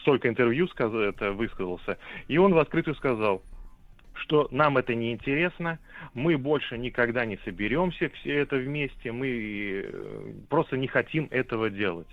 [0.00, 1.98] столько интервью сказ- это высказался,
[2.28, 3.42] и он в открытую сказал,
[4.14, 5.78] что нам это не интересно,
[6.14, 9.28] мы больше никогда не соберемся все это вместе, мы
[9.84, 12.08] э, просто не хотим этого делать.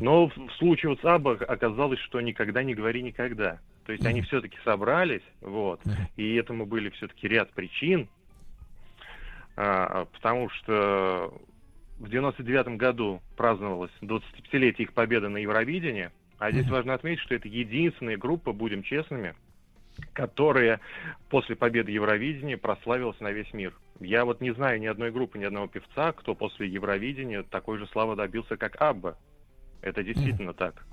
[0.00, 3.58] Но в случае вот с Абба оказалось, что никогда не говори никогда.
[3.86, 5.80] То есть они все-таки собрались, вот,
[6.16, 8.08] и этому были все-таки ряд причин,
[9.56, 11.34] а, потому что
[11.98, 17.46] в 99 году праздновалось 25-летие их победы на Евровидении, а здесь важно отметить, что это
[17.46, 19.34] единственная группа, будем честными,
[20.12, 20.80] которая
[21.30, 23.72] после победы Евровидения прославилась на весь мир.
[24.00, 27.86] Я вот не знаю ни одной группы, ни одного певца, кто после Евровидения такой же
[27.88, 29.16] славы добился, как Абба.
[29.84, 30.86] Это действительно так.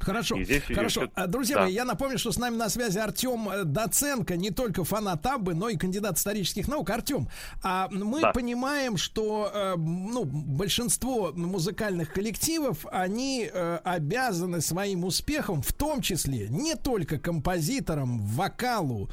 [0.00, 0.36] Хорошо,
[0.74, 1.00] хорошо.
[1.02, 1.62] всё- А, Друзья Да.
[1.64, 5.54] мои, я напомню, что с нами на связи Артем э, Доценко, не только фанат Аббы,
[5.54, 6.90] но и кандидат исторических наук.
[6.90, 7.28] Артем,
[7.62, 8.32] а мы Да.
[8.32, 16.48] понимаем, что э, ну, большинство музыкальных коллективов, они э, обязаны своим успехом, в том числе
[16.48, 19.08] не только композиторам, вокалу,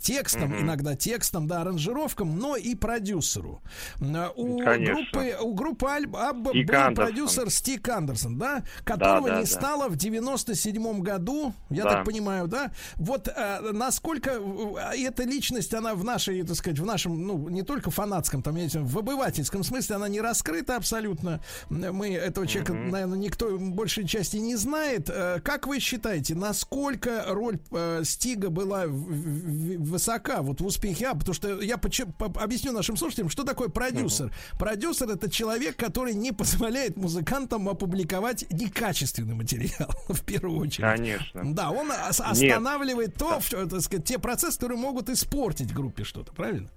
[0.00, 0.60] текстам, Мгм.
[0.60, 3.62] иногда текстам, да, аранжировкам, но и продюсеру.
[4.00, 4.94] У Конечно.
[4.94, 6.52] группы, у группы Абба был
[6.94, 9.50] продюсер Стик Андерсон, да, которого да, не да.
[9.50, 11.90] стало в 97 году, я Да.
[11.90, 12.70] так понимаю, да?
[12.96, 17.62] Вот э, насколько э, эта личность, она в нашей, так сказать, в нашем, ну, не
[17.62, 21.40] только фанатском, там, я знаю, в обывательском смысле, она не раскрыта абсолютно.
[21.68, 22.90] Мы этого человека, Мгм.
[22.90, 25.08] наверное, никто большей части не знает.
[25.10, 31.08] Э, Как вы считаете, насколько роль э, Стига была в- в- высока вот в успехе
[31.08, 31.14] А?
[31.14, 34.32] Потому что я почему- по- объясню нашим слушателям, что такое продюсер.
[34.58, 40.88] Продюсер это человек, который не позволяет музыкантам опубликовать некачественный материал, в первую очередь.
[40.96, 41.54] Конечно.
[41.54, 42.20] Да, он Нет.
[42.20, 46.68] останавливает то, что, так сказать, те процессы, которые могут испортить группе что-то, правильно?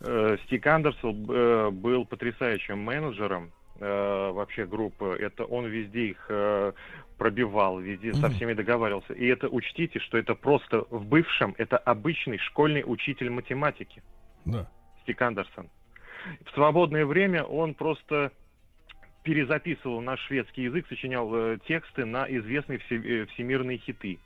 [0.00, 5.16] Э, Стик Андерсон э, был потрясающим менеджером э, вообще группы.
[5.18, 6.72] Это он везде их э,
[7.18, 9.12] пробивал, везде со всеми договаривался.
[9.14, 14.02] И это учтите, что это просто в бывшем, это обычный школьный учитель математики.
[14.44, 14.68] Да.
[15.02, 15.70] Стик Андерсон.
[16.46, 18.32] В свободное время он просто
[19.22, 24.18] перезаписывал наш шведский язык, сочинял э, тексты на известные все- э, всемирные хиты.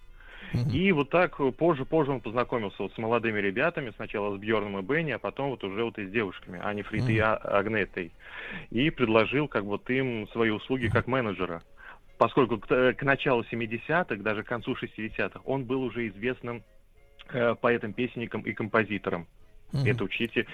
[0.72, 4.78] И вот так э, позже, позже он познакомился вот с молодыми ребятами, сначала с Бьорном
[4.78, 7.22] и Бенни, а потом вот уже вот и с девушками, Ани Фрид и Мгм.
[7.24, 8.12] А- Агнетой.
[8.70, 11.62] И предложил как вот им свои услуги как менеджера.
[12.18, 16.62] Поскольку к, э, к началу 70-х, даже к концу 60-х, он был уже известным
[17.30, 19.26] э, поэтом-песенником и композитором.
[19.72, 19.84] Мгм.
[19.86, 20.46] Это учите,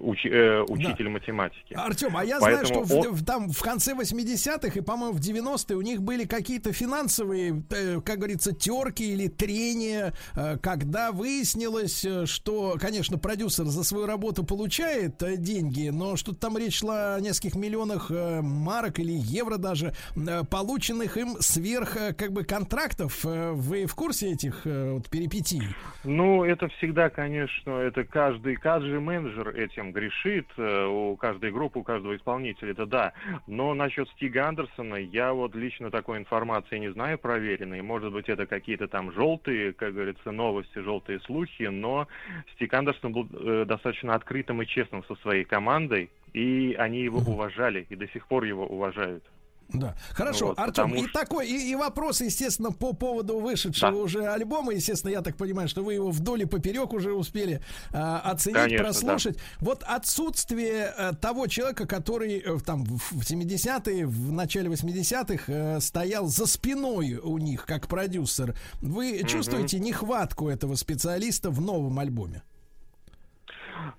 [0.00, 1.74] уч- э, учитель математики.
[1.74, 5.20] Артем, а я Поэтому знаю, что он- в- там в конце 80-х и, по-моему, в
[5.20, 12.04] 90-е у них были какие-то финансовые, э, как говорится, терки или трения, э, когда выяснилось,
[12.04, 17.14] э, что, конечно, продюсер за свою работу получает э, деньги, но что там речь шла
[17.14, 22.44] о нескольких миллионах э, марок или евро даже, э, полученных им сверх, э, как бы,
[22.44, 23.24] контрактов.
[23.24, 25.62] Э, Вы в курсе этих э, вот, перипетий?
[26.04, 31.82] Ну, это всегда, конечно, это каждый, каждый менеджер этим грешит, э, у каждой группы, у
[31.82, 33.12] каждого исполнителя, это да.
[33.46, 37.82] Но насчет Стига Андерсона я вот лично такой информации не знаю проверенной.
[37.82, 42.08] Может быть, это какие-то там желтые, как говорится, новости, желтые слухи, но
[42.54, 47.86] Стиг Андерсон был э, достаточно открытым и честным со своей командой, и они его уважали,
[47.88, 49.24] и до сих пор его уважают.
[49.72, 49.96] Да.
[50.12, 53.96] Хорошо, Вот, Артем, потому и такой, и, и вопрос, естественно, по поводу вышедшего Да.
[53.98, 54.72] уже альбома.
[54.72, 57.60] Естественно, я так понимаю, что вы его вдоль и поперек уже успели
[57.92, 59.38] а, оценить, Конечно, прослушать.
[59.60, 65.80] Вот отсутствие э, того человека, который э, там в в 70-е, в начале 80-х э,
[65.80, 68.56] стоял за спиной у них как продюсер.
[68.80, 69.26] Вы Мгм.
[69.26, 72.42] чувствуете нехватку этого специалиста в новом альбоме?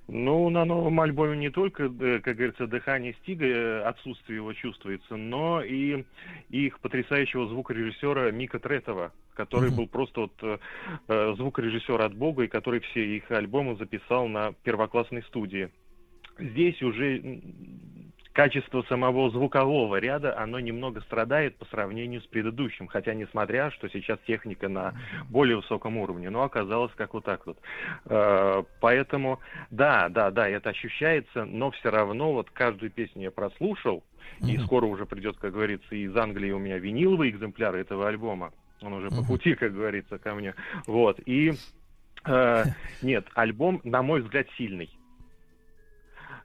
[0.08, 5.16] Ну, на новом альбоме не только, э, как говорится, дыхание Стига, э, отсутствие его чувствуется,
[5.16, 6.06] но и
[6.50, 9.78] их потрясающего звукорежиссера Мика Третова, который Мгм.
[9.78, 10.58] был просто вот э,
[11.08, 15.70] э, звукорежиссер от Бога, и который все их альбомы записал на первоклассной студии.
[16.40, 17.42] Здесь уже
[18.38, 24.20] качество самого звукового ряда, оно немного страдает по сравнению с предыдущим, хотя несмотря, что сейчас
[24.28, 24.94] техника на
[25.28, 27.58] более высоком уровне, но оказалось как вот так вот.
[28.06, 29.40] Э, Поэтому,
[29.72, 34.04] да, да, да, это ощущается, но все равно вот каждую песню я прослушал,
[34.46, 38.54] и скоро уже придет, как говорится, из Англии у меня виниловый экземпляр этого альбома.
[38.84, 40.54] Он уже по пути, как говорится, ко мне.
[40.86, 41.20] Вот.
[41.26, 41.54] И
[42.24, 42.64] э,
[43.02, 44.92] нет, альбом, на мой взгляд, сильный.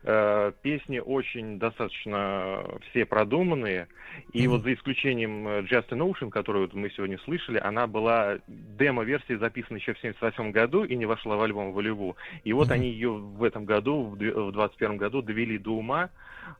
[0.04, 3.86] Э, Песни очень достаточно все продуманные.
[4.32, 4.50] И Мгм.
[4.56, 9.94] вот за исключением э, Justin Ocean, которую мы сегодня слышали, она была демо-версией записана еще
[9.94, 12.16] в 78 году и не вошла в альбом «Волеву».
[12.44, 12.74] И вот Мгм.
[12.74, 16.10] они ее в этом году, в две- в 21 году довели до ума,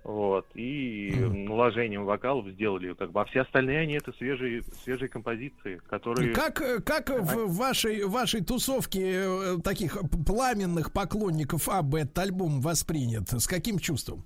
[0.05, 1.45] вот, и Мгм.
[1.47, 3.21] наложением вокалов сделали ее как бы.
[3.21, 6.33] А все остальные, они это свежие, свежие композиции, которые...
[6.33, 13.32] Как, э, как в вашей, вашей тусовке таких пламенных поклонников АБ этот альбом воспринят?
[13.41, 14.25] С каким чувством?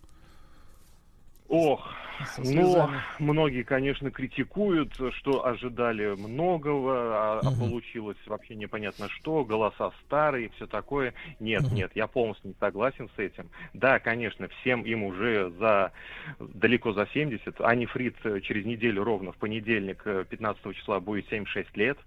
[1.48, 1.94] Ох,
[2.38, 7.60] ну, многие, конечно, критикуют, что ожидали многого, а, а Мгм.
[7.60, 11.14] получилось вообще непонятно что, голоса старые, все такое.
[11.38, 13.48] Нет, нет, я полностью не согласен с этим.
[13.74, 15.92] Да, конечно, всем им уже за
[16.40, 17.60] далеко за 70.
[17.60, 21.98] Ани Фрид э, через неделю ровно, в понедельник, э, 15 числа, будет 76 лет.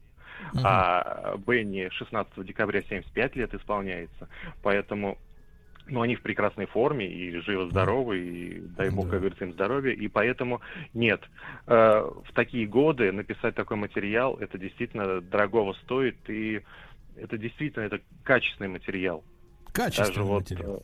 [0.53, 0.65] Мгм.
[0.65, 4.30] А Бенни 16 декабря 75 лет исполняется.
[4.63, 5.17] Поэтому
[5.91, 9.94] но они в прекрасной форме и живы-здоровы, и дай бог, как говорится, им здоровья.
[9.94, 10.61] И поэтому
[10.94, 11.22] нет,
[11.68, 16.61] э, в такие годы написать такой материал, это действительно дорогого стоит, и
[17.16, 19.24] это действительно это качественный материал.
[19.74, 20.84] Качественный Даже вот, материал.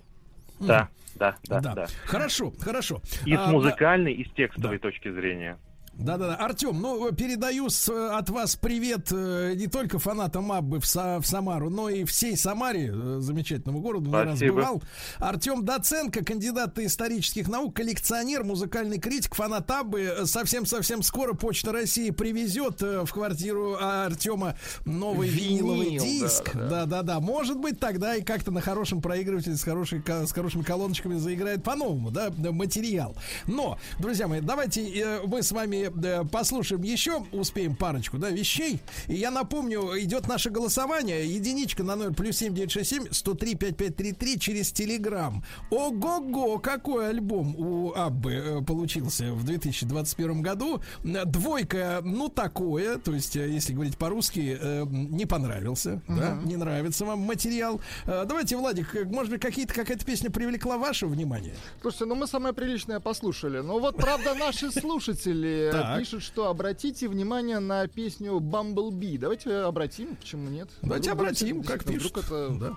[0.59, 1.73] э, Да, да, да, Да.
[1.75, 1.87] да.
[2.05, 3.01] Хорошо, хорошо.
[3.25, 5.57] И А, с музыкальной, и с текстовой точки зрения.
[5.97, 6.35] Да-да-да.
[6.35, 11.21] Артем, ну, передаю с, э, от вас привет э, не только фанатам Аббы в, Са-
[11.21, 14.55] в Самару, но и всей Самаре, э, замечательному городу, не раз Спасибо.
[14.55, 14.83] бывал.
[15.19, 20.23] Артем Доценко, кандидат исторических наук, коллекционер, музыкальный критик, фанат Аббы.
[20.25, 26.51] Совсем-совсем скоро Почта России привезет в квартиру Артема новый виниловый Винил, диск.
[26.53, 26.85] да, да.
[26.85, 27.19] Да-да-да.
[27.21, 32.11] Может быть, тогда и как-то на хорошем проигрывателе с, хорошей, с хорошими колоночками заиграет по-новому,
[32.11, 33.15] да, да, материал.
[33.47, 38.79] Но, друзья мои, давайте мы с вами э, послушаем еще, успеем парочку, да, вещей.
[39.07, 41.25] И я напомню, идет наше голосование.
[41.25, 45.43] Единичка на номер плюс 7967 103 5533 через Телеграм.
[45.69, 50.81] Ого-го, какой альбом у Аббы э, получился в 2021 году.
[51.03, 56.47] Двойка, ну, такое, то есть, э, если говорить по-русски, э, не понравился, да, Мгм.
[56.47, 57.79] не нравится вам материал.
[58.05, 61.53] Э, Давайте, Владик, может быть, какие-то, какая-то песня привлекла ваше внимание?
[61.81, 63.59] Слушайте, ну мы самое приличное послушали.
[63.59, 65.99] Но вот, правда, наши слушатели Так.
[65.99, 69.17] пишут, что обратите внимание на песню Bumblebee.
[69.17, 70.69] Давайте обратим, почему нет?
[70.81, 72.11] Давайте Вдруг обратим, как пишут.
[72.11, 72.73] Вдруг это Да.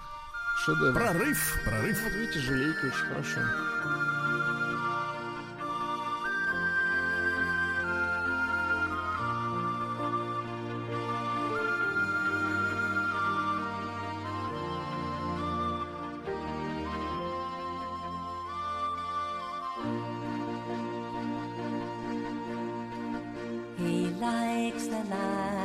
[0.65, 0.95] шедевр.
[0.95, 2.03] Прорыв, прорыв.
[2.05, 3.41] Вот видите, жалейки очень хорошо.
[24.91, 25.58] the night.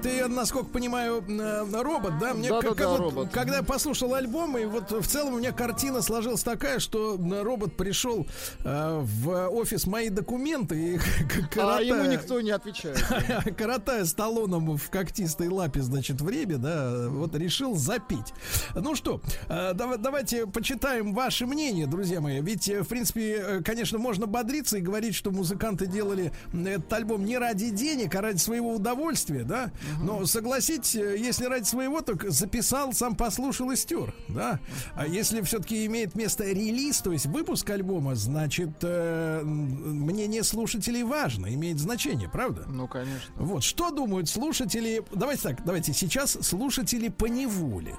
[0.00, 2.32] Это, я, насколько понимаю, э, робот, да?
[2.34, 3.30] Мне Да-да-да, как- как вот, робот.
[3.30, 7.42] когда я послушал альбом, и вот в целом у меня картина сложилась такая, что э,
[7.42, 8.26] робот пришел
[8.64, 10.98] э, в офис мои документы и
[11.50, 12.98] к- А ему коротая- никто не отвечает.
[13.56, 18.32] коротая с талоном в когтистой лапе, значит, время, да, вот решил запить.
[18.74, 22.40] Ну что, э, дава- давайте почитаем ваше мнение, друзья мои.
[22.40, 27.36] Ведь, э, в принципе, конечно, можно бодриться и говорить, что музыканты делали этот альбом не
[27.36, 29.70] ради денег, а ради своего удовольствия, да.
[30.02, 34.60] Но согласитесь, э, если ради своего, так записал, сам послушал и стер, да.
[34.94, 41.52] А если все-таки имеет место релиз, то есть выпуск альбома, значит, э, мнение слушателей важно,
[41.54, 42.64] имеет значение, правда?
[42.66, 43.34] Ну, конечно.
[43.36, 45.02] Вот, что думают слушатели?
[45.12, 47.96] Давайте так, давайте сейчас слушатели по неволе.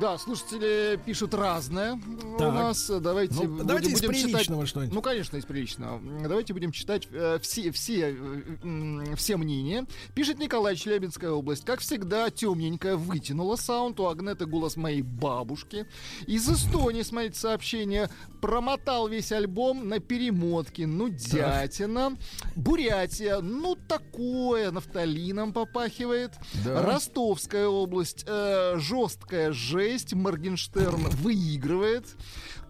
[0.00, 2.52] Да, слушатели пишут разное у Так.
[2.54, 2.90] нас.
[3.00, 4.94] Давайте, Ну, будем- давайте из будем читать- приличного что-нибудь.
[4.94, 6.00] Ну, конечно, из приличного.
[6.26, 9.86] Давайте будем читать э, все, все, э, все мнения.
[10.14, 11.64] Пишет Николай, Челябинская область.
[11.66, 14.00] Как всегда, темненькая вытянула саунд.
[14.00, 15.86] У Агнеты голос моей бабушки.
[16.26, 18.08] Из Эстонии, смотрите, сообщение.
[18.42, 20.84] Промотал весь альбом на перемотке.
[20.84, 22.16] Ну, дятина.
[22.56, 23.38] Бурятия.
[23.40, 24.72] Ну, такое.
[24.72, 26.32] Нафталином попахивает.
[26.64, 26.82] Да.
[26.82, 28.24] Ростовская область.
[28.26, 30.12] э, жесткая жесть.
[30.14, 32.04] Моргенштерн выигрывает.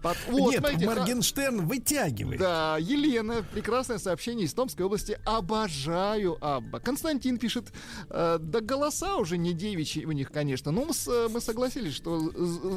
[0.03, 2.39] Под- Вот, Нет, смотрите, ха- Моргенштерн вытягивает.
[2.39, 5.17] да, Елена, прекрасное сообщение из Томской области.
[5.25, 6.79] Обожаю Абба.
[6.79, 7.71] Константин пишет,
[8.09, 10.71] э, да голоса уже не девичьи у них, конечно.
[10.71, 12.19] Ну, мы, э, мы согласились, что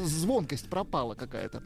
[0.06, 1.62] звонкость пропала какая-то.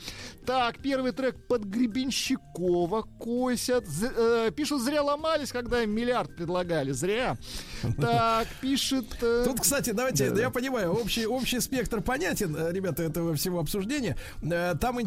[0.47, 3.87] Так, первый трек под Гребенщикова косят.
[3.87, 6.93] З- э, пишут, зря ломались, когда им миллиард предлагали.
[6.93, 7.37] Зря.
[8.01, 9.05] Так, пишет...
[9.23, 10.41] э, Тут, кстати, давайте, Да, да.
[10.43, 12.55] я понимаю, общий, общий спектр понятен.
[12.57, 14.17] э, ребята, этого всего обсуждения.
[14.43, 15.01] Э, Там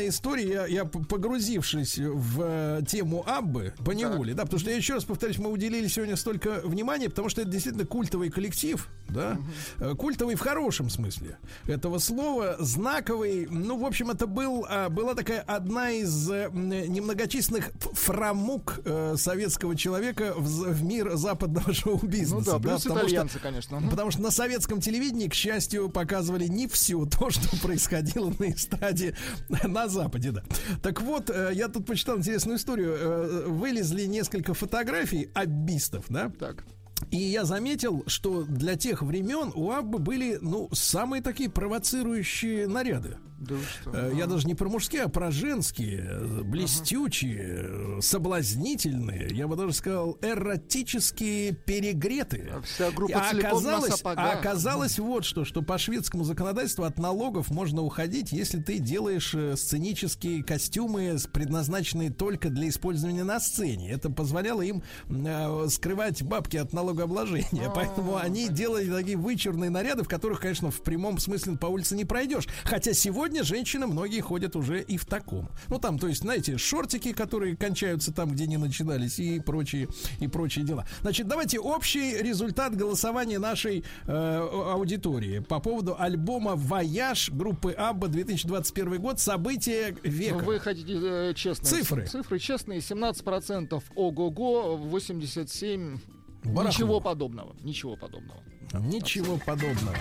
[0.00, 0.48] интересная история.
[0.48, 5.04] Я, я погрузившись в э, тему Аббы по неволе, да, потому что я еще раз
[5.04, 9.38] повторюсь, мы уделили сегодня столько внимания, потому что это действительно культовый коллектив, да,
[9.78, 13.46] Э, культовый в хорошем смысле этого слова, знаковый.
[13.50, 18.80] Ну, в общем, это был а, была такая одна из э, немногочисленных фрамук
[19.16, 22.52] советского человека в, в мир западного шоу-бизнеса.
[22.52, 23.80] Ну да, плюс потому что- итальянцы, конечно.
[23.80, 23.90] Мгм.
[23.90, 29.16] Потому что на советском телевидении, к счастью, показывали не все то, что происходило на эстраде
[29.48, 30.42] на Западе, да.
[30.82, 32.96] Так вот, э, я тут почитал интересную историю.
[32.98, 36.30] Э, Вылезли несколько фотографий аббистов, да?
[36.38, 36.64] Так.
[37.10, 43.16] И я заметил, что для тех времен у Аббы были, ну, самые такие провоцирующие наряды.
[43.40, 43.90] Да вы что?
[43.94, 50.18] Э, Я даже не про мужские, а про женские, блестючие, соблазнительные, я бы даже сказал,
[50.20, 52.60] эротические перегретые.
[52.64, 57.82] Вся группа А оказалось, а оказалось вот что, что по шведскому законодательству от налогов можно
[57.82, 63.90] уходить, если ты делаешь э, сценические костюмы, предназначенные только для использования на сцене.
[63.90, 67.70] Это позволяло им э, скрывать бабки от налогообложения.
[67.74, 72.04] Поэтому они делали такие вычурные наряды, в которых, конечно, в прямом смысле по улице не
[72.04, 72.46] пройдешь.
[72.64, 75.48] Хотя сегодня женщины многие ходят уже и в таком.
[75.68, 79.88] Ну там, то есть, знаете, шортики, которые кончаются там, где не начинались, и прочие,
[80.18, 80.86] и прочие дела.
[81.00, 89.00] Значит, давайте общий результат голосования нашей э, аудитории по поводу альбома «Voyage» группы ABBA 2021
[89.00, 89.20] год.
[89.20, 90.44] События века.
[90.44, 92.06] Вы хотите э, честные Цифры.
[92.06, 92.80] Цифры честные.
[92.80, 95.98] 17% ого-го, 87
[96.44, 96.68] Барахло.
[96.68, 97.56] Ничего подобного.
[97.62, 98.42] Ничего подобного.
[98.72, 99.96] Ничего подобного.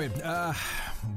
[0.00, 0.08] Today.
[0.08, 0.54] Друзья мои, а,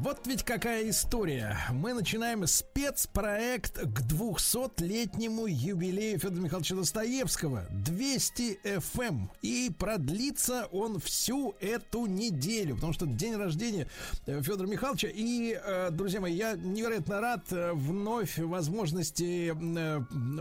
[0.03, 1.57] вот ведь какая история.
[1.71, 7.63] Мы начинаем спецпроект к 200-летнему юбилею Федора Михайловича Достоевского.
[7.71, 9.29] 200 FM.
[9.41, 13.87] И продлится он всю эту неделю, потому что день рождения
[14.25, 15.07] э, Федора Михайловича.
[15.07, 19.51] И, э, друзья мои, я невероятно рад э, вновь возможности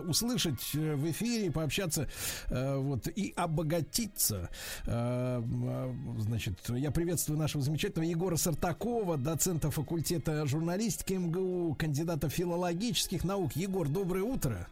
[0.08, 2.08] услышать в эфире, пообщаться
[2.48, 4.48] вот, и обогатиться.
[4.84, 13.52] Значит, я приветствую нашего замечательного Егора Сартакова, доцента факультета журналистики МГУ, кандидата филологических наук.
[13.54, 14.68] Егор, доброе утро.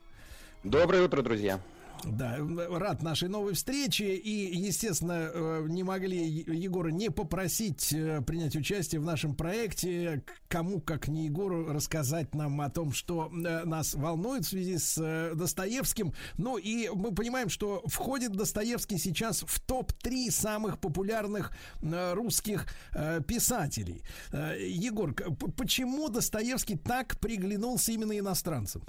[0.65, 1.61] Доброе утро, друзья.
[2.05, 2.39] Да,
[2.70, 9.01] рад нашей новой встрече и, естественно, э, не могли Егора не попросить э, принять участие
[9.01, 10.24] в нашем проекте.
[10.48, 14.97] Кому, как не Егору, рассказать нам о том, что э, нас волнует в связи с
[14.98, 16.14] э, Достоевским.
[16.39, 21.52] Ну и мы понимаем, что входит Достоевский сейчас в топ-3 самых популярных
[21.82, 24.02] э, русских э, писателей.
[24.32, 25.14] Э, Егор,
[25.56, 28.82] почему Достоевский так приглянулся именно иностранцам?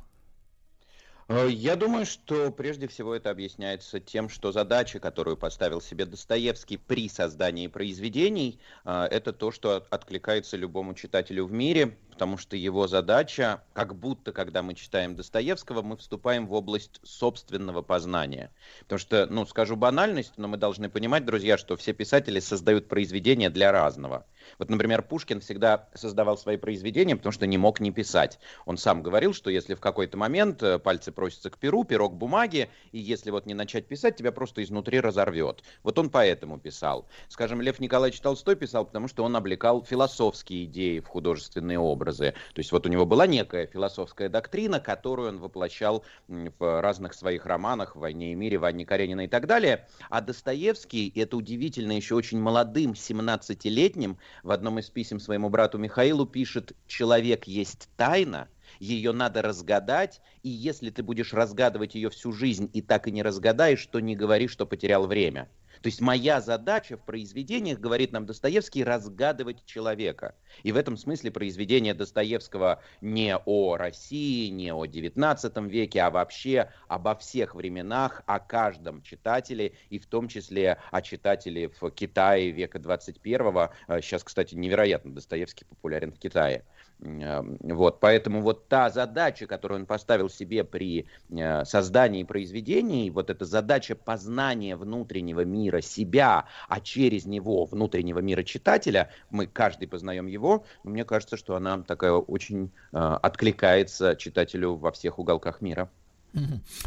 [1.34, 6.76] Э, Я думаю, что прежде всего это объясняется тем, что задача, которую поставил себе Достоевский
[6.76, 12.58] при создании произведений, э, это то, что от- откликается любому читателю в мире, потому что
[12.58, 18.52] его задача, как будто, когда мы читаем Достоевского, мы вступаем в область собственного познания.
[18.82, 23.50] Потому что, ну, скажу банальность, но мы должны понимать, друзья, что все писатели создают произведения
[23.50, 24.26] для разного.
[24.62, 28.38] Вот, например, Пушкин всегда создавал свои произведения, потому что не мог не писать.
[28.68, 32.14] Он сам говорил, что если в какой-то момент э, пальцы просятся к перу, перо к
[32.14, 35.64] бумаге, и если вот не начать писать, тебя просто изнутри разорвет.
[35.82, 37.08] Вот он поэтому писал.
[37.28, 42.36] Скажем, Лев Николаевич Толстой писал, потому что он облекал философские идеи в художественные образы.
[42.54, 47.48] То есть вот у него была некая философская доктрина, которую он воплощал в разных своих
[47.48, 49.88] романах, «Войне и мире», в «Анне Каренина» и так далее.
[50.12, 56.26] А Достоевский, это удивительно, еще очень молодым, 17-летним, в одном из писем своему брату Михаилу
[56.26, 58.48] пишет «Человек есть тайна,
[58.80, 63.24] ее надо разгадать, и если ты будешь разгадывать ее всю жизнь и так и не
[63.24, 65.50] разгадаешь, то не говори, что потерял время».
[65.82, 70.36] То есть моя задача в произведениях, говорит нам Достоевский, разгадывать человека.
[70.62, 76.72] И в этом смысле произведения Достоевского не о России, не о XIX веке, а вообще
[76.88, 82.78] обо всех временах, о каждом читателе, и в том числе о читателе в Китае века
[82.78, 84.02] 21-го.
[84.02, 86.64] Сейчас, кстати, невероятно Достоевский популярен в Китае.
[87.02, 93.44] Вот, поэтому вот та задача, которую он поставил себе при э, создании произведений, вот эта
[93.44, 100.64] задача познания внутреннего мира себя, а через него внутреннего мира читателя, мы каждый познаем его,
[100.84, 105.90] мне кажется, что она такая очень э, откликается читателю во всех уголках мира.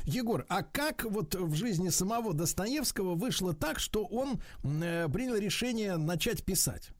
[0.04, 5.96] Егор, а как вот в жизни самого Достоевского вышло так, что он э, принял решение
[5.96, 6.92] начать писать?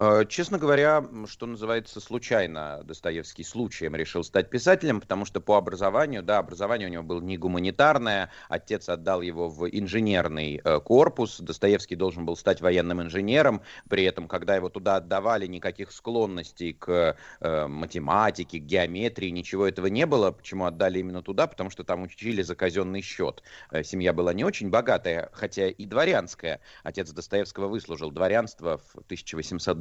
[0.00, 6.22] Э, Честно говоря, что называется, случайно Достоевский случаем решил стать писателем, потому что по образованию,
[6.22, 11.96] да, образование у него было не гуманитарное, отец отдал его в инженерный э, корпус, Достоевский
[11.96, 17.66] должен был стать военным инженером, при этом, когда его туда отдавали, никаких склонностей к э,
[17.66, 20.32] математике, к геометрии, ничего этого не было.
[20.32, 21.46] Почему отдали именно туда?
[21.46, 23.42] Потому что там учили за казенный счет.
[23.82, 26.60] Семья была не очень богатая, хотя и дворянская.
[26.82, 29.02] Отец Достоевского выслужил дворянство в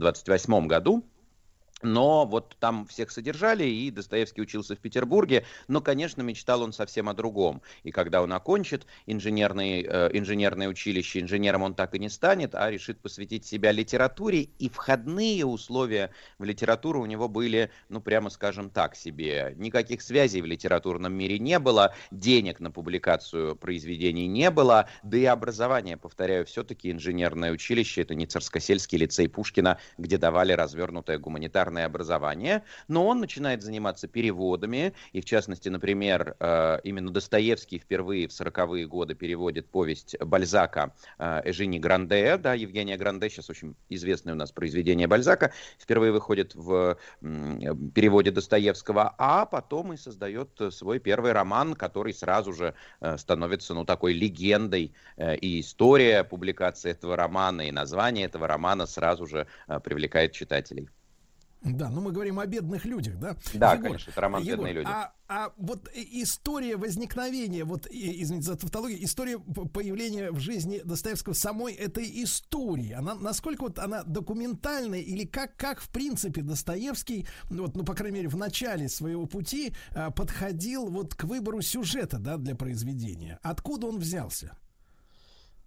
[0.03, 1.03] 1828 году.
[1.83, 7.09] Но вот там всех содержали, и Достоевский учился в Петербурге, но, конечно, мечтал он совсем
[7.09, 7.61] о другом.
[7.83, 12.71] И когда он окончит инженерный, э, инженерное училище, инженером он так и не станет, а
[12.71, 18.69] решит посвятить себя литературе, и входные условия в литературу у него были, ну, прямо скажем
[18.69, 19.53] так себе.
[19.57, 25.25] Никаких связей в литературном мире не было, денег на публикацию произведений не было, да и
[25.25, 32.63] образование, повторяю, все-таки инженерное училище, это не царскосельский лицей Пушкина, где давали развернутое гуманитарное образование,
[32.87, 38.85] но он начинает заниматься переводами, и в частности, например, э, именно Достоевский впервые в 40-е
[38.87, 44.51] годы переводит повесть Бальзака э, Эжени Гранде, да, Евгения Гранде, сейчас очень известное у нас
[44.51, 52.13] произведение Бальзака, впервые выходит в переводе Достоевского, а потом и создает свой первый роман, который
[52.13, 58.47] сразу же э, становится, ну, такой легендой, и история публикации этого романа, и название этого
[58.47, 59.47] романа сразу же
[59.83, 60.89] привлекает читателей.
[61.63, 63.37] Да, ну мы говорим о бедных людях, да?
[63.53, 64.87] Да, конечно, это роман Егор, «Бедные люди».
[64.89, 71.73] А, а вот история возникновения, вот, извините за тавтологию, история появления в жизни Достоевского самой
[71.73, 77.75] этой истории, она насколько вот она документальная или как, как в принципе Достоевский, ну, вот,
[77.77, 82.37] ну, по крайней мере, в начале своего пути а, подходил вот к выбору сюжета, да,
[82.37, 83.39] для произведения?
[83.41, 84.57] Откуда он взялся?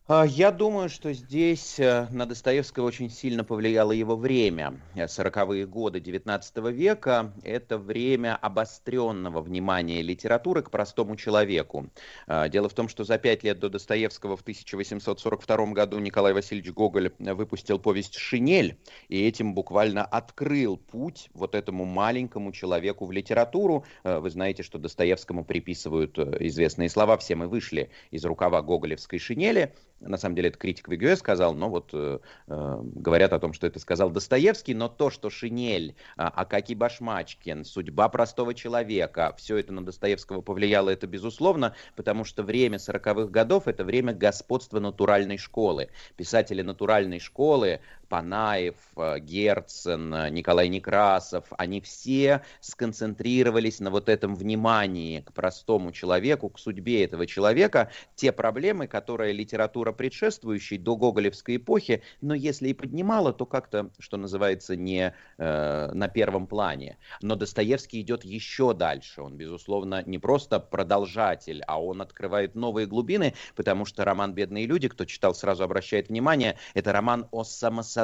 [0.08, 4.80] А, Я думаю, что здесь э, на Достоевского очень сильно повлияло его время.
[4.94, 11.90] Э, Сороковые годы XIX века– это время обостренного внимания литературы к простому человеку.
[12.28, 16.72] А, Дело в том, что за пять лет до Достоевского в 1842 году Николай Васильевич
[16.72, 18.78] Гоголь э, выпустил повесть «Шинель»,
[19.08, 23.84] и этим буквально открыл путь вот этому маленькому человеку в литературу.
[24.04, 29.18] Э, Вы знаете, что Достоевскому приписывают э, известные слова «все мы вышли из рукава гоголевской
[29.18, 32.18] шинели», на самом деле это критик Вигюэ сказал, но вот э,
[32.48, 37.64] э, говорят о том, что это сказал Достоевский, но то, что «Шинель», а, Акакий Башмачкин,
[37.64, 43.64] «Судьба простого человека», все это на Достоевского повлияло, это безусловно, потому что время 40-х годов–
[43.68, 45.88] это время господства натуральной школы.
[46.16, 54.34] Писатели натуральной школы, Панаев, э, Герцен, э, Николай Некрасов, они все сконцентрировались на вот этом
[54.34, 61.56] внимании к простому человеку, к судьбе этого человека, те проблемы, которые литература предшествующей до Гоголевской
[61.56, 66.98] эпохи, но если и поднимала, то как-то, что называется, не э, на первом плане.
[67.22, 69.22] Но Достоевский идет еще дальше.
[69.22, 74.88] Он, безусловно, не просто продолжатель, а он открывает новые глубины, потому что роман «Бедные люди»,
[74.88, 77.95] кто читал, сразу обращает внимание, это роман о самосознании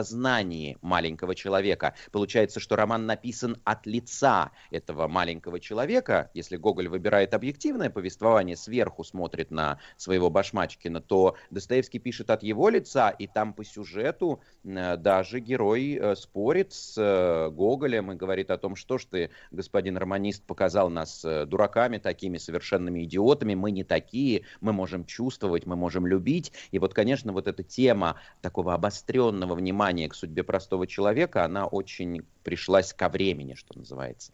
[0.81, 1.95] маленького человека.
[2.11, 6.31] Получается, что роман написан от лица этого маленького человека.
[6.35, 12.69] Если Гоголь выбирает объективное повествование, сверху смотрит на своего Башмачкина, то Достоевский пишет от его
[12.69, 18.51] лица, и там по сюжету э, даже герой э, спорит с э, Гоголем и говорит
[18.51, 23.85] о том, что ж ты, господин романист, показал нас дураками, такими совершенными идиотами, мы не
[23.85, 26.53] такие, мы можем чувствовать, мы можем любить.
[26.71, 32.23] И вот, конечно, вот эта тема такого обостренного внимания к судьбе простого человека, она очень
[32.45, 34.33] пришлась ко времени, что называется.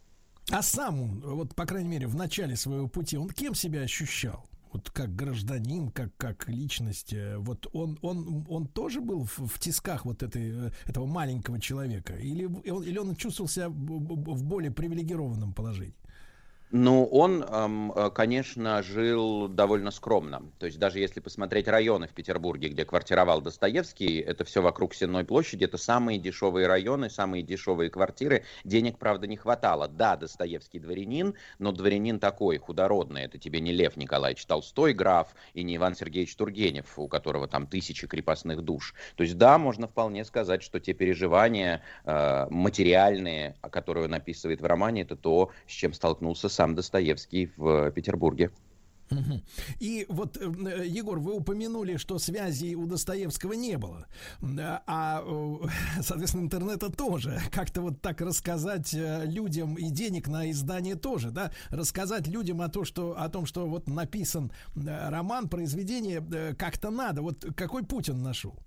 [0.51, 4.49] А сам он, вот, по крайней мере, в начале своего пути, он кем себя ощущал?
[4.73, 9.59] Вот как гражданин, как, как личность, э, вот он, он, он тоже был в, в
[9.59, 12.15] тисках вот этой, э, этого маленького человека?
[12.17, 15.95] Или, он- или он чувствовал себя в более привилегированном положении?
[16.71, 20.43] Ну, он, э, конечно, жил довольно скромно.
[20.59, 25.25] То есть даже если посмотреть районы в Петербурге, где квартировал Достоевский, это все вокруг Сенной
[25.25, 28.45] площади, это самые дешевые районы, самые дешевые квартиры.
[28.65, 29.89] Денег, правда, не хватало.
[29.89, 33.23] Да, Достоевский дворянин, но дворянин такой, худородный.
[33.23, 37.67] Это тебе не Лев Николаевич Толстой, граф, и не Иван Сергеевич Тургенев, у которого там
[37.67, 38.95] тысячи крепостных душ.
[39.17, 44.67] То есть да, можно вполне сказать, что те переживания э, материальные, которые он описывает в
[44.67, 48.51] романе, это то, с чем столкнулся сам Достоевский в Петербурге.
[49.11, 49.43] Мгм.
[49.79, 54.07] И вот, э, Егор, вы упомянули, что связей у Достоевского не было.
[54.87, 55.69] А, э,
[56.03, 57.41] соответственно, интернета тоже.
[57.53, 61.53] Как-то вот так рассказать э, людям и денег на издание тоже, да?
[61.71, 66.91] Рассказать людям о, том, что, о том, что вот написан э, роман, произведение, э, как-то
[66.91, 67.23] надо.
[67.23, 68.59] Вот какой путь он нашел?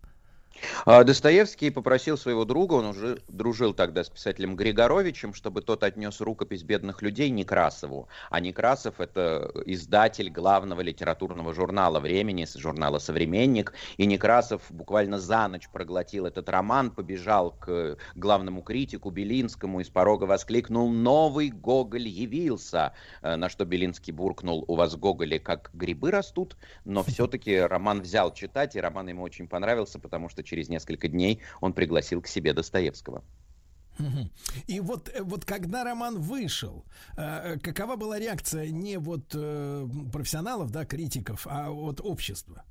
[0.85, 6.21] А, Достоевский попросил своего друга, он уже дружил тогда с писателем Григоровичем, чтобы тот отнес
[6.21, 8.07] рукопись бедных людей Некрасову.
[8.29, 13.73] А Некрасов это издатель главного литературного журнала времени, журнала «Современник».
[13.97, 19.89] И Некрасов буквально за ночь проглотил этот роман, побежал к главному критику Белинскому и с
[19.89, 26.11] порога воскликнул «Новый Гоголь явился!» Э, На что Белинский буркнул «У вас Гоголи как грибы
[26.11, 31.07] растут?» Но все-таки роман взял читать, и роман ему очень понравился, потому что через несколько
[31.07, 33.23] дней он пригласил к себе Достоевского.
[34.67, 36.85] И вот, э, вот когда роман вышел,
[37.17, 42.63] э, какова была реакция не вот э, профессионалов, да, критиков, а вот общества?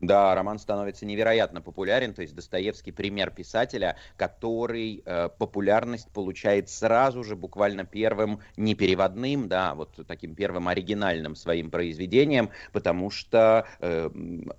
[0.00, 7.24] Да, роман становится невероятно популярен, то есть Достоевский пример писателя, который э, популярность получает сразу
[7.24, 14.10] же, буквально первым, не переводным, да, вот таким первым оригинальным своим произведением, потому что, э,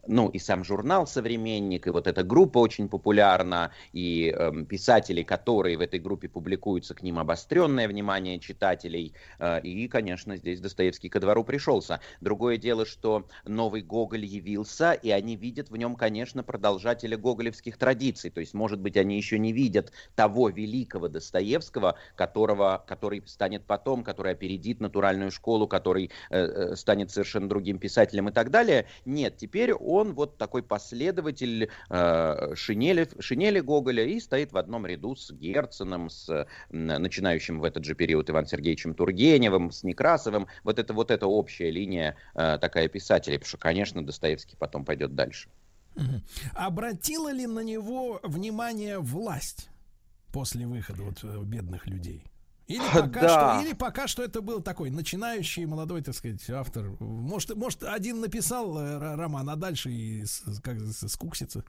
[0.07, 5.77] ну, и сам журнал «Современник», и вот эта группа очень популярна, и э, писатели, которые
[5.77, 11.19] в этой группе публикуются, к ним обостренное внимание читателей, э, и, конечно, здесь Достоевский ко
[11.19, 11.99] двору пришелся.
[12.21, 18.29] Другое дело, что новый Гоголь явился, и они видят в нем, конечно, продолжателя гоголевских традиций.
[18.29, 24.03] То есть, может быть, они еще не видят того великого Достоевского, которого, который станет потом,
[24.03, 28.87] который опередит натуральную школу, который э, э, станет совершенно другим писателем и так далее.
[29.05, 35.15] Нет, теперь он вот такой последователь э, шинели, шинели Гоголя и стоит в одном ряду
[35.15, 36.29] с Герценом, с
[36.71, 40.47] м, начинающим в этот же период Иван Сергеевичем Тургеневым, с Некрасовым.
[40.63, 45.15] Вот это вот эта общая линия э, такая писателей, потому что, конечно, Достоевский потом пойдет
[45.17, 45.49] дальше.
[46.53, 49.69] Обратила ли на него внимание власть
[50.31, 52.23] после выхода вот э, бедных людей?
[52.67, 53.59] Или пока, Да.
[53.59, 56.91] что, или пока что это был такой начинающий молодой, так сказать, автор.
[56.99, 60.25] Может, может один написал э, роман, а дальше и
[60.63, 60.77] как
[61.07, 61.63] скуксится.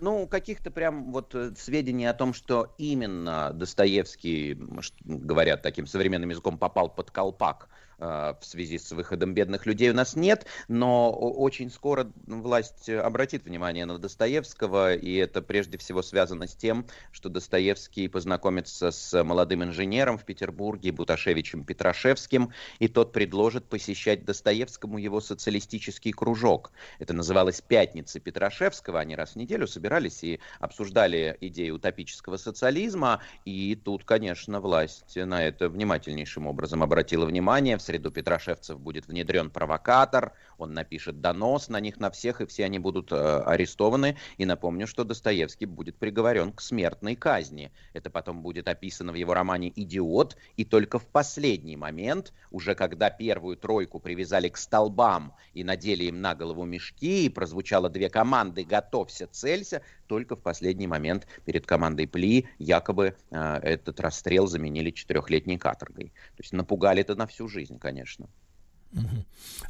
[0.00, 4.58] Ну, каких-то прям вот э, сведений о том, что именно Достоевский,
[5.04, 7.68] говорят таким современным языком, попал под колпак
[8.02, 13.86] в связи с выходом бедных людей у нас нет, но очень скоро власть обратит внимание
[13.86, 20.18] на Достоевского, и это прежде всего связано с тем, что Достоевский познакомится с молодым инженером
[20.18, 26.72] в Петербурге, Буташевичем Петрашевским, и тот предложит посещать Достоевскому его социалистический кружок.
[26.98, 28.98] Это называлось «Пятницы Петрашевского».
[28.98, 33.20] Они раз в неделю собирались и обсуждали идеи утопического социализма.
[33.44, 37.76] И тут, конечно, власть на это внимательнейшим образом обратила внимание.
[37.76, 42.64] В среду Петрашевцев будет внедрен провокатор, он напишет донос на них на всех, и все
[42.64, 44.16] они будут э, арестованы.
[44.38, 47.70] И напомню, что Достоевский будет приговорен к смертной казни.
[47.92, 53.10] Это потом будет описано в его романе «Идиот», и только в последний момент, уже когда
[53.10, 58.64] первую тройку привязали к столбам и надели им на голову мешки, и прозвучало две команды
[58.64, 59.82] «Готовься, целься»,
[60.12, 66.12] только в последний момент перед командой Пли якобы э, этот расстрел заменили четырехлетней каторгой.
[66.36, 68.28] То есть напугали это на всю жизнь, конечно.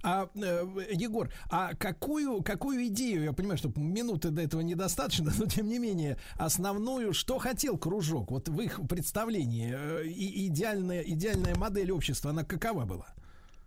[0.02, 5.47] А, э, Егор, а какую, какую идею, я понимаю, что минуты до этого недостаточно, но
[5.47, 11.55] тем не менее, основную, что хотел кружок, вот в их представлении, э, и идеальная, идеальная
[11.55, 13.14] модель общества, она какова была?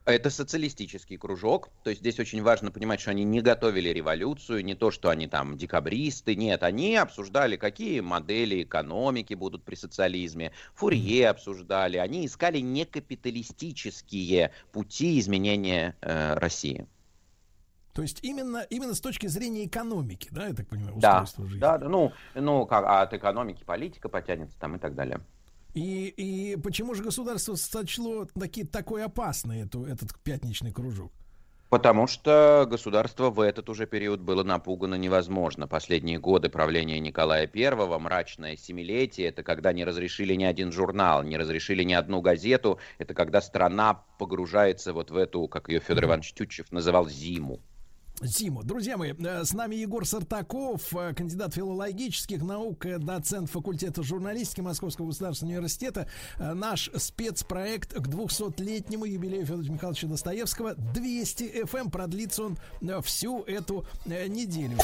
[0.05, 4.75] Это социалистический кружок, то есть здесь очень важно понимать, что они не готовили революцию, не
[4.75, 11.29] то, что они там декабристы, нет, они обсуждали, какие модели экономики будут при социализме, Фурье
[11.29, 16.85] обсуждали, они искали некапиталистические пути изменения э, России.
[17.93, 21.61] То есть именно, именно с точки зрения экономики, да, я так понимаю, Да, устройства жизни.
[21.61, 25.21] да, да, ну, ну как, а от экономики политика потянется там и так далее.
[25.75, 31.11] И, и почему же государство сочло таки, такой опасный эту, этот пятничный кружок?
[31.69, 35.67] Потому что государство в этот уже период было напугано невозможно.
[35.67, 41.35] Последние годы правления Николая I, мрачное семилетие, это когда не разрешили ни один журнал, не
[41.37, 46.33] разрешили ни одну газету, это когда страна погружается вот в эту, как ее Федор Иванович
[46.33, 47.59] Тютчев называл, зиму.
[48.21, 48.63] Зиму.
[48.63, 54.61] Друзья мои, э, с нами Егор Сартаков, э, кандидат филологических наук, э, доцент факультета журналистики
[54.61, 56.07] Московского государственного университета.
[56.37, 62.57] Наш спецпроект к 200-летнему юбилею Федора Михайловича Достоевского 200 FM продлится он
[63.03, 64.77] всю эту неделю.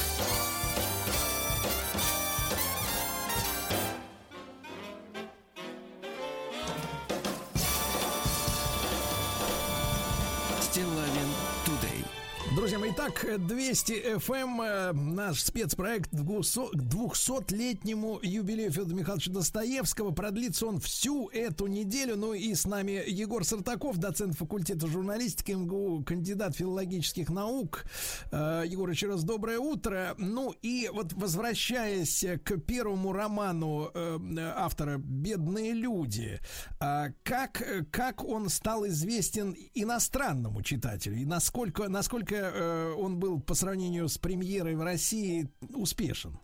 [12.76, 12.92] Уважаемые.
[12.92, 20.12] Итак, 200 FM, э, наш спецпроект к 200-летнему юбилею Федора Михайловича Достоевского.
[20.12, 22.16] Продлится он всю эту неделю.
[22.16, 27.84] Ну и с нами Егор Сартаков, доцент факультета журналистики МГУ, кандидат филологических наук.
[28.30, 30.14] Э, Егор, еще раз доброе утро.
[30.18, 34.18] Ну и вот возвращаясь к первому роману э,
[34.56, 36.38] автора «Бедные люди»,
[36.78, 41.16] как, как он стал известен иностранному читателю?
[41.16, 42.61] И насколько, насколько
[42.98, 46.38] он был по сравнению с премьерой в России успешен?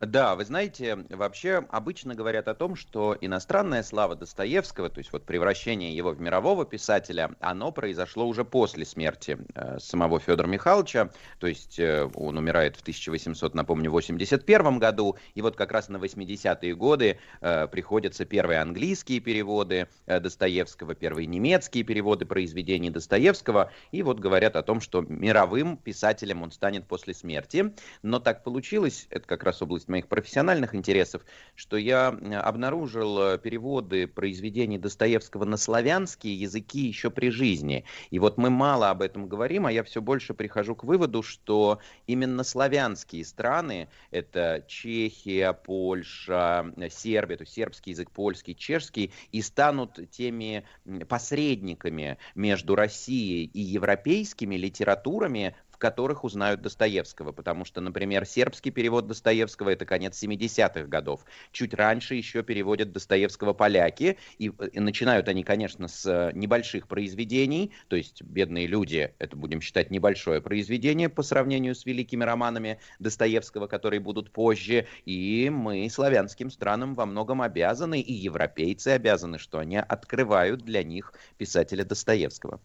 [0.00, 5.24] Да, вы знаете, вообще обычно говорят о том, что иностранная слава Достоевского, то есть вот
[5.24, 11.10] превращение его в мирового писателя, оно произошло уже после смерти э, самого Федора Михайловича,
[11.40, 15.96] то есть э, он умирает в 1800, напомню, 81 году, и вот как раз на
[15.96, 24.04] 80-е годы э, приходятся первые английские переводы э, Достоевского, первые немецкие переводы произведений Достоевского, и
[24.04, 29.26] вот говорят о том, что мировым писателем он станет после смерти, но так получилось, это
[29.26, 31.24] как раз область моих профессиональных интересов,
[31.54, 37.84] что я обнаружил э, переводы произведений Достоевского на славянские языки еще при жизни.
[38.10, 41.80] И вот мы мало об этом говорим, а я все больше прихожу к выводу, что
[42.06, 49.42] именно славянские страны, это Чехия, Польша, э, Сербия, то есть сербский язык, польский, чешский, и
[49.42, 50.64] станут теми
[51.08, 59.70] посредниками между Россией и европейскими литературами которых узнают Достоевского, потому что, например, сербский перевод Достоевского
[59.70, 61.24] это конец 70-х годов.
[61.52, 67.72] Чуть раньше еще переводят Достоевского поляки, и, и начинают они, конечно, с э, небольших произведений,
[67.88, 73.66] то есть «Бедные люди»— это, будем считать, небольшое произведение по сравнению с великими романами Достоевского,
[73.66, 79.76] которые будут позже, и мы славянским странам во многом обязаны, и европейцы обязаны, что они
[79.76, 82.60] открывают для них писателя Достоевского.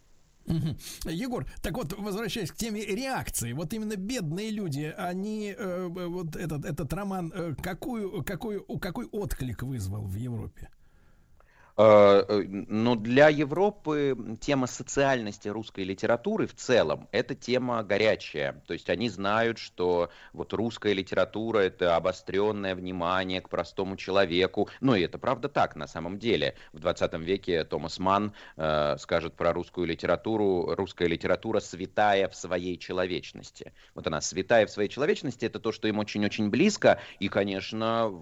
[1.06, 6.66] Егор, так вот, возвращаясь к теме реакции, вот именно бедные люди, они, э, вот этот,
[6.66, 10.70] этот роман, э, какую, какой, какой отклик вызвал в Европе?
[11.76, 18.62] Э, э, Но для Европы тема социальности русской литературы в целом это тема горячая.
[18.68, 24.70] То есть они знают, что вот русская литература это обостренное внимание к простому человеку.
[24.82, 26.56] Ну и это правда так на самом деле.
[26.74, 32.78] В 20 веке Томас Манн э, скажет про русскую литературу, русская литература святая в своей
[32.78, 33.74] человечности.
[33.96, 37.00] Вот она святая в своей человечности, это то, что им очень-очень близко.
[37.20, 38.14] И, конечно,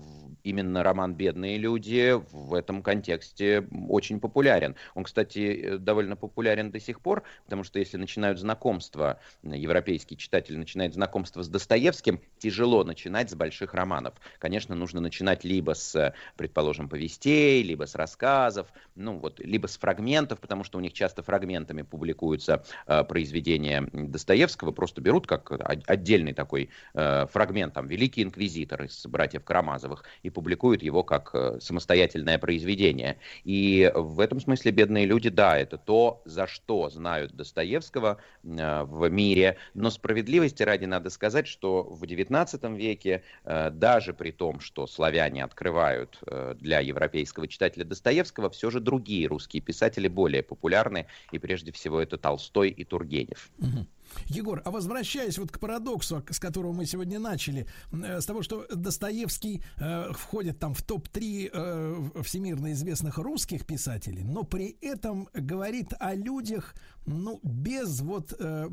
[0.43, 3.40] именно роман «Бедные люди» в этом контексте
[3.89, 4.75] очень популярен.
[4.95, 10.17] Он, кстати, э, довольно популярен до сих пор, потому что если начинают знакомство, э, европейский
[10.17, 14.13] читатель начинает знакомство с Достоевским, тяжело начинать с больших романов.
[14.39, 19.77] Конечно, нужно начинать либо с, э, предположим, повестей, либо с рассказов, ну вот, либо с
[19.77, 25.51] фрагментов, потому что у них часто фрагментами публикуются э, произведения Достоевского, просто берут как
[25.87, 31.59] отдельный такой э, фрагмент, там, «Великий инквизитор» из «Братьев Карамазовых», и публикуют его как э,
[31.59, 33.17] самостоятельное произведение.
[33.43, 39.09] И в этом смысле «Бедные люди», да, это то, за что знают Достоевского э, в
[39.09, 44.87] мире, но справедливости ради надо сказать, что в XIX веке, э, даже при том, что
[44.87, 51.39] славяне открывают э, для европейского читателя Достоевского, все же другие русские писатели более популярны, и
[51.39, 53.49] прежде всего это Толстой и Тургенев.
[53.57, 53.87] Мгм.
[54.27, 58.65] Егор, а возвращаясь вот к парадоксу, с которого мы сегодня начали, э, с того, что
[58.73, 65.93] Достоевский э, входит там в топ-3 э, всемирно известных русских писателей, но при этом говорит
[65.99, 66.73] о людях,
[67.05, 68.69] ну, без вот, э,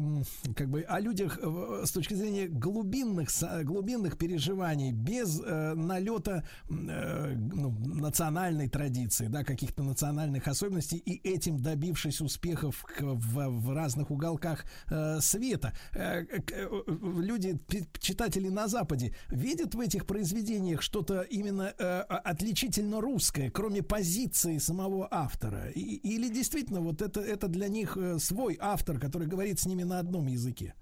[0.55, 3.31] как бы, о людях э, с точки зрения глубинных,
[3.63, 11.59] глубинных переживаний, без э, налета э, ну, национальной традиции, да, каких-то национальных особенностей, и этим
[11.59, 15.73] добившись успехов в, в разных уголках э, света.
[15.95, 17.59] Э, э, люди,
[18.01, 25.09] читатели на Западе, видят в этих произведениях что-то именно э, отличительно русское, кроме позиции самого
[25.11, 25.71] автора?
[25.71, 30.27] Или действительно вот это, это для них свой автор, который говорит с ними на одном
[30.27, 30.75] языке?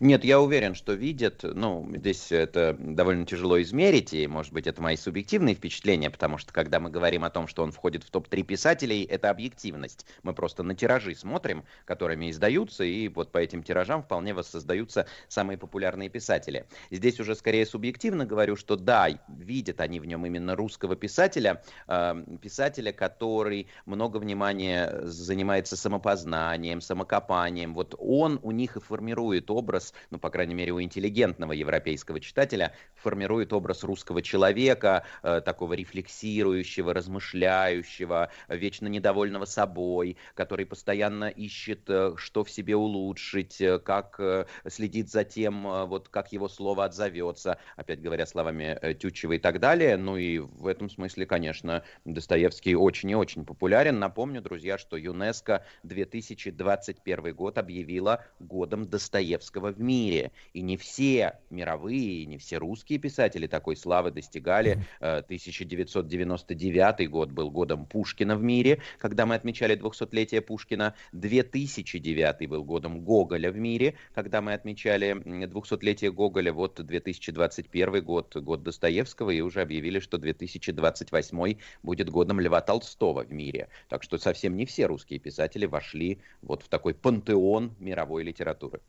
[0.00, 1.40] Нет, я уверен, что видят.
[1.42, 6.52] Ну, здесь это довольно тяжело измерить, и, может быть, это мои субъективные впечатления, потому что,
[6.52, 10.06] когда мы говорим о том, что он входит в топ-3 писателей, это объективность.
[10.22, 15.58] Мы просто на тиражи смотрим, которыми издаются, и вот по этим тиражам вполне воссоздаются самые
[15.58, 16.66] популярные писатели.
[16.90, 22.24] Здесь уже скорее субъективно говорю, что да, видят они в нем именно русского писателя, э,
[22.40, 27.74] писателя, который много внимания занимается самопознанием, самокопанием.
[27.74, 32.20] Вот он у них и формирует образ образ, ну, по крайней мере, у интеллигентного европейского
[32.20, 41.88] читателя, формирует образ русского человека, э, такого рефлексирующего, размышляющего, вечно недовольного собой, который постоянно ищет,
[41.88, 46.84] э, что в себе улучшить, э, как э, следит за тем, вот как его слово
[46.84, 49.96] отзовется, опять говоря словами Тютчева и так далее.
[49.96, 53.98] Ну и в этом смысле, конечно, Достоевский очень и очень популярен.
[53.98, 60.32] Напомню, друзья, что ЮНЕСКо 2021 год объявила годом Достоевского в мире.
[60.52, 64.84] И не все мировые, и не все русские писатели такой славы достигали.
[65.00, 70.94] Э, 1999 год был годом Пушкина в мире, когда мы отмечали 200-летие Пушкина.
[71.12, 76.52] 2009 был годом Гоголя в мире, когда мы отмечали м, 200-летие Гоголя.
[76.52, 83.32] Вот 2021 год, год Достоевского, и уже объявили, что 2028 будет годом Льва Толстого в
[83.32, 83.68] мире.
[83.88, 88.80] Так что совсем не все русские писатели вошли вот в такой пантеон мировой литературы.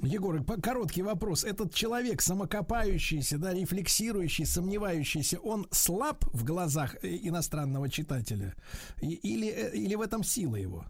[0.00, 1.44] Егор, короткий вопрос.
[1.44, 8.54] Этот человек, самокопающийся, да, рефлексирующий, сомневающийся, он слаб в глазах э, иностранного читателя?
[9.00, 10.84] Или, э, или в этом сила его?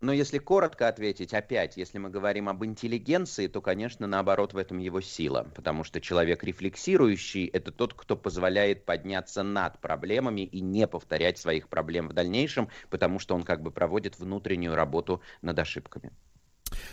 [0.00, 4.78] Но если коротко ответить, опять, если мы говорим об интеллигенции, то, конечно, наоборот, в этом
[4.78, 5.46] его сила.
[5.54, 11.68] Потому что человек рефлексирующий– это тот, кто позволяет подняться над проблемами и не повторять своих
[11.68, 16.10] проблем в дальнейшем, потому что он как бы проводит внутреннюю работу над ошибками.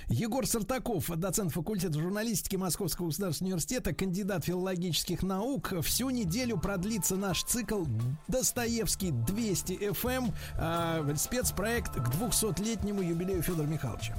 [0.08, 5.74] Егор Сартаков, доцент факультета журналистики Московского государственного университета, кандидат филологических наук.
[5.84, 7.86] Всю неделю продлится наш цикл
[8.28, 14.16] Достоевский 200 FM, э, спецпроект к 200-летнему юбилею Федора Михайловича.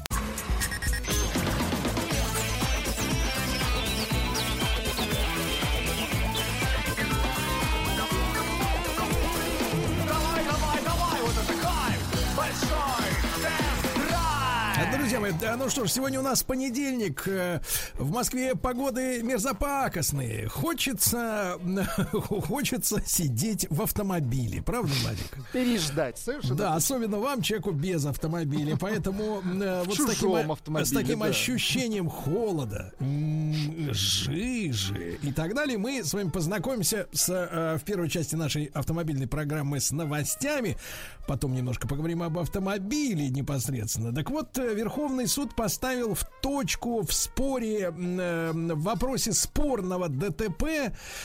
[15.21, 17.29] Мои, да, ну что ж, сегодня у нас понедельник.
[17.29, 17.61] Э,
[17.99, 20.49] В Москве погоды мерзопакостные.
[20.49, 21.59] Хочется,
[22.49, 24.63] хочется сидеть в автомобиле.
[24.63, 25.53] Правда, Владик?
[25.53, 26.55] Переждать, совершенно.
[26.55, 28.79] Да, особенно вам, человеку без автомобиля.
[28.81, 31.27] Поэтому э, вот с таким, э, с таким да.
[31.27, 32.95] ощущением холода,
[33.91, 39.81] жижи и так далее, мы с вами познакомимся с, в первой части нашей автомобильной программы
[39.81, 40.79] с новостями.
[41.27, 44.15] Потом немножко поговорим об автомобиле непосредственно.
[44.15, 44.75] Так вот, э,
[45.11, 50.63] Верховный суд поставил в точку в споре, э, в вопросе спорного ДТП,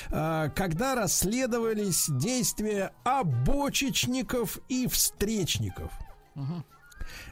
[0.09, 5.91] э, когда расследовались действия обочечников и встречников.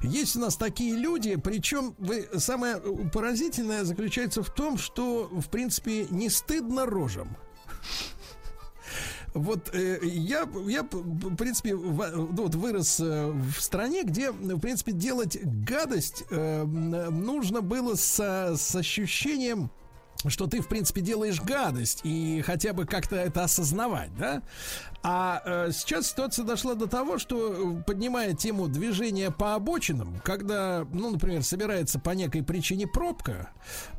[0.03, 2.77] Есть у нас такие люди, причем вы, самое
[3.11, 7.35] поразительное заключается в том, что, в принципе, не стыдно рожам.
[9.33, 14.59] Вот э, я, я, в принципе, в- ну, вот вырос э, в стране, где, в
[14.59, 19.71] принципе, делать гадость э, нужно было со- с ощущением
[20.29, 24.41] что ты, в принципе, делаешь гадость и хотя бы как-то это осознавать, да?
[25.05, 30.87] А э, сейчас ситуация дошла до того, что э, поднимая тему движения по обочинам, когда,
[30.93, 33.49] ну, например, собирается по некой причине пробка,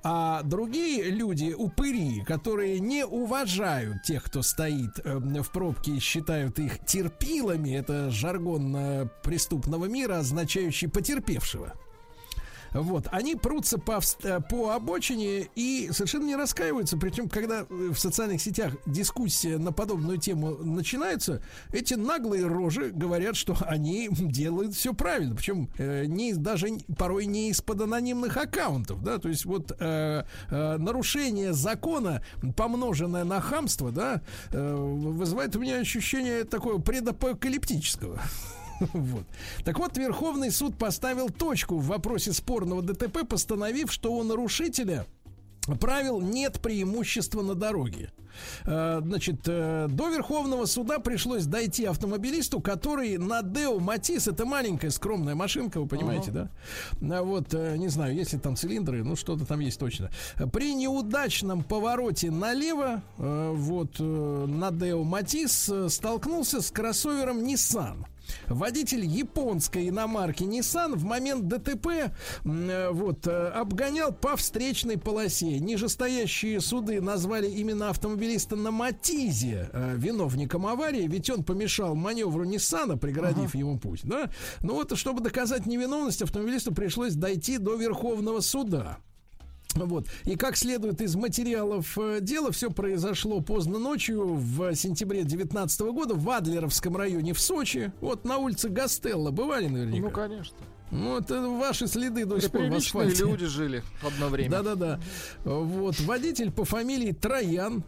[0.03, 6.85] а другие люди, упыри, которые не уважают тех, кто стоит э, в пробке считают их
[6.87, 11.75] терпилами, это жаргон э, преступного мира, означающий потерпевшего.
[12.75, 16.99] Вот, они прутся по, э, по обочине и совершенно не раскаиваются.
[16.99, 21.41] Причем, когда э, в социальных сетях дискуссия на подобную тему начинается,
[21.73, 25.37] эти наглые рожи говорят, что они делают все правильно.
[25.37, 26.69] Причем э, не, даже
[26.99, 29.03] порой не из-под анонимных аккаунтов.
[29.05, 29.19] Да?
[29.19, 32.23] То есть вот э, э, нарушение закона,
[32.57, 34.21] помноженное на хамство, да,
[34.51, 38.21] э, вызывает у меня ощущение такого предапокалиптического.
[38.93, 39.25] Вот.
[39.65, 45.07] Так вот, Верховный суд поставил точку в вопросе спорного ДТП, постановив, что у нарушителя
[45.81, 48.11] правил нет преимущества на дороге.
[48.65, 54.91] Э, Значит, э, до Верховного суда пришлось дойти автомобилисту, который на Део Матис, это маленькая
[54.91, 56.51] скромная машинка, вы понимаете, да?
[57.01, 60.11] А Вот, э, не знаю, есть ли там цилиндры, ну что-то там есть точно.
[60.53, 68.05] При неудачном повороте налево, вот, на Део Матис столкнулся с кроссовером Nissan.
[68.49, 71.87] Водитель японской иномарки Nissan в момент ДТП
[72.45, 75.59] э, вот, э, обгонял по встречной полосе.
[75.59, 82.97] Нижестоящие суды назвали именно автомобилиста на Матизе э, виновником аварии, ведь он помешал маневру Ниссана,
[82.97, 84.01] преградив ему путь.
[84.05, 84.31] Да?
[84.61, 88.99] Ну вот, чтобы доказать невиновность, автомобилисту пришлось дойти до Верховного суда.
[89.75, 90.07] Вот.
[90.25, 96.15] И как следует из материалов э, дела, все произошло поздно ночью в сентябре 2019 года
[96.15, 97.93] в Адлеровском районе в Сочи.
[98.01, 99.31] Вот на улице Гастелла.
[99.31, 100.03] Бывали наверняка?
[100.03, 100.57] Ну, конечно.
[100.91, 103.25] Ну, это ваши следы до сих пор в асфальте.
[103.25, 104.51] люди жили одно время.
[104.51, 105.01] Да-да-да.
[105.45, 107.83] Вот, водитель по фамилии Троян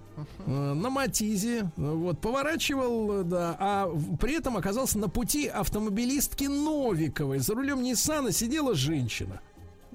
[0.45, 3.89] э, на Матизе, вот, поворачивал, да, а
[4.21, 7.39] при этом оказался на пути автомобилистки Новиковой.
[7.39, 9.41] За рулем Ниссана сидела женщина.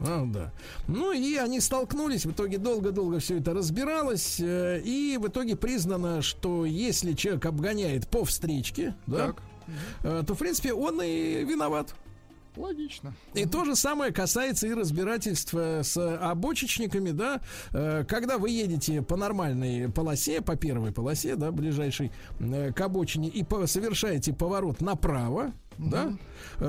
[0.02, 0.52] А, да.
[0.88, 6.22] Ну и они столкнулись, в итоге долго-долго все это разбиралось, э, и в итоге признано,
[6.22, 9.36] что если человек обгоняет по встречке, да,
[10.04, 11.94] э, то в принципе он и виноват.
[12.58, 13.14] Логично.
[13.34, 17.42] И то же самое касается и разбирательства с обочечниками, да,
[17.74, 23.30] Э, когда вы едете по нормальной полосе, по первой полосе, да, ближайшей э, к обочине,
[23.30, 26.14] и совершаете поворот направо, да,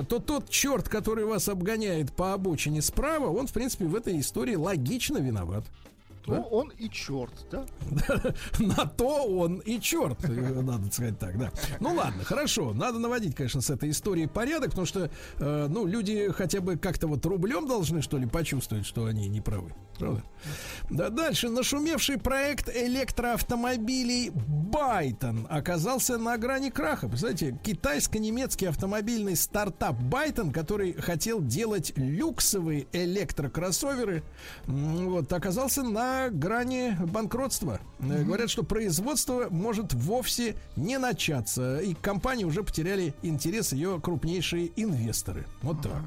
[0.09, 4.55] то тот черт, который вас обгоняет по обочине справа, он, в принципе, в этой истории
[4.55, 5.65] логично виноват.
[6.27, 7.67] Ну, он и черт, да?
[8.59, 11.51] На то он и черт, э, надо сказать так, да.
[11.81, 16.31] Ну ладно, хорошо, надо наводить, конечно, с этой историей порядок, потому что, э, ну, люди
[16.31, 19.73] хотя бы как-то вот рублем должны, что ли, почувствовать, что они не правы.
[19.99, 20.23] Правда?
[20.91, 21.49] Да, дальше.
[21.49, 27.09] Нашумевший проект электроавтомобилей Байтон оказался на грани краха.
[27.09, 34.23] Представляете, китайско-немецкий автомобильный стартап Байтон, который хотел делать люксовые электрокроссоверы,
[34.67, 37.81] вот, оказался на грани банкротства.
[38.01, 41.79] Э, Говорят, что производство может вовсе не начаться.
[41.79, 45.47] И компании уже потеряли интерес ее крупнейшие инвесторы.
[45.63, 46.03] Вот так.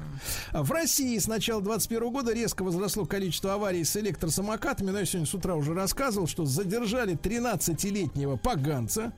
[0.52, 4.90] А В России с начала 2021 года резко возросло количество аварий с электросамокатами.
[4.90, 9.12] Ну, я сегодня с утра уже рассказывал, что задержали 13-летнего поганца,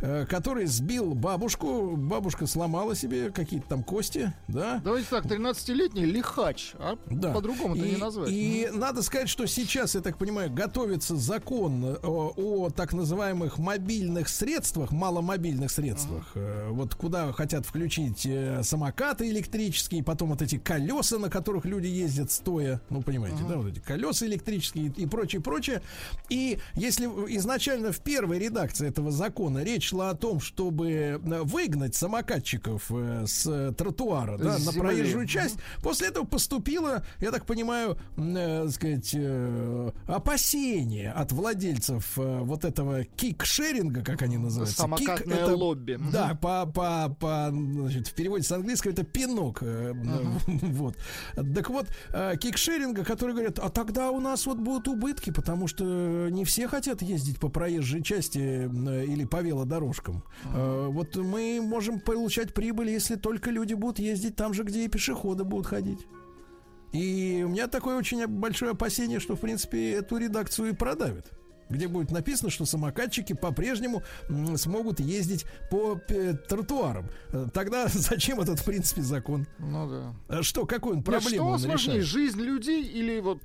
[0.00, 1.96] который сбил бабушку.
[1.96, 4.80] Бабушка сломала себе какие-то там кости, да?
[4.84, 7.32] Давайте так, 13-летний лихач, а Да.
[7.32, 8.28] по-другому это не назвать.
[8.30, 13.58] И надо сказать, что сейчас, я так понимаю, готовится закон э, о, о так называемых
[13.58, 20.58] мобильных средствах, маломобильных средствах, э, вот куда хотят включить э, самокаты электрические, потом вот эти
[20.58, 25.40] колеса, на которых люди ездят стоя, ну понимаете, да, вот эти колеса электрические и прочее,
[25.40, 25.82] прочее.
[26.28, 31.94] И если изначально в первой редакции этого закона речь шла о том, чтобы э, выгнать
[31.94, 37.46] самокатчиков э, с э, тротуара, да, С на проезжую часть, После этого поступило, я так
[37.46, 44.76] понимаю, э, сказать, э, опасение от владельцев э, вот этого кик-шеринга, как они называются.
[44.82, 45.98] Самокатное это- лобби.
[46.12, 49.58] Да, по, по, по, значит, в переводе с английского это пинок.
[49.62, 49.92] э,
[50.46, 50.96] Вот.
[51.54, 56.28] Так вот, э, кикшеринга, которые говорят, а тогда у нас вот будут убытки, потому что
[56.30, 60.22] не все хотят ездить по проезжей части э, или по велодорожкам.
[60.52, 64.88] Э, Вот мы можем получать прибыль, если только люди будут ездить там же, где и
[64.88, 66.06] пешеходы будут ходить.
[66.92, 71.30] И у меня такое очень большое опасение, что, в принципе, эту редакцию и продавят.
[71.70, 74.02] Где будет написано, что самокатчики по-прежнему
[74.56, 77.06] смогут ездить по э, тротуарам.
[77.32, 79.46] Э, Тогда зачем этот, в принципе, закон?
[79.58, 80.42] Ну да.
[80.42, 82.04] Что, какую он Нет, проблему что он сложнее, решает?
[82.04, 83.40] жизнь людей или вот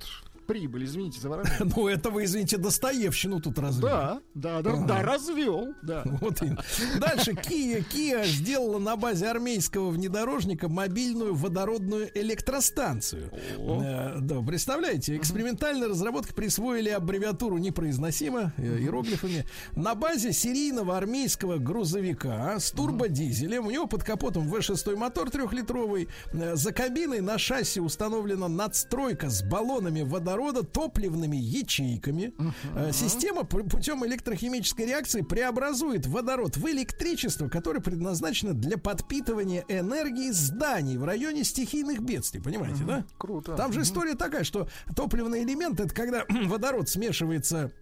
[0.48, 1.72] прибыль, извините за выражение?
[1.76, 3.82] Ну, это вы, извините, Достоевщину тут развели.
[3.92, 4.86] Да, да, да, Ага.
[4.86, 6.02] да, развел, да.
[6.22, 6.64] Вот именно.
[6.98, 13.30] Дальше Kia, Kia сделала на базе армейского внедорожника мобильную водородную электростанцию.
[13.58, 19.44] Э, да, представляете, экспериментальная разработка присвоили аббревиатуру непроизносимо э, иероглифами
[19.76, 23.66] на базе серийного армейского грузовика с турбодизелем.
[23.66, 26.08] У него под капотом V6 мотор трехлитровый.
[26.32, 32.32] Э, За кабиной на шасси установлена надстройка с баллонами водорода, топливными ячейками.
[32.74, 40.96] Э, Система путем электрохимической реакции преобразует водород в электричество, которое предназначено для подпитывания энергии зданий
[40.96, 42.40] в районе стихийных бедствий.
[42.40, 43.04] Понимаете, да?
[43.18, 43.56] Круто.
[43.56, 47.72] Там же история такая, что топливный элемент это когда водород смешивается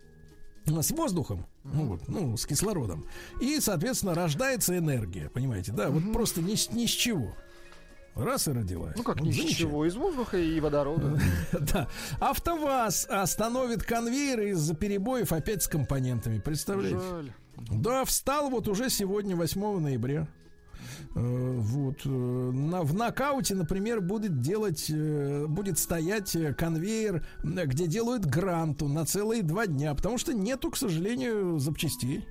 [0.66, 3.06] с воздухом, ну, вот, ну, с кислородом,
[3.40, 7.36] и, соответственно, рождается энергия, понимаете, да, вот просто ни, ни с чего.
[8.16, 8.94] Раз и родилась.
[8.97, 9.70] Ну как Вот ни с замечательно.
[9.70, 11.18] чего, из воздуха и водорода.
[11.52, 11.86] Да.
[12.18, 16.38] АвтоВАЗ остановит конвейеры из-за перебоев опять с компонентами.
[16.38, 16.98] Представляете?
[17.10, 17.30] Жаль.
[17.70, 20.28] Да, встал вот уже сегодня, 8 ноября.
[21.14, 22.01] Э, Вот.
[22.05, 29.05] э, На, в нокауте, например, будет делать, э, будет стоять конвейер, где делают гранту на
[29.05, 32.26] целые два дня, потому что нету, к сожалению, запчастей.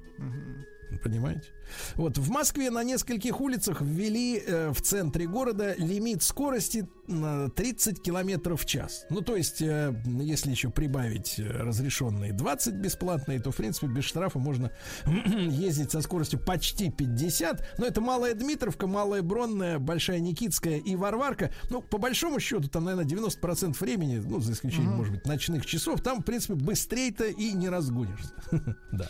[1.03, 1.49] Понимаете?
[1.95, 8.01] Вот в Москве на нескольких улицах ввели э, в центре города лимит скорости на 30
[8.01, 9.05] километров в час.
[9.09, 14.03] Ну, то есть, э, если еще прибавить э, разрешенные 20 бесплатные, то, в принципе, без
[14.03, 14.71] штрафа можно
[15.05, 17.77] ездить со скоростью почти 50.
[17.77, 21.51] Но это Малая Дмитровка, Малая Бронная, Большая Никитская и Варварка.
[21.69, 26.01] Ну, по большому счету, там, наверное, 90% времени, ну, за исключением, может быть, ночных часов,
[26.01, 28.33] там, в принципе, быстрее-то и не разгонишься.
[28.91, 29.09] Да.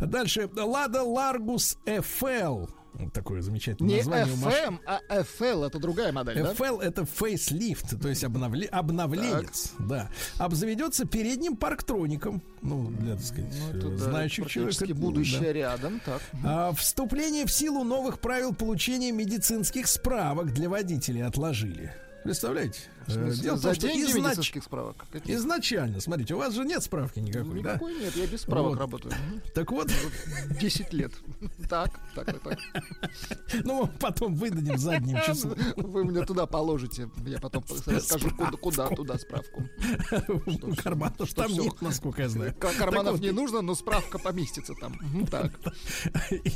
[0.00, 0.50] Дальше.
[0.56, 2.68] Лада Ларгус FL.
[2.94, 4.52] Вот такое замечательное Не название машины.
[4.66, 6.52] FM, а FL, это другая модель, да?
[6.52, 10.10] FL это фейслифт, то есть обновле- обновленец, да.
[10.36, 15.00] Обзаведется передним парктроником, ну, для, так сказать, Ну, это, да, знающих практически человека.
[15.00, 15.52] будущее да.
[15.54, 16.20] рядом, так.
[16.44, 21.94] А, вступление в силу новых правил получения медицинских справок для водителей отложили.
[22.24, 22.78] Представляете?
[23.06, 25.04] В Э, Дело в за том, что деньги изнач- справок?
[25.10, 25.36] Каких?
[25.36, 27.74] изначально, смотрите, у вас же нет справки никакой, да?
[27.74, 28.78] Никакой нет, я без справок Вот.
[28.78, 29.14] работаю.
[29.54, 29.90] Так вот,
[30.60, 31.12] 10 лет.
[31.68, 32.58] Так, так, так, так.
[33.64, 35.54] ну, потом выдадим задним числом.
[35.76, 37.08] Вы мне туда положите.
[37.26, 37.64] Я потом
[38.00, 38.30] скажу,
[38.60, 39.68] куда, туда справку.
[40.82, 42.54] Карманов там нет, насколько я знаю.
[42.58, 44.98] Карманов не нужно, но справка поместится там.
[45.30, 45.52] Так.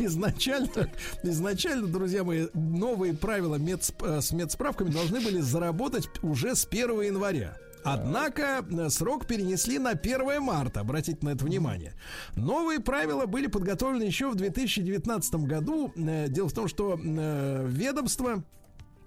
[0.00, 0.92] изначально,
[1.22, 7.56] изначально, друзья мои, новые правила э, с медсправками должны были заработать уже с 1 января.
[7.84, 11.94] Однако э, срок перенесли на 1 марта, обратите на это внимание.
[12.34, 15.92] Новые правила были подготовлены еще в 2019 году.
[15.94, 18.42] Э, Дело в том, что э, ведомство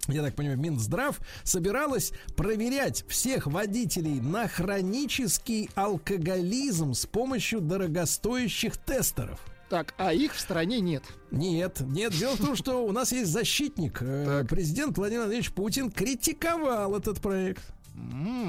[0.08, 9.40] я так понимаю, Минздрав собиралась проверять всех водителей на хронический алкоголизм с помощью дорогостоящих тестеров.
[9.70, 11.04] Так, а их в стране нет.
[11.30, 12.12] Нет, нет.
[12.12, 13.98] Дело в том, что у нас есть защитник.
[14.02, 17.62] Э, Президент Владимир Владимирович Путин критиковал этот проект.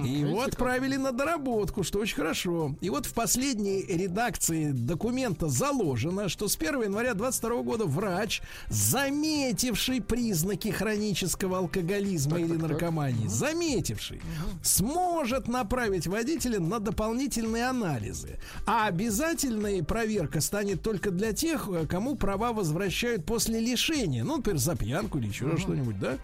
[0.05, 2.75] И его отправили на доработку, что очень хорошо.
[2.81, 10.01] И вот в последней редакции документа заложено, что с 1 января 2022 года врач, заметивший
[10.01, 14.21] признаки хронического алкоголизма или наркомании, заметивший,
[14.63, 18.39] сможет направить водителя на дополнительные анализы.
[18.65, 24.23] А обязательная проверка станет только для тех, э, кому права возвращают после лишения.
[24.23, 26.17] Ну, например, за пьянку или еще что-нибудь, да?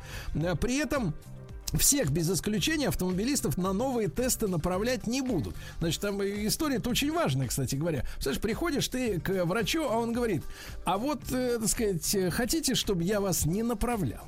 [0.55, 1.13] При этом
[1.73, 5.55] всех без исключения автомобилистов на новые тесты направлять не будут.
[5.79, 8.05] Значит, там история-то очень важная, кстати говоря.
[8.19, 10.43] Слышишь, приходишь ты к врачу, а он говорит,
[10.85, 14.27] а вот, э, так сказать, э, хотите, чтобы я вас не направлял?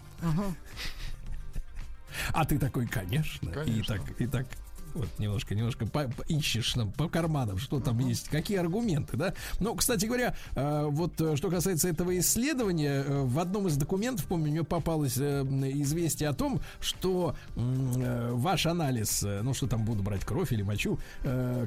[2.33, 3.49] А ты такой, конечно.
[3.63, 4.47] И так, и так
[4.95, 9.33] вот немножко, немножко по- по- ищешь там по карманам, что там есть, какие аргументы, да.
[9.59, 14.25] Но, кстати говоря, э, вот э, что касается этого исследования, э, в одном из документов,
[14.25, 20.51] помню, мне попалось известие о том, что ваш анализ, ну что там буду брать кровь
[20.51, 20.97] или мочу,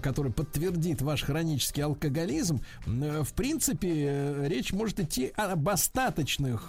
[0.03, 6.69] который подтвердит ваш хронический алкоголизм, в принципе, речь может идти об остаточных,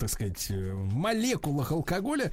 [0.00, 2.32] так сказать, молекулах алкоголя,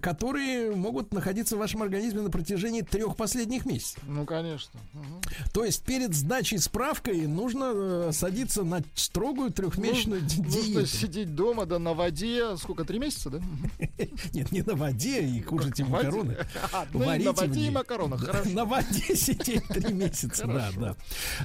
[0.00, 3.98] которые могут находиться в вашем организме на протяжении трех последних месяцев.
[4.06, 4.78] Ну, конечно.
[4.92, 5.20] Мгм.
[5.54, 10.86] То есть перед сдачей справкой нужно э, садиться на строгую трехмесячную Нужно диету.
[10.86, 12.58] сидеть дома, да, на воде.
[12.58, 13.40] Сколько, три месяца, да?
[14.34, 16.36] Нет, не на воде и кушайте макароны.
[16.92, 18.50] Ну на воде и Да, хорошо.
[18.50, 20.96] На воде сидеть три месяца, да, да.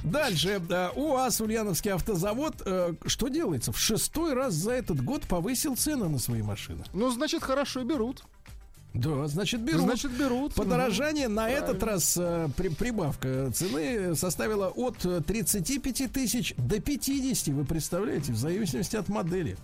[0.02, 0.60] Дальше.
[0.68, 3.72] э, УАЗ, Ульяновский автозавод, э, что делается?
[3.72, 6.84] В шестой раз за этот год повысил цены на свои машины.
[6.92, 8.24] Ну, значит, хорошо берут.
[8.94, 9.82] Да, значит, берут.
[9.82, 10.54] Значит, берут.
[10.54, 11.64] Подорожание на Правильно.
[11.64, 18.32] этот раз э, при- прибавка цены составила от э, 35 тысяч до 50, вы представляете,
[18.32, 19.56] в зависимости от модели.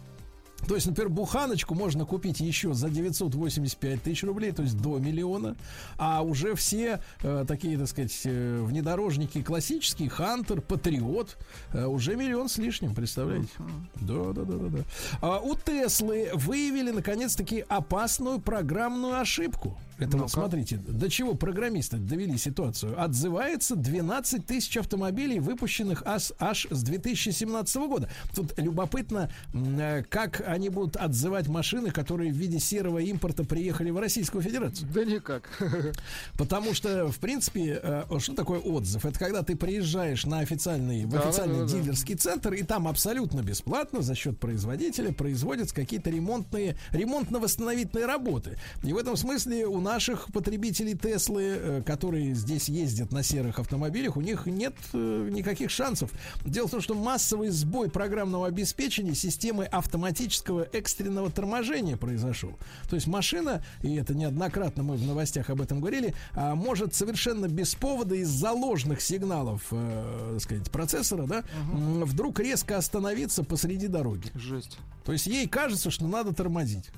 [0.67, 5.57] То есть, например, буханочку можно купить еще за 985 тысяч рублей, то есть до миллиона.
[5.97, 11.37] А уже все э, такие, так сказать, э, внедорожники классические, Хантер, Патриот,
[11.73, 13.49] э, уже миллион с лишним, представляете?
[13.95, 14.85] Да, да, да, да, да.
[15.21, 19.79] А у Теслы выявили наконец-таки опасную программную ошибку.
[19.99, 23.01] Это вот смотрите, до чего программисты довели ситуацию.
[23.03, 28.09] Отзывается 12 тысяч автомобилей, выпущенных аж, аж с 2017 года.
[28.35, 33.99] Тут любопытно, э, как они будут отзывать машины, которые в виде серого импорта приехали в
[33.99, 34.89] Российскую Федерацию.
[34.93, 35.49] Да никак.
[36.39, 39.05] Потому что, в принципе, э, что такое отзыв?
[39.05, 41.73] Это когда ты приезжаешь на официальный, в Да, официальный да, да.
[41.73, 48.59] дилерский центр, и там абсолютно бесплатно за счет производителя производятся какие-то ремонтные, ремонтно-восстановительные работы.
[48.83, 54.17] И в этом смысле у наших потребителей Теслы, э, которые здесь ездят на серых автомобилях,
[54.17, 56.11] у них нет э, никаких шансов.
[56.45, 62.59] Дело в том, что массовый сбой программного обеспечения системы автоматического экстренного торможения произошел.
[62.91, 67.49] То есть машина, и это неоднократно мы в новостях об этом говорили, а, может совершенно
[67.49, 73.87] без повода из-за ложных сигналов, э, так сказать, процессора, да, м, вдруг резко остановиться посреди
[73.87, 74.31] дороги.
[74.35, 74.77] Жесть.
[75.05, 76.91] То есть ей кажется, что надо тормозить.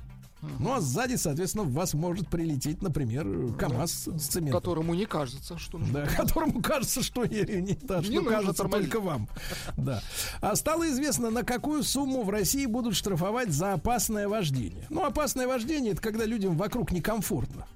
[0.59, 4.61] Ну а сзади, соответственно, в вас может прилететь, например, КАМАЗ с цементом.
[4.61, 6.05] Которому не кажется, что нужно.
[6.05, 8.91] Да, которому кажется, что не, не, да, Не что кажется тормозить.
[8.91, 9.29] только вам.
[9.77, 10.03] Да.
[10.41, 14.87] А стало известно, на какую сумму в России будут штрафовать за опасное вождение.
[14.89, 17.67] Ну, опасное вождение это когда людям вокруг некомфортно,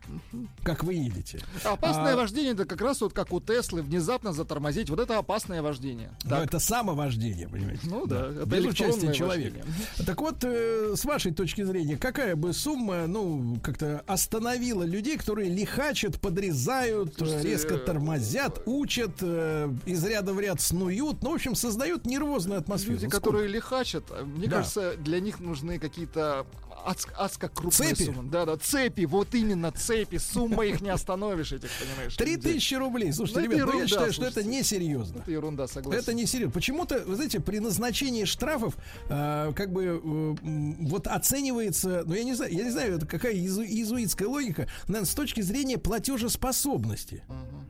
[0.62, 1.40] как вы едете.
[1.64, 4.88] Опасное А, вождение это как раз вот как у Теслы внезапно затормозить.
[4.88, 6.12] Вот это опасное вождение.
[6.24, 7.80] Но это самовождение, понимаете?
[7.84, 9.58] Ну да, это Без участия человека.
[9.58, 10.06] вождение.
[10.06, 15.50] Так вот, э, с вашей точки зрения, какая бы сумма, ну, как-то остановила людей, которые
[15.50, 21.32] лихачат, подрезают, э, Слушайте, резко э, тормозят, учат, э, из ряда в ряд снуют, ну,
[21.32, 22.94] в общем, создают нервозную атмосферу.
[22.94, 24.56] Люди, Ну, которые лихачат, мне Да.
[24.58, 26.46] кажется, для них нужны какие-то
[26.86, 28.04] адск- адско крупные Цепи?
[28.12, 28.30] суммы.
[28.30, 32.16] Да, да, цепи, вот именно цепи, сумма их не остановишь, этих, понимаешь.
[32.16, 33.12] Три тысячи рублей.
[33.12, 34.58] Слушайте, Ну, ребят, ну, я ерунда, считаю, что это слушайте.
[34.58, 35.18] несерьезно.
[35.20, 36.00] Это ерунда, согласен.
[36.00, 36.52] Это не серьезно.
[36.52, 38.76] Почему-то, вы знаете, при назначении штрафов,
[39.08, 40.34] э, как бы э,
[40.80, 45.06] вот оценивается, ну я не знаю, я не знаю, это какая иезу- иезуитская логика, наверное,
[45.06, 47.24] с точки зрения платежеспособности.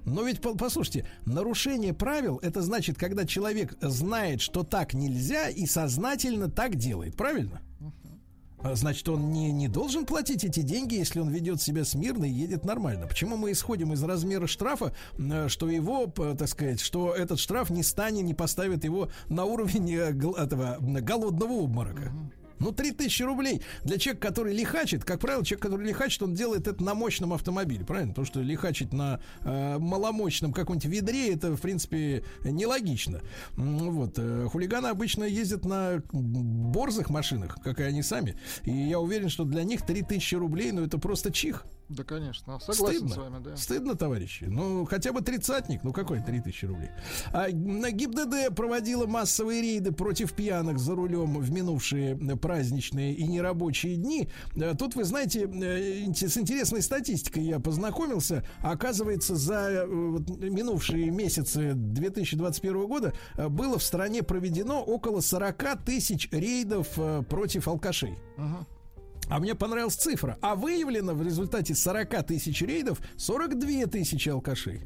[0.05, 5.67] Но ведь по- послушайте, нарушение правил это значит, когда человек знает, что так нельзя и
[5.67, 7.61] сознательно так делает, правильно?
[8.65, 12.31] А Значит, он не, не должен платить эти деньги, если он ведет себя смирно и
[12.31, 13.07] едет нормально.
[13.07, 17.83] Почему мы исходим из размера штрафа, э, что его, так сказать, что этот штраф не
[17.83, 22.11] станет, не поставит его на уровень э, этого голодного обморока?
[22.59, 26.83] Ну, 3000 рублей для человека, который лихачит, как правило, человек, который лихачит, он делает это
[26.83, 28.11] на мощном автомобиле, правильно?
[28.11, 33.21] Потому что лихачить на э, маломощном каком-нибудь ведре, это, в принципе, нелогично.
[33.57, 34.15] Вот.
[34.19, 38.37] э, Хулиганы обычно ездят на борзых машинах, как и они сами.
[38.65, 41.65] И я уверен, что для них 3000 рублей, ну, это просто чих.
[41.89, 42.59] Да, конечно.
[42.61, 43.15] Согласен Стыдно.
[43.15, 43.57] с вами, да.
[43.57, 44.45] Стыдно, товарищи.
[44.45, 45.85] Ну, хотя бы тридцатник.
[45.85, 46.91] Ну, какой 3000 рублей?
[47.33, 53.97] А, на ГИБДД проводила массовые рейды против пьяных за рулем в минувшие праздничные и нерабочие
[53.97, 54.29] дни.
[54.57, 58.45] Э, Тут, вы знаете, э, с интересной статистикой я познакомился.
[58.61, 66.89] Оказывается, за э, минувшие месяцы 2021 года было в стране проведено около 40 тысяч рейдов
[67.29, 68.19] против алкашей.
[69.29, 70.39] А мне понравилась цифра.
[70.41, 74.83] А выявлено в результате 40 тысяч рейдов 42 тысячи алкашей.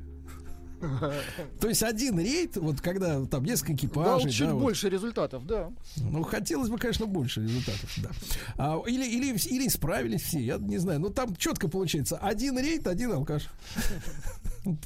[1.60, 4.62] То есть один рейд, вот когда там несколько Дал экипажей, чуть да, вот.
[4.62, 5.70] больше результатов, да.
[5.96, 8.10] ну хотелось бы, конечно, больше результатов, да.
[8.56, 11.00] А, или, или, или исправились все, я не знаю.
[11.00, 13.48] Но там четко получается: один рейд, один алкаш.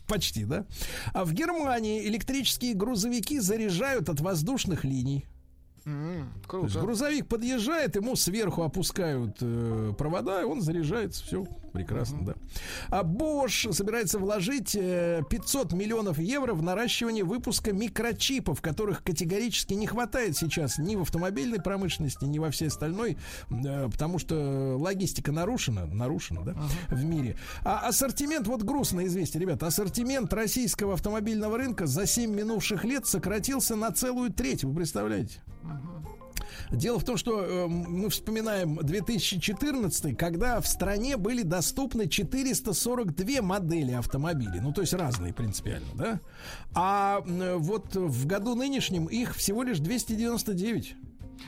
[0.06, 0.64] Почти, да.
[1.12, 5.26] А в Германии электрические грузовики заряжают от воздушных линий.
[5.84, 6.80] М, То есть Круто.
[6.86, 11.24] грузовик подъезжает, ему сверху опускают э, провода, и он заряжается.
[11.24, 12.34] Все прекрасно, да.
[12.88, 19.86] А Bosch собирается вложить э, 500 миллионов евро в наращивание выпуска микрочипов, которых категорически не
[19.86, 23.16] хватает сейчас ни в автомобильной промышленности, ни во всей остальной,
[23.50, 26.54] э, потому что логистика нарушена, нарушена, да,
[26.88, 27.36] в мире.
[27.64, 33.76] А ассортимент, вот грустное известие, ребята, ассортимент российского автомобильного рынка за 7 минувших лет сократился
[33.76, 35.40] на целую треть, вы представляете?
[36.70, 43.92] Дело в том, что э, мы вспоминаем 2014, когда в стране были доступны 442 модели
[43.92, 46.20] автомобилей, ну то есть разные принципиально, да?
[46.74, 50.96] А вот в году нынешнем их всего лишь 299.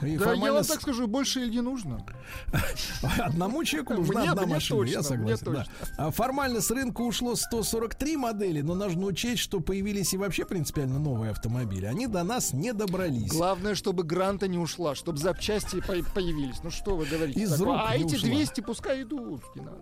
[0.02, 2.04] И Да, я вам так скажу, больше и не нужно.
[3.18, 5.66] Одному человеку нужна Мне- одна мне машина, я точно, мне согласен.
[5.96, 6.04] да.
[6.06, 10.98] А формально с рынка ушло 143 модели, но нужно учесть, что появились и вообще принципиально
[10.98, 11.86] новые автомобили.
[11.86, 13.30] Они до нас не добрались.
[13.30, 16.62] Главное, чтобы гранта не ушла, чтобы запчасти по- появились.
[16.62, 17.40] Ну что вы говорите?
[17.40, 18.28] Из рук а эти ушла.
[18.28, 19.42] 200 пускай идут.
[19.54, 19.78] Не надо.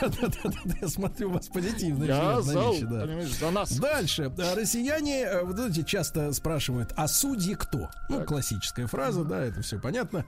[0.00, 3.46] Да-да-да, я смотрю, у вас позитивные Я взгляд на за, вещи, да.
[3.46, 3.72] за нас.
[3.78, 4.32] Дальше.
[4.54, 7.88] Россияне, э, вот знаете, часто спрашивают, а судьи кто?
[8.08, 10.24] Ну, классическая фраза, да, это все понятно.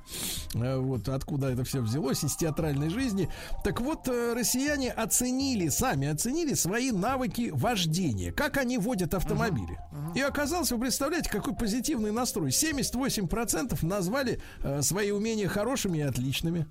[0.55, 3.29] Э, Вот откуда это все взялось из театральной жизни.
[3.65, 8.33] Так вот, э, россияне оценили, сами оценили свои навыки вождения.
[8.33, 9.79] Как они водят автомобили.
[10.15, 12.51] И оказалось, вы представляете, какой позитивный настрой.
[12.51, 16.67] 78% назвали э, свои умения хорошими и отличными.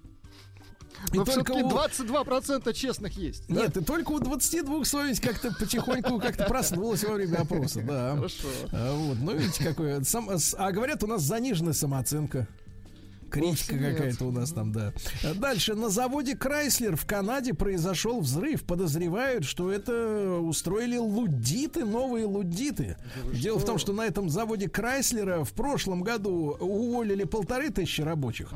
[1.14, 3.44] И Но только все-таки у- 22% честных есть.
[3.48, 3.62] да?
[3.62, 8.16] нет, и только у 22 совесть как-то потихоньку как-то проснулась во время опроса, да.
[8.16, 8.48] Хорошо.
[8.72, 10.04] А, вот, ну видите, какое.
[10.04, 12.48] Сам, а говорят, у нас заниженная самооценка.
[13.30, 14.94] Критика какая-то у нас там, да.
[15.24, 15.76] А Дальше.
[15.76, 18.64] На заводе Крайслер в Канаде произошел взрыв.
[18.64, 22.96] Подозревают, что это устроили лудиты, новые лудиты.
[23.34, 28.50] Дело в том, что на этом заводе Крайслера в прошлом году уволили полторы тысячи рабочих.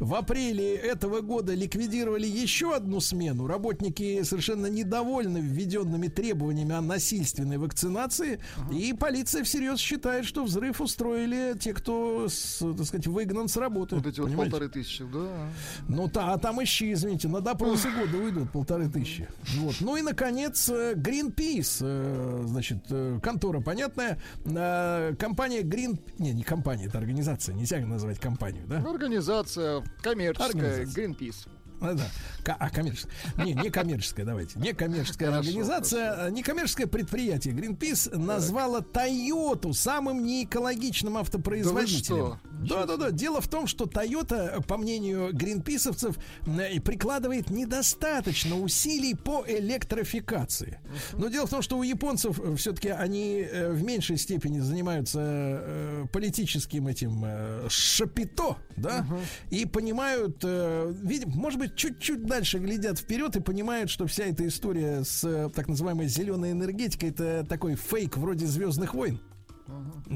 [0.00, 3.46] В апреле этого года ликвидировали еще одну смену.
[3.46, 8.40] Работники совершенно недовольны введенными требованиями о насильственной вакцинации.
[8.72, 13.96] И полиция всерьез считает, что взрыв устроили те, кто, с, так сказать, выгнан с работы.
[13.96, 14.50] Вот эти вот Понимаете?
[14.50, 15.50] полторы тысячи, да.
[15.88, 19.28] Ну, та, а там ищи, извините, на допросы года уйдут полторы тысячи.
[19.56, 19.76] Вот.
[19.80, 25.98] Ну и, наконец, э, Greenpeace, э, значит, э, контора понятная, компания Green...
[26.18, 28.78] Не, не компания, это организация, нельзя назвать компанию, да?
[28.78, 31.06] Организация коммерческая, Организация.
[31.06, 31.48] Greenpeace.
[31.80, 32.04] А, да.
[32.44, 33.12] Ка- а, коммерческая.
[33.44, 34.58] Не, не коммерческая, давайте.
[34.58, 42.38] Не коммерческая Хорошо, организация, а некоммерческое предприятие Greenpeace назвало Toyota самым неэкологичным автопроизводителем.
[42.68, 43.10] Да, да, да.
[43.12, 46.16] Дело в том, что Toyota, по мнению гринписовцев,
[46.46, 50.80] м, прикладывает недостаточно усилий по электрификации.
[51.12, 56.06] Но дело в том, что у японцев все-таки они э, в меньшей степени занимаются э,
[56.12, 59.06] политическим этим э, шапито, да,
[59.50, 64.46] и понимают, э, видим, может быть, чуть-чуть дальше глядят вперед и понимают, что вся эта
[64.46, 69.20] история с э, так называемой зеленой энергетикой это такой фейк вроде Звездных войн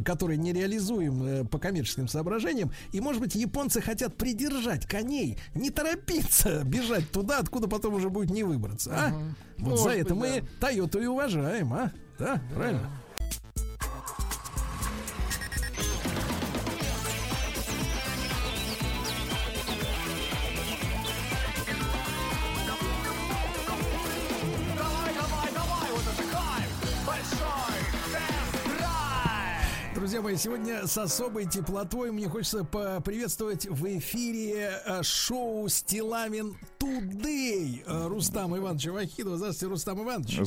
[0.05, 2.73] который нереализуем э, по коммерческим соображениям.
[2.93, 8.31] И, может быть, японцы хотят придержать коней, не торопиться бежать туда, откуда потом уже будет
[8.31, 8.91] не выбраться.
[8.95, 9.13] А?
[9.59, 10.15] Вот Может за быть, это да.
[10.15, 11.93] мы Тойоту и уважаем, а?
[12.19, 12.91] Да, правильно.
[30.03, 37.85] Друзья мои, сегодня с особой теплотой мне хочется поприветствовать в эфире э, шоу «Стиламин Тудей»
[37.87, 39.37] э, Рустам Ивановича Вахидова.
[39.37, 40.41] Здравствуйте, Рустам Иванович.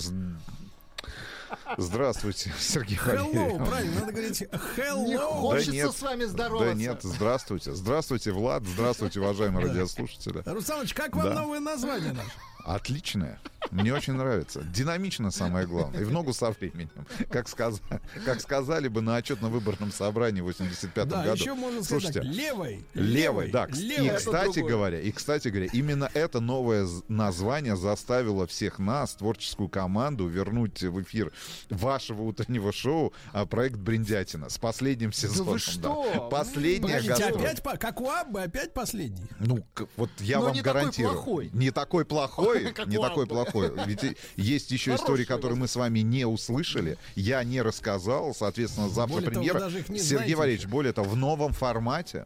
[1.77, 5.07] Здравствуйте, Сергей Hello, правильно, надо говорить hello.
[5.07, 5.91] Не хочется нет.
[5.93, 6.73] с вами здороваться.
[6.73, 7.73] Да нет, здравствуйте.
[7.73, 8.63] Здравствуйте, Влад.
[8.65, 10.43] Здравствуйте, уважаемые радиослушатели.
[10.45, 11.33] Рустам Иванович, как вам Да.
[11.33, 12.31] новое название наше?
[12.65, 13.39] Отличное.
[13.71, 14.61] Мне очень нравится.
[14.63, 16.01] Динамично самое главное.
[16.01, 16.89] И в ногу со временем.
[17.31, 17.81] Как, сказ-
[18.23, 21.35] как сказали бы на отчетно-выборном собрании в 85 Да, году.
[21.41, 22.85] еще можно сказать Слушайте, так, левой.
[22.93, 23.67] Левой, да.
[23.71, 24.07] Левой.
[24.07, 30.27] И, кстати говоря, и, кстати говоря, именно это новое название заставило всех нас, творческую команду,
[30.27, 31.31] вернуть в эфир
[31.71, 35.53] вашего утреннего шоу а, проект «Бриндятина» с последним сезоном.
[35.53, 36.07] вы что?
[36.13, 36.19] Да.
[36.21, 37.41] Последняя Погодите, гастроль.
[37.47, 39.25] опять, как у Аббы, опять последний.
[39.39, 39.65] Ну,
[39.97, 41.13] вот я Но вам не такой гарантирую.
[41.13, 41.49] плохой.
[41.51, 43.71] Не такой плохой, Как не такой плохой.
[43.85, 46.97] Ведь есть еще истории, которые мы с вами не услышали.
[47.15, 49.69] Я не рассказал, соответственно, завтра премьера.
[49.97, 52.25] Сергей Валерьевич, более того, в новом формате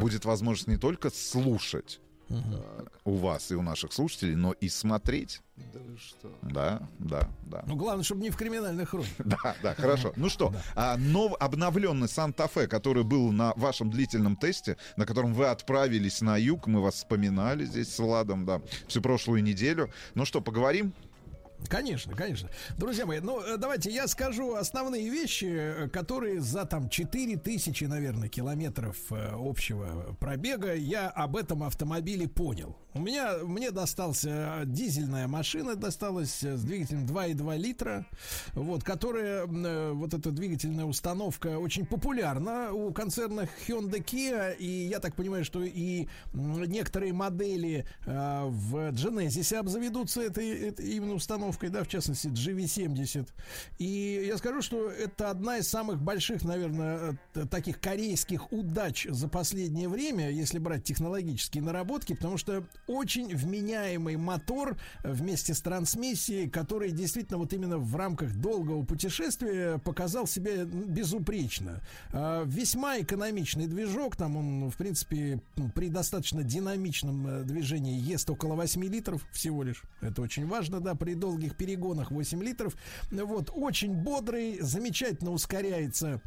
[0.00, 2.00] будет возможность не только слушать
[3.04, 5.40] у вас и у наших слушателей, но и смотреть.
[5.72, 6.30] Да вы что?
[6.42, 7.64] Да, да, да.
[7.66, 9.14] Ну, главное, чтобы не в криминальных хрониках.
[9.26, 10.12] Да, да, хорошо.
[10.16, 15.46] Ну что, а, нов, обновленный Санта-Фе, который был на вашем длительном тесте, на котором вы
[15.46, 19.90] отправились на юг, мы вас вспоминали здесь с Владом, да, всю прошлую неделю.
[20.14, 20.92] Ну что, поговорим?
[21.66, 22.48] Конечно, конечно.
[22.78, 28.28] Друзья мои, ну э, давайте я скажу основные вещи, э, которые за там 4000, наверное,
[28.28, 32.76] километров э, общего пробега я об этом автомобиле понял.
[32.94, 38.06] У меня, мне достался дизельная машина, досталась с двигателем 2,2 литра,
[38.54, 45.14] вот, которая, вот эта двигательная установка очень популярна у концерна Hyundai Kia, и я так
[45.14, 52.28] понимаю, что и некоторые модели в Genesis обзаведутся этой, этой именно установкой, да, в частности
[52.28, 53.28] GV70.
[53.78, 59.28] И я скажу, что это одна из самых больших, наверное, э, таких корейских удач за
[59.28, 66.48] последнее время, если брать технологические наработки, потому что очень вменяемый мотор э, вместе с трансмиссией,
[66.48, 71.80] который действительно вот именно в рамках долгого путешествия показал себя безупречно.
[72.12, 75.40] А, Весьма экономичный движок, там он, в принципе,
[75.74, 79.82] при достаточно динамичном э, движении ест около 8 литров всего лишь.
[80.00, 82.76] Это очень важно, да, при долгих перегонах 8 литров.
[83.10, 86.20] Вот, очень бодрый, замечательно ускоряется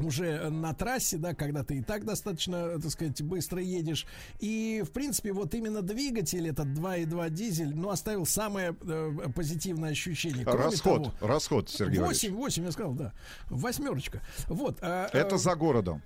[0.00, 4.06] уже на трассе, да, когда ты и так достаточно, так сказать, быстро едешь.
[4.38, 10.44] И, в принципе, вот именно двигатель, этот 2.2 дизель, ну, оставил самое э, позитивное ощущение.
[10.44, 12.38] Кроме расход, того, расход, Сергей 8, Валерьевич.
[12.38, 13.12] 8, я сказал, да.
[13.50, 14.20] Восьмерочка.
[14.46, 14.78] Вот.
[14.82, 16.00] а, Это э, за городом.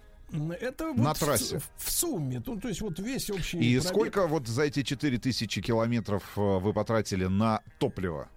[0.59, 1.59] это вот на трассе.
[1.59, 2.43] В, в сумме.
[2.47, 3.83] Ну, то есть вот весь общий И пробег.
[3.91, 8.31] сколько вот за эти 4000 километров э, вы потратили на топливо?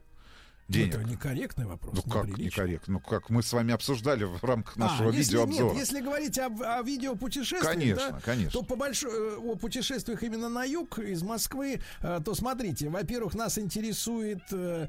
[0.67, 0.95] Денег.
[0.95, 1.93] Это некорректный вопрос.
[1.93, 2.93] Ну как некорректно?
[2.93, 5.73] Ну как мы с вами обсуждали в рамках нашего а, если, видеообзора.
[5.73, 8.51] Нет, если говорить об, о видеопутешествиях, Конечно, да, конечно.
[8.51, 13.35] то по большой, э, о путешествиях именно на юг из Москвы, э, то смотрите, во-первых,
[13.35, 14.87] нас интересует э,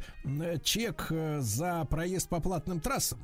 [0.63, 1.09] чек
[1.41, 3.19] за проезд по платным трассам.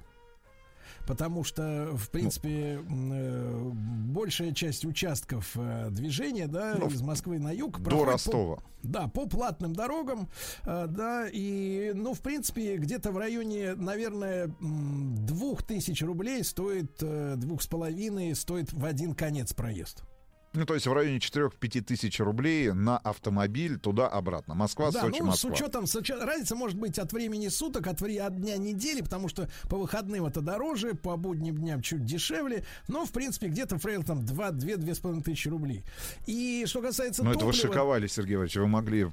[1.06, 3.70] Потому что, в принципе, э,
[4.06, 8.58] большая часть участков э, движения, да, Ну, из Москвы на юг До проходит по- Ростова.
[8.82, 10.28] да, по платным дорогам,
[10.64, 17.34] э, да, и, ну, в принципе, где-то в районе, наверное, двух тысяч рублей стоит, э,
[17.36, 20.02] двух с половиной стоит в один конец проезд.
[20.54, 24.54] Ну, то есть в районе 4-5 тысяч рублей на автомобиль туда-обратно.
[24.54, 25.50] Москва, да, Сочи, ну, Москва.
[25.50, 29.00] с учетом, с учетом- разница может быть от времени суток, от, вре- от дня недели,
[29.00, 33.78] потому что по выходным это дороже, по будним дням чуть дешевле, но, в принципе, где-то
[33.86, 35.84] районе там 2-2 половиной тысячи рублей.
[36.26, 38.56] И что касается Ну, это вы топлива- шиковали, Сергей Иванович.
[38.56, 39.04] Вы могли,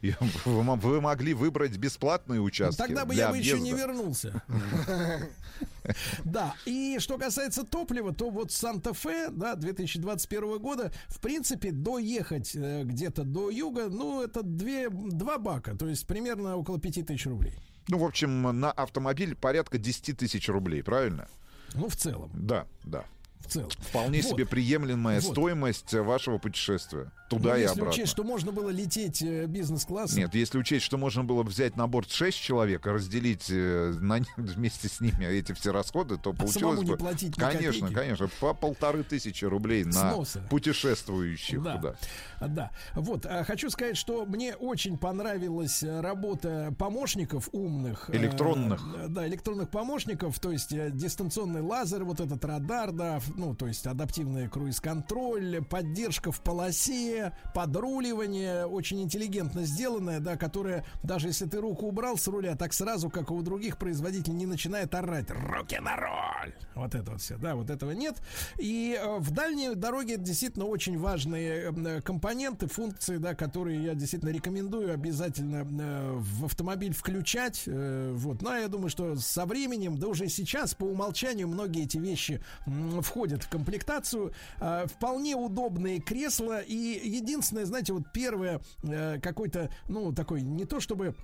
[0.00, 4.42] вы мо- вы могли выбрать бесплатные участки Тогда бы я бы еще не вернулся.
[6.24, 12.84] Да, и что касается топлива, то вот Санта-Фе, да, 2021 года, в принципе, доехать э,
[12.84, 17.54] где-то до юга, ну, это две, два бака, то есть примерно около 5 тысяч рублей.
[17.88, 21.28] Ну, в общем, на автомобиль порядка 10 тысяч рублей, правильно?
[21.74, 22.30] Ну, в целом.
[22.34, 23.04] Да, да.
[23.50, 23.70] Целом.
[23.78, 24.30] Вполне Вот.
[24.30, 25.32] себе приемлемая Вот.
[25.32, 27.10] стоимость вашего путешествия.
[27.28, 27.90] Туда Ну, и если обратно.
[27.92, 30.18] учесть, что можно было лететь э, бизнес-классом.
[30.18, 34.18] Нет, если учесть, что можно было взять на борт 6 человек и разделить э, на
[34.18, 36.96] них- вместе с ними эти все расходы, то получилось А не бы...
[36.96, 37.94] платить конечно, копейки.
[37.94, 40.40] конечно, по полторы тысячи рублей на Сноса.
[40.50, 41.62] путешествующих.
[41.62, 41.76] Да.
[41.76, 41.94] да.
[42.40, 48.10] А, Да, вот, а, хочу сказать, что мне очень понравилась э, работа помощников умных.
[48.12, 48.82] Электронных.
[48.96, 53.86] э, Да, электронных помощников, то есть дистанционный лазер, вот этот радар, да, ну, то есть
[53.86, 61.86] адаптивный круиз-контроль, поддержка в полосе, подруливание, очень интеллигентно сделанное, да, которое, даже если ты руку
[61.86, 66.54] убрал с руля, так сразу, как у других производителей, не начинает орать «Руки на роль!»
[66.74, 68.20] Вот это вот все, да, вот этого нет.
[68.58, 74.30] И э, в дальней дороге действительно очень важные э, компоненты, функции, да, которые я действительно
[74.30, 77.62] рекомендую обязательно э, в автомобиль включать.
[77.66, 78.42] э, вот.
[78.42, 83.00] Но я думаю, что со временем, да уже сейчас по умолчанию многие эти вещи м,
[83.20, 84.32] входят в комплектацию.
[84.60, 86.60] Э, вполне удобные кресла.
[86.60, 91.14] И единственное, знаете, вот первое э, какой-то, ну, такой, не то чтобы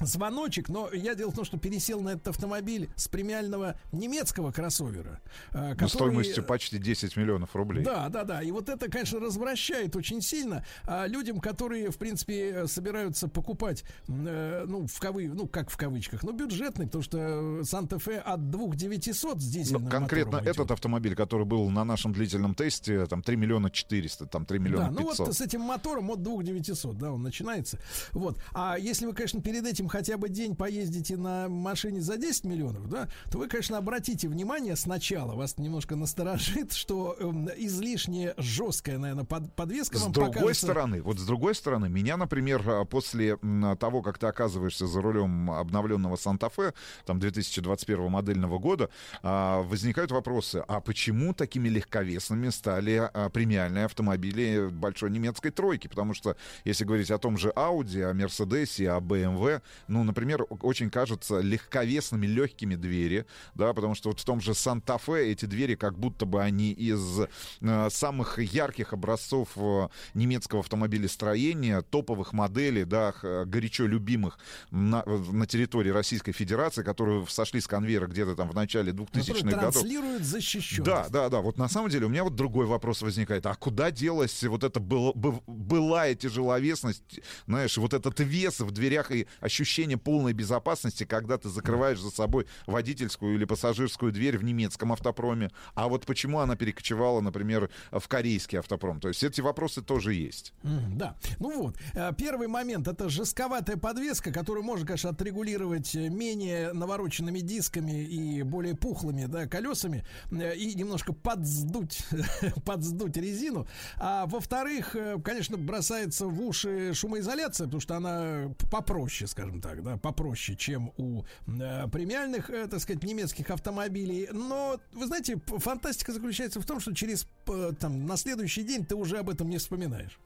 [0.00, 5.20] звоночек, но я дело в том, что пересел на этот автомобиль с премиального немецкого кроссовера.
[5.52, 7.84] э, Ну, который- стоимостью почти 10 миллионов рублей.
[7.84, 8.42] да, да, да.
[8.42, 14.64] И вот это, конечно, развращает очень сильно а людям, которые, в принципе, собираются покупать, э,
[14.66, 19.44] ну, в кавы, ну, как в кавычках, ну, бюджетный, потому что Санта-Фе от 2900 с
[19.46, 20.48] дизельным Ну, конкретно идет.
[20.48, 24.86] этот автомобиль, который был на нашем длительном тесте, там 3 миллиона 400, там 3 миллиона
[24.86, 25.26] Да, ну 500.
[25.28, 27.78] вот с этим мотором от 2900, да, он начинается.
[28.12, 28.38] Вот.
[28.52, 32.88] А если вы, конечно, перед этим хотя бы день поездите на машине за 10 миллионов,
[32.88, 39.24] да, то вы, конечно, обратите внимание сначала, вас немножко насторожит, что эм, излишне жесткая, наверное,
[39.24, 43.36] под- подвеска С вам другой покажется- стороны, вот с другой стороны, меня, например, а, после
[43.78, 46.72] того, как ты оказываешься за рулем обновленного Санта-Фе,
[47.06, 48.90] там 2021 модельного года,
[49.22, 55.88] а, возникают вопросы, а почему такими легковесными стали а, премиальные автомобили большой немецкой тройки?
[55.88, 60.90] Потому что, если говорить о том же Audi, о Мерседесе, о BMW, ну, например, очень
[60.90, 65.98] кажутся легковесными, легкими двери, да, потому что вот в том же Санта-Фе эти двери как
[65.98, 67.20] будто бы они из
[67.60, 73.14] э, самых ярких образцов э, немецкого автомобилестроения, топовых моделей, да,
[73.46, 74.38] горячо любимых
[74.70, 79.54] на, на территории Российской Федерации, которые сошли с конвейера где-то там в начале 2000-х которые
[79.54, 79.72] годов.
[79.74, 80.84] транслируют защищенность.
[80.84, 81.40] Да, да, да.
[81.40, 83.46] Вот на самом деле у меня вот другой вопрос возникает.
[83.46, 89.10] А куда делась вот эта был- бы- былая тяжеловесность, знаешь, вот этот вес в дверях
[89.10, 89.63] и ощущение
[89.96, 95.50] полной безопасности, когда ты закрываешь за собой водительскую или пассажирскую дверь в немецком автопроме?
[95.74, 99.00] А вот почему она перекочевала, например, в корейский автопром?
[99.00, 100.52] То есть эти вопросы тоже есть.
[100.62, 101.16] М, Да.
[101.38, 107.40] Ну вот, э, первый момент это жестковатая подвеска, которую можно, конечно, отрегулировать э, менее навороченными
[107.40, 111.98] дисками и более пухлыми да, колесами э, и немножко подсдуть,
[112.64, 113.66] подсдуть резину.
[113.96, 120.56] А во-вторых, конечно, бросается в уши шумоизоляция, потому что она попроще, скажем так, да, попроще,
[120.56, 124.28] чем у э, премиальных, э, так сказать, немецких автомобилей.
[124.32, 128.94] Но, вы знаете, фантастика заключается в том, что через э, там, на следующий день ты
[128.94, 130.18] уже об этом не вспоминаешь.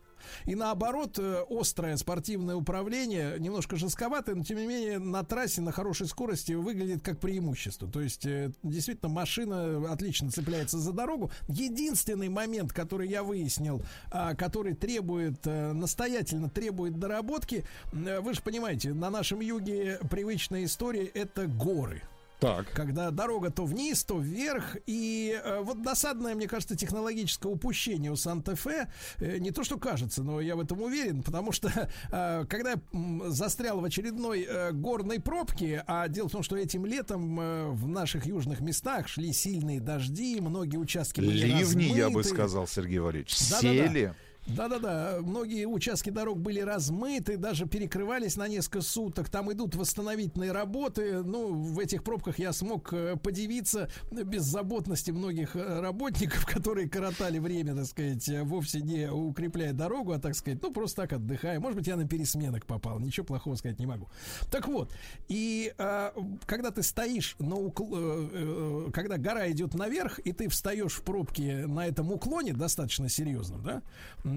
[0.47, 5.73] И наоборот, э, острое спортивное управление, немножко жестковатое, но тем не менее на трассе на
[5.73, 7.89] хорошей скорости выглядит как преимущество.
[7.89, 11.31] То есть, э, действительно, машина отлично цепляется за дорогу.
[11.49, 18.93] Единственный момент, который я выяснил, а, который требует, э, настоятельно требует доработки, вы же понимаете,
[18.93, 22.03] на нашем юге привычная история это горы.
[22.41, 22.71] Так.
[22.73, 24.77] Когда дорога то вниз, то вверх.
[24.87, 28.89] И э, вот досадное, мне кажется, технологическое упущение у Санта-Фе.
[29.19, 31.23] э, не то, что кажется, но я в этом уверен.
[31.23, 31.69] Потому что,
[32.13, 32.81] э, когда я
[33.27, 37.89] застрял в очередной э, горной пробке, а дело в том, что этим летом э, в
[37.89, 42.29] наших южных местах шли сильные дожди, многие участки были Ливни, я бы размыты.
[42.29, 43.37] сказал, Сергей Валерьевич.
[43.51, 43.89] Да-да-да.
[43.89, 44.15] Сели.
[44.49, 49.29] Да-да-да, многие участки дорог были размыты, даже перекрывались на несколько суток.
[49.29, 51.23] Там идут восстановительные работы.
[51.23, 57.75] Ну, в этих пробках я смог э, подивиться беззаботности многих э, работников, которые коротали время,
[57.75, 61.61] так сказать, э, вовсе не укрепляя дорогу, а, так сказать, ну, просто так отдыхая.
[61.61, 64.09] Может быть, я на пересменок попал, ничего плохого сказать не могу.
[64.51, 64.93] Так вот,
[65.29, 66.11] и э,
[66.47, 71.67] когда ты стоишь на укл- э, когда гора идет наверх, и ты встаешь в пробке
[71.67, 73.83] на этом уклоне достаточно серьезном, да,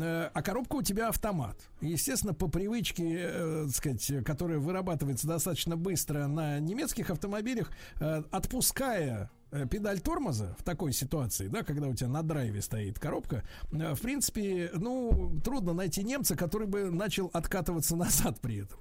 [0.04, 1.58] а коробка у тебя автомат.
[1.82, 9.30] Естественно, по привычке, э, так сказать, которая вырабатывается достаточно быстро на немецких автомобилях, э, отпуская
[9.52, 13.94] э, педаль тормоза в такой ситуации, да, когда у тебя на драйве стоит коробка, э,
[13.94, 18.80] в принципе, ну, трудно найти немца, который бы начал откатываться назад при этом.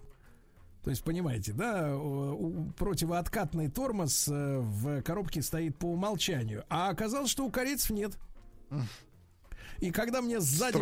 [0.82, 1.94] То есть, понимаете, да,
[2.78, 6.64] противооткатный тормоз э, в коробке стоит по умолчанию.
[6.70, 8.18] А оказалось, что у корейцев нет.
[9.80, 10.72] И когда мне сзади,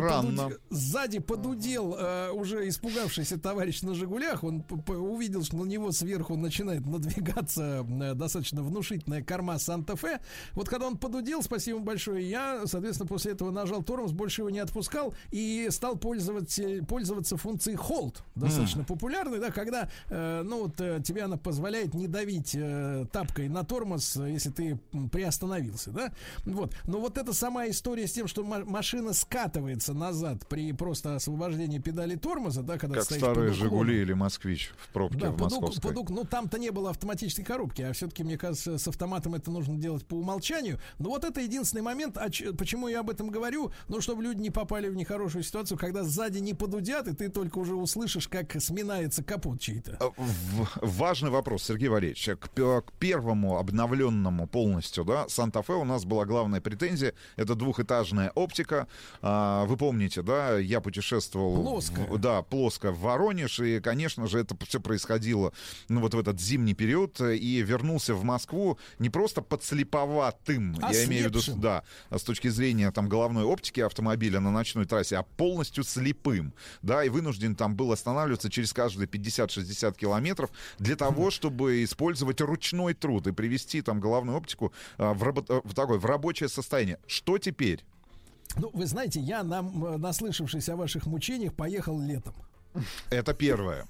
[0.49, 6.35] подуд- сзади подудел э, уже испугавшийся товарищ на «Жигулях», он увидел, что на него сверху
[6.35, 10.19] начинает надвигаться э, достаточно внушительная корма Санта-Фе.
[10.53, 14.49] Вот когда он подудел, спасибо ему большое, я, соответственно, после этого нажал тормоз, больше его
[14.49, 20.81] не отпускал и стал пользоваться, пользоваться функцией hold, достаточно популярной, да, когда, э, ну вот,
[20.81, 24.79] э, тебе она позволяет не давить э, тапкой на тормоз, э, если ты
[25.11, 26.11] приостановился, да,
[26.45, 26.73] вот.
[26.85, 31.77] Но вот эта сама история с тем, что ма- машина скатывается назад при просто освобождении
[31.77, 33.53] педали тормоза, да, когда Как стоишь старые.
[33.53, 35.93] «Жигули» или «Москвич» в пробке Да, в под московской.
[35.93, 39.77] под ну там-то не было автоматической коробки, а все-таки, мне кажется, с автоматом это нужно
[39.77, 40.79] делать по умолчанию.
[40.97, 44.41] Но вот это единственный момент, а ч- почему я об этом говорю, ну, чтобы люди
[44.41, 48.59] не попали в нехорошую ситуацию, когда сзади не подудят, и ты только уже услышишь, как
[48.59, 49.99] сминается капот чей-то.
[49.99, 50.11] А,
[50.81, 52.27] Важный вопрос, Сергей Валерьевич.
[52.39, 57.13] К, к первому обновленному полностью, да, Санта-Фе у нас была главная претензия.
[57.35, 58.78] Это двухэтажная оптика.
[59.21, 61.61] А, вы помните, да, я путешествовал...
[61.63, 62.05] Плоская.
[62.07, 63.59] в- да, плоско в Воронеж.
[63.59, 65.51] И, конечно же, это все происходило
[65.87, 67.19] ну, вот в этот зимний период.
[67.21, 72.91] И вернулся в Москву не просто подслеповатым, я имею в виду, да, с точки зрения
[72.91, 77.91] там головной оптики автомобиля на ночной трассе, а полностью слепым, да, и вынужден там был
[77.91, 84.37] останавливаться через каждые 50-60 километров для того, чтобы использовать ручной труд и привести там головную
[84.37, 86.99] оптику а, в, рабо- э, в такое в рабочее состояние.
[87.07, 87.83] Что теперь?
[88.57, 92.33] Ну, вы знаете, я, нам, наслышавшись о ваших мучениях, поехал летом.
[93.09, 93.85] Это первое.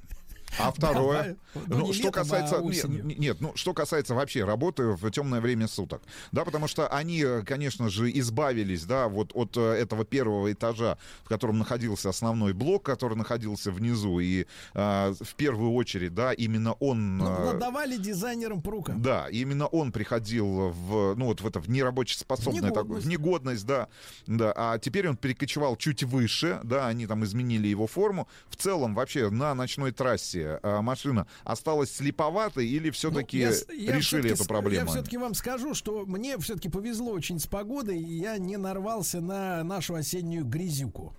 [0.57, 4.83] А второе, ну, ну, что летом, касается, а нет, нет, ну что касается вообще работы
[4.83, 9.55] в темное время суток, да, потому что они, э, конечно же, избавились, да, вот от
[9.57, 15.35] э, этого первого этажа, в котором находился основной блок, который находился внизу, и э, в
[15.35, 17.17] первую очередь, да, именно он.
[17.17, 19.01] Ну, э, Надавали дизайнерам по рукам.
[19.01, 23.05] да, именно он приходил в, ну вот в это в нерабочеспособное такое, Негодность.
[23.05, 23.87] в негодность, да,
[24.27, 24.53] да.
[24.55, 28.27] А теперь он перекочевал чуть выше, да, они там изменили его форму.
[28.49, 33.95] В целом вообще на ночной трассе а, машина осталась слеповатой или все-таки Ну, я- я
[33.97, 34.85] решили всё-таки эту проблему?
[34.85, 39.21] Я все-таки вам скажу, что мне все-таки повезло очень с погодой, и я не нарвался
[39.21, 41.13] на нашу осеннюю грязюку.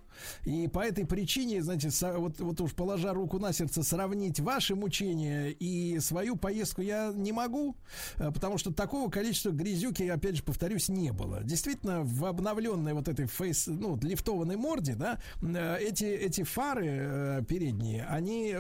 [0.45, 5.49] И по этой причине, со- вот, вот уж положа руку на сердце, сравнить ваши мучения
[5.51, 7.77] и свою поездку я не могу,
[8.17, 11.43] э, потому что такого количества грязюки, опять же, повторюсь, не было.
[11.43, 17.43] Действительно, в обновленной вот этой фейс, ну, лифтованной морде, да, э, эти, эти фары э,
[17.49, 18.55] передние, они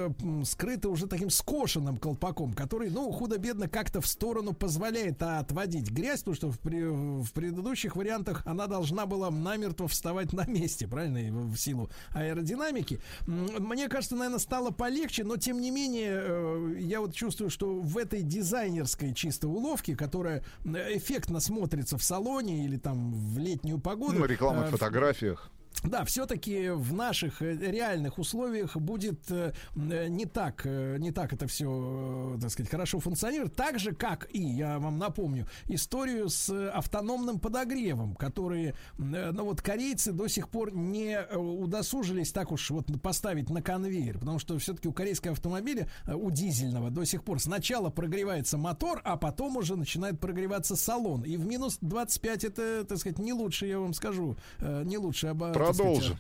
[0.44, 6.34] скрыты уже таким скошенным колпаком, который, ну, худо-бедно как-то в сторону позволяет отводить грязь, потому
[6.36, 11.60] что в, пре- в предыдущих вариантах она должна была намертво вставать на месте, правильно, в
[11.60, 13.00] в силу аэродинамики.
[13.26, 17.98] Мне кажется, наверное, стало полегче, но тем не менее, э, я вот чувствую, что в
[17.98, 24.18] этой дизайнерской чисто уловке, которая э, эффектно смотрится в салоне или там в летнюю погоду.
[24.18, 25.50] Ну, рекламных э, фотографиях.
[25.82, 31.46] Да, все-таки в наших э, реальных условиях будет э, э, не так, не так это
[31.46, 33.54] все, так сказать, хорошо функционировать.
[33.54, 40.12] Так же, как и, я вам напомню, историю с автономным подогревом, которые, ну вот корейцы
[40.12, 44.92] до сих пор не удосужились так уж вот поставить на конвейер, потому что все-таки у
[44.92, 50.76] корейского автомобиля, у дизельного до сих пор сначала прогревается мотор, а потом уже начинает прогреваться
[50.76, 51.22] салон.
[51.22, 55.52] И в минус 25 это, так сказать, не лучше, я вам скажу, не лучше оба-
[55.66, 56.16] так сказать,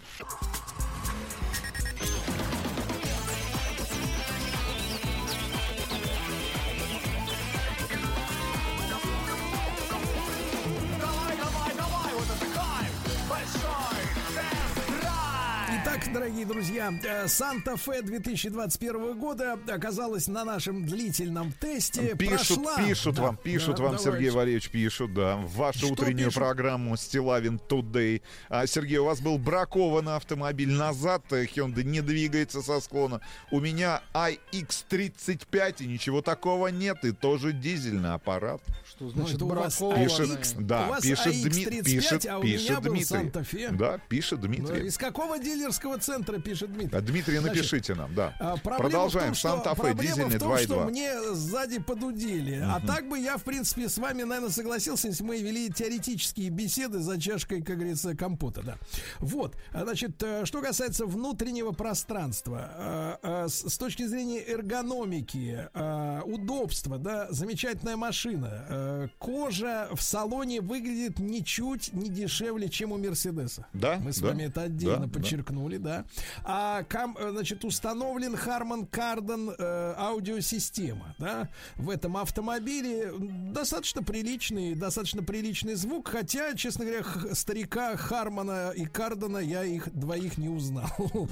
[16.00, 22.14] Итак, дорогие друзья, э, Санта-Фе 2021 года оказалась на нашем длительном тесте.
[22.16, 22.76] Пишут, Прошла.
[22.86, 24.04] пишут Да, вам, пишут да, вам, давайте.
[24.04, 26.34] Сергей Валерьевич, пишут, да, в вашу Что утреннюю пишут?
[26.42, 28.22] программу Стилавин Today.
[28.48, 33.20] А, Сергей, у вас был бракованный автомобиль назад, э, Hyundai не двигается со склона.
[33.50, 38.62] У меня iX35, и ничего такого нет, и тоже дизельный аппарат.
[39.00, 40.08] Что Ну, значит это у вас бракованное?
[40.08, 43.04] Пишет, да, у вас пишет, Дми- AX35, пишет, а у пишет меня был Дмитрий.
[43.06, 43.68] Санта-Фе.
[43.70, 44.86] Да, пишет Ну, Дмитрий.
[44.88, 46.98] из какого дилерского центра пишет Дмитрий?
[46.98, 48.36] А, Дмитрий, Значит, напишите нам, да.
[48.38, 49.32] А, Продолжаем.
[49.32, 50.90] В том, что, Санта-Фе, проблема дизельный в том, что 2.2.
[50.90, 52.60] мне сзади подудели.
[52.62, 56.98] А так бы я, в принципе, с вами, наверное, согласился, если мы вели теоретические беседы
[56.98, 58.76] за чашкой, как говорится, компота, да.
[59.18, 66.98] Вот, значит, э, что касается внутреннего пространства, э, э, с точки зрения эргономики, э, удобства,
[66.98, 68.66] да, замечательная машина.
[68.90, 73.66] Э, Кожа в салоне выглядит ничуть не дешевле, чем у Мерседеса.
[73.72, 75.12] Да, Мы с да, вами это отдельно да, да.
[75.18, 76.04] подчеркнули, да.
[76.44, 81.48] А, кам- э, значит, установлен Harman Kardon э, аудиосистема, да.
[81.76, 87.04] В этом автомобиле достаточно приличный, достаточно приличный звук, хотя, честно говоря,
[87.34, 90.90] старика Хармана и Кардона я их двоих не узнал.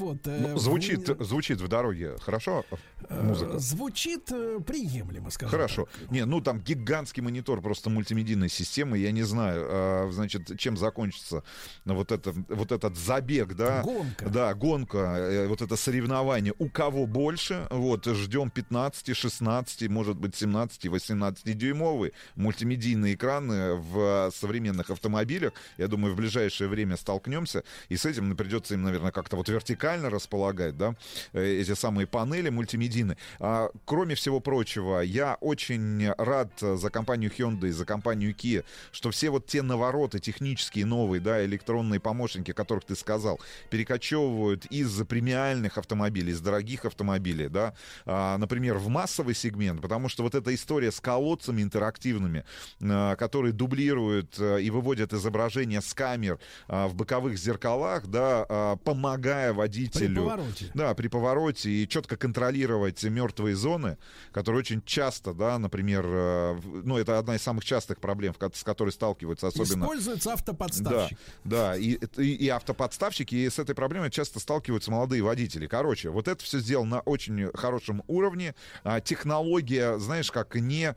[0.00, 0.26] Вот.
[0.26, 2.64] э, Ну, звучит, звучит в дороге хорошо
[3.08, 3.58] музыка?
[3.58, 5.88] Звучит э, приемлемо, скажем Хорошо.
[6.00, 6.10] так.
[6.10, 8.98] Не, ну там гигантский монитор просто мультимедийной системы.
[8.98, 11.42] Я не знаю, а, значит, чем закончится
[11.84, 13.82] вот, это, вот этот забег, да?
[13.82, 14.28] Гонка.
[14.28, 16.54] Да, гонка, э, вот это соревнование.
[16.58, 17.66] У кого больше?
[17.70, 25.52] Вот, ждем 15, 16, может быть, 17, 18 дюймовые мультимедийные экраны в современных автомобилях.
[25.78, 27.64] Я думаю, в ближайшее время столкнемся.
[27.88, 30.94] И с этим придется им, наверное, как-то вот вертикально располагать, да,
[31.32, 32.89] э, эти самые панели мультимедийные.
[33.38, 39.30] А, кроме всего прочего, я очень рад за компанию Hyundai, за компанию Kia, что все
[39.30, 45.78] вот те навороты технические новые, да, электронные помощники, о которых ты сказал, перекочевывают из премиальных
[45.78, 47.74] автомобилей, из дорогих автомобилей, да,
[48.06, 52.44] а, например, в массовый сегмент, потому что вот эта история с колодцами интерактивными,
[52.82, 56.38] а, которые дублируют а, и выводят изображения с камер
[56.68, 60.14] а, в боковых зеркалах, да, а, помогая водителю...
[60.14, 60.70] При повороте.
[60.74, 63.98] Да, при повороте и четко контролировать мертвые зоны,
[64.32, 68.90] которые очень часто, да, например, э, ну, это одна из самых частых проблем, с которой
[68.90, 69.84] сталкиваются особенно...
[69.84, 71.18] Используется автоподставщик.
[71.44, 75.66] Да, да, и, и, и автоподставщики, и с этой проблемой часто сталкиваются молодые водители.
[75.66, 78.54] Короче, вот это все сделано на очень хорошем уровне.
[78.84, 80.94] А, технология, знаешь, как не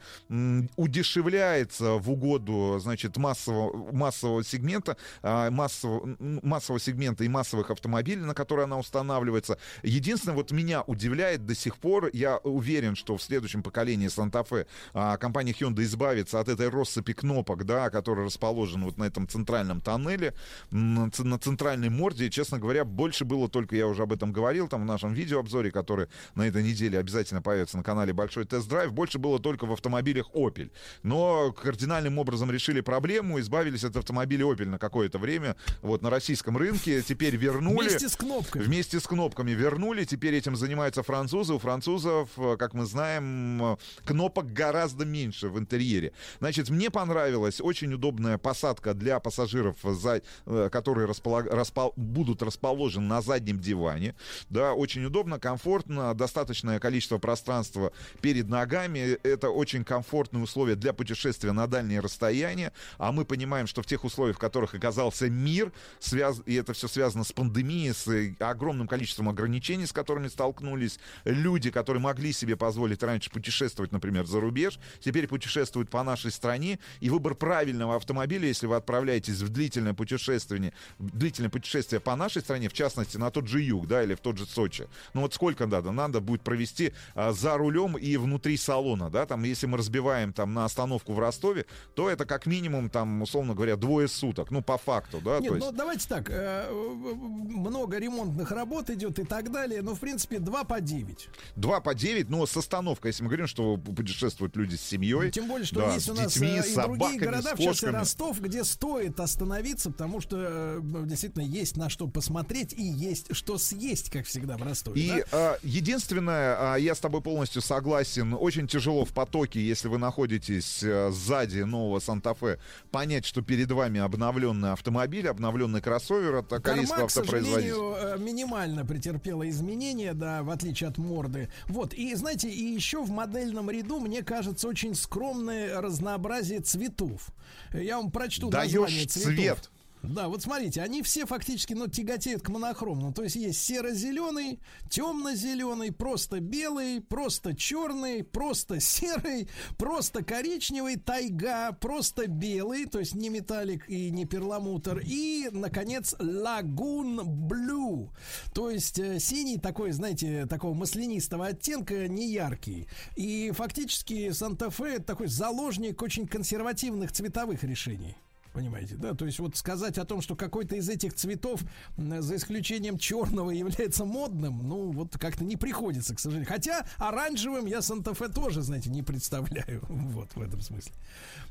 [0.76, 8.34] удешевляется в угоду, значит, массового, массового сегмента, а, массового, массового сегмента и массовых автомобилей, на
[8.34, 9.58] которые она устанавливается.
[9.84, 15.18] Единственное, вот меня удивляет до сих пор, я уверен, что в следующем поколении Санта-Фе а,
[15.18, 20.34] компания Hyundai избавится от этой россыпи кнопок, да, которая расположена вот на этом центральном тоннеле,
[20.72, 22.28] на, на центральной морде.
[22.28, 25.72] И, честно говоря, больше было только, я уже об этом говорил, там в нашем видеообзоре,
[25.72, 30.30] который на этой неделе обязательно появится на канале Большой Тест-Драйв, больше было только в автомобилях
[30.34, 30.72] Opel.
[31.04, 36.58] Но кардинальным образом решили проблему, избавились от автомобиля Opel на какое-то время, вот, на российском
[36.58, 37.90] рынке, теперь вернули.
[37.90, 38.64] Вместе с кнопками.
[38.64, 40.06] Вместе с кнопками вернули.
[40.06, 41.54] Теперь этим занимаются французы.
[41.64, 46.12] Французов, э, как мы знаем, э, кнопок гораздо меньше в интерьере.
[46.40, 53.22] Значит, мне понравилась очень удобная посадка для пассажиров, э, которые располаг- распол- будут расположены на
[53.22, 54.16] заднем диване.
[54.50, 59.18] Да, очень удобно, комфортно, достаточное количество пространства перед ногами.
[59.24, 62.74] Это очень комфортные условия для путешествия на дальние расстояния.
[62.98, 66.42] А мы понимаем, что в тех условиях, в которых оказался мир, связ...
[66.46, 72.02] и это все связано с пандемией, с огромным количеством ограничений, с которыми столкнулись люди, которые
[72.02, 76.80] могли себе позволить раньше путешествовать, например, за рубеж, теперь путешествуют по нашей стране.
[77.00, 82.70] И выбор правильного автомобиля, если вы отправляетесь в длительное путешествие, длительное путешествие по нашей стране,
[82.70, 84.88] в частности, на тот же юг, да, или в тот же Сочи.
[85.14, 85.92] Ну вот сколько надо?
[85.92, 90.54] Надо будет провести а, за рулем и внутри салона, да, там, если мы разбиваем там
[90.54, 91.66] на остановку в Ростове,
[91.96, 95.56] то это как минимум, там, условно говоря, двое суток, ну, по факту, да, Нет, то
[95.58, 95.78] ну есть...
[95.78, 100.82] давайте так, э, много ремонтных работ идет и так далее, но в принципе 2 по
[100.82, 101.30] 9.
[101.56, 105.32] 2 по 9, но с остановкой, если мы говорим, что путешествуют люди с семьей.
[105.32, 107.54] Тем более, что да, есть с у нас детьми, э, и собаками, другие города, с
[107.54, 107.86] в частности.
[107.86, 113.58] Ростов, где стоит остановиться, потому что э, действительно есть на что посмотреть и есть что
[113.58, 115.02] съесть, как всегда в Ростове.
[115.02, 115.24] И да?
[115.32, 120.82] а, единственное, а, я с тобой полностью согласен, очень тяжело в потоке, если вы находитесь
[120.84, 122.60] а, сзади нового Санта-Фе,
[122.92, 127.74] понять, что перед вами обновленный автомобиль, обновленный кроссовер от корейского Карма, к автопроизводителя.
[127.74, 131.50] сожалению, э, минимально претерпела изменения, да, в отличие от морды.
[131.68, 137.30] Вот, и знаете, и еще в модельном ряду, мне кажется, очень скромное разнообразие цветов.
[137.74, 139.34] Я вам прочту название Даешь цветов.
[139.36, 139.72] цвет.
[140.04, 143.14] Да, вот смотрите, они все фактически, ну, тяготеют к монохромному.
[143.14, 144.60] То есть есть серо-зеленый,
[144.90, 153.30] темно-зеленый, просто белый, просто черный, просто серый, просто коричневый, тайга, просто белый, то есть не
[153.30, 155.02] металлик и не перламутр.
[155.06, 158.10] И, наконец, лагун блю.
[158.54, 162.90] То есть э, синий такой, знаете, такого маслянистого оттенка, не яркий.
[163.16, 168.18] И фактически Санта-Фе такой заложник очень консервативных цветовых решений.
[168.54, 169.16] Понимаете, да?
[169.16, 171.62] То есть вот сказать о том, что какой-то из этих цветов,
[171.98, 176.48] за исключением черного, является модным, ну вот как-то не приходится, к сожалению.
[176.48, 179.82] Хотя оранжевым я Санта-Фе тоже, знаете, не представляю.
[180.14, 180.94] Вот в этом смысле.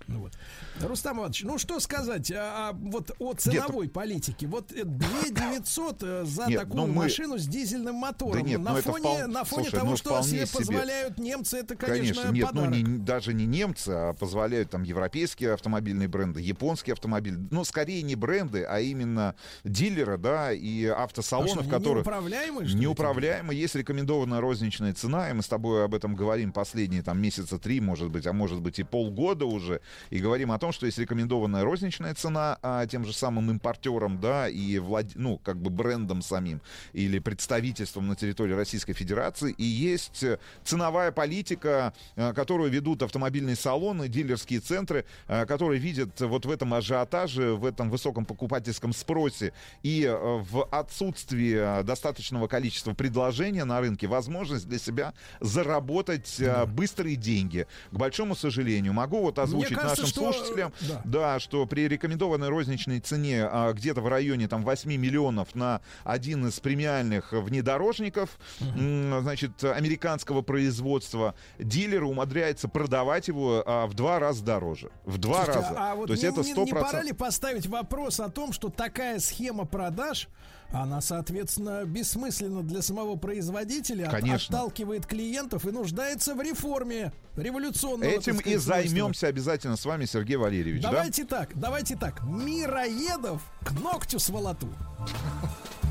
[0.06, 0.32] Ну, вот.
[0.80, 4.46] Рустам Иванович, ну что сказать а, а, вот о ценовой политике?
[4.46, 8.34] Вот э, 2900 э, за Нет, такую ну мы- машину с дизельным мотором.
[8.34, 11.58] Да нет, на ну фоне, впол- на фоне слушай, того, ну что себе позволяют немцы,
[11.58, 12.70] это, конечно, нет, подарок.
[12.70, 17.38] ну не, даже не немцы, а позволяют там европейские автомобильные бренды, японские автомобили.
[17.50, 22.04] Ну, скорее не бренды, а именно дилеры, да, и А автосалоны, что, в не- которых...
[22.04, 23.60] неуправляемые, что Неуправляемые.
[23.60, 27.80] Есть рекомендованная розничная цена, и мы с тобой об этом говорим последние там месяца три,
[27.80, 29.80] может быть, а может быть и полгода уже,
[30.10, 34.48] и говорим о том, что есть рекомендованная розничная цена а, тем же самым импортерам, да,
[34.48, 35.06] и влад...
[35.14, 36.60] ну, как бы брендом самим
[36.92, 43.56] или представительством на территории Российской Федерации, и есть э, ценовая политика, э, которую ведут автомобильные
[43.56, 49.52] салоны, дилерские центры, э, которые видят вот в этом ажиотаже, в этом высоком покупательском спросе
[49.82, 56.66] и э, в отсутствии э, достаточного количества предложения на рынке возможность для себя заработать э,
[56.66, 57.66] быстрые деньги.
[57.90, 61.00] К большому сожалению, могу вот озвучить кажется, нашим что, слушателям, да.
[61.04, 66.46] да, что при рекомендованной розничной цене а, где-то в районе там 8 миллионов на один
[66.48, 74.44] из премиальных внедорожников, м, значит, американского производства, дилер умудряется продавать его а, в два раза
[74.44, 74.90] дороже.
[75.04, 75.74] В два Слушайте, раза.
[75.78, 76.64] А вот То есть не, это не- 100%.
[76.64, 80.28] не пора ли поставить вопрос о том, что такая схема продаж,
[80.70, 84.56] она, соответственно, бессмысленна для самого производителя, Конечно.
[84.56, 88.08] отталкивает клиентов и нуждается в реформе революционного.
[88.10, 88.74] Этим и сказать, свойства.
[88.74, 90.82] займемся обязательно с вами, Сергей Валерьевич.
[90.82, 90.90] да?
[90.90, 92.22] Давайте так, давайте так.
[92.24, 94.68] Мироедов к ногтю сволоту.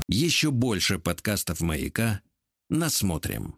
[0.08, 2.20] Еще больше подкастов «Маяка»
[2.68, 3.56] насмотрим.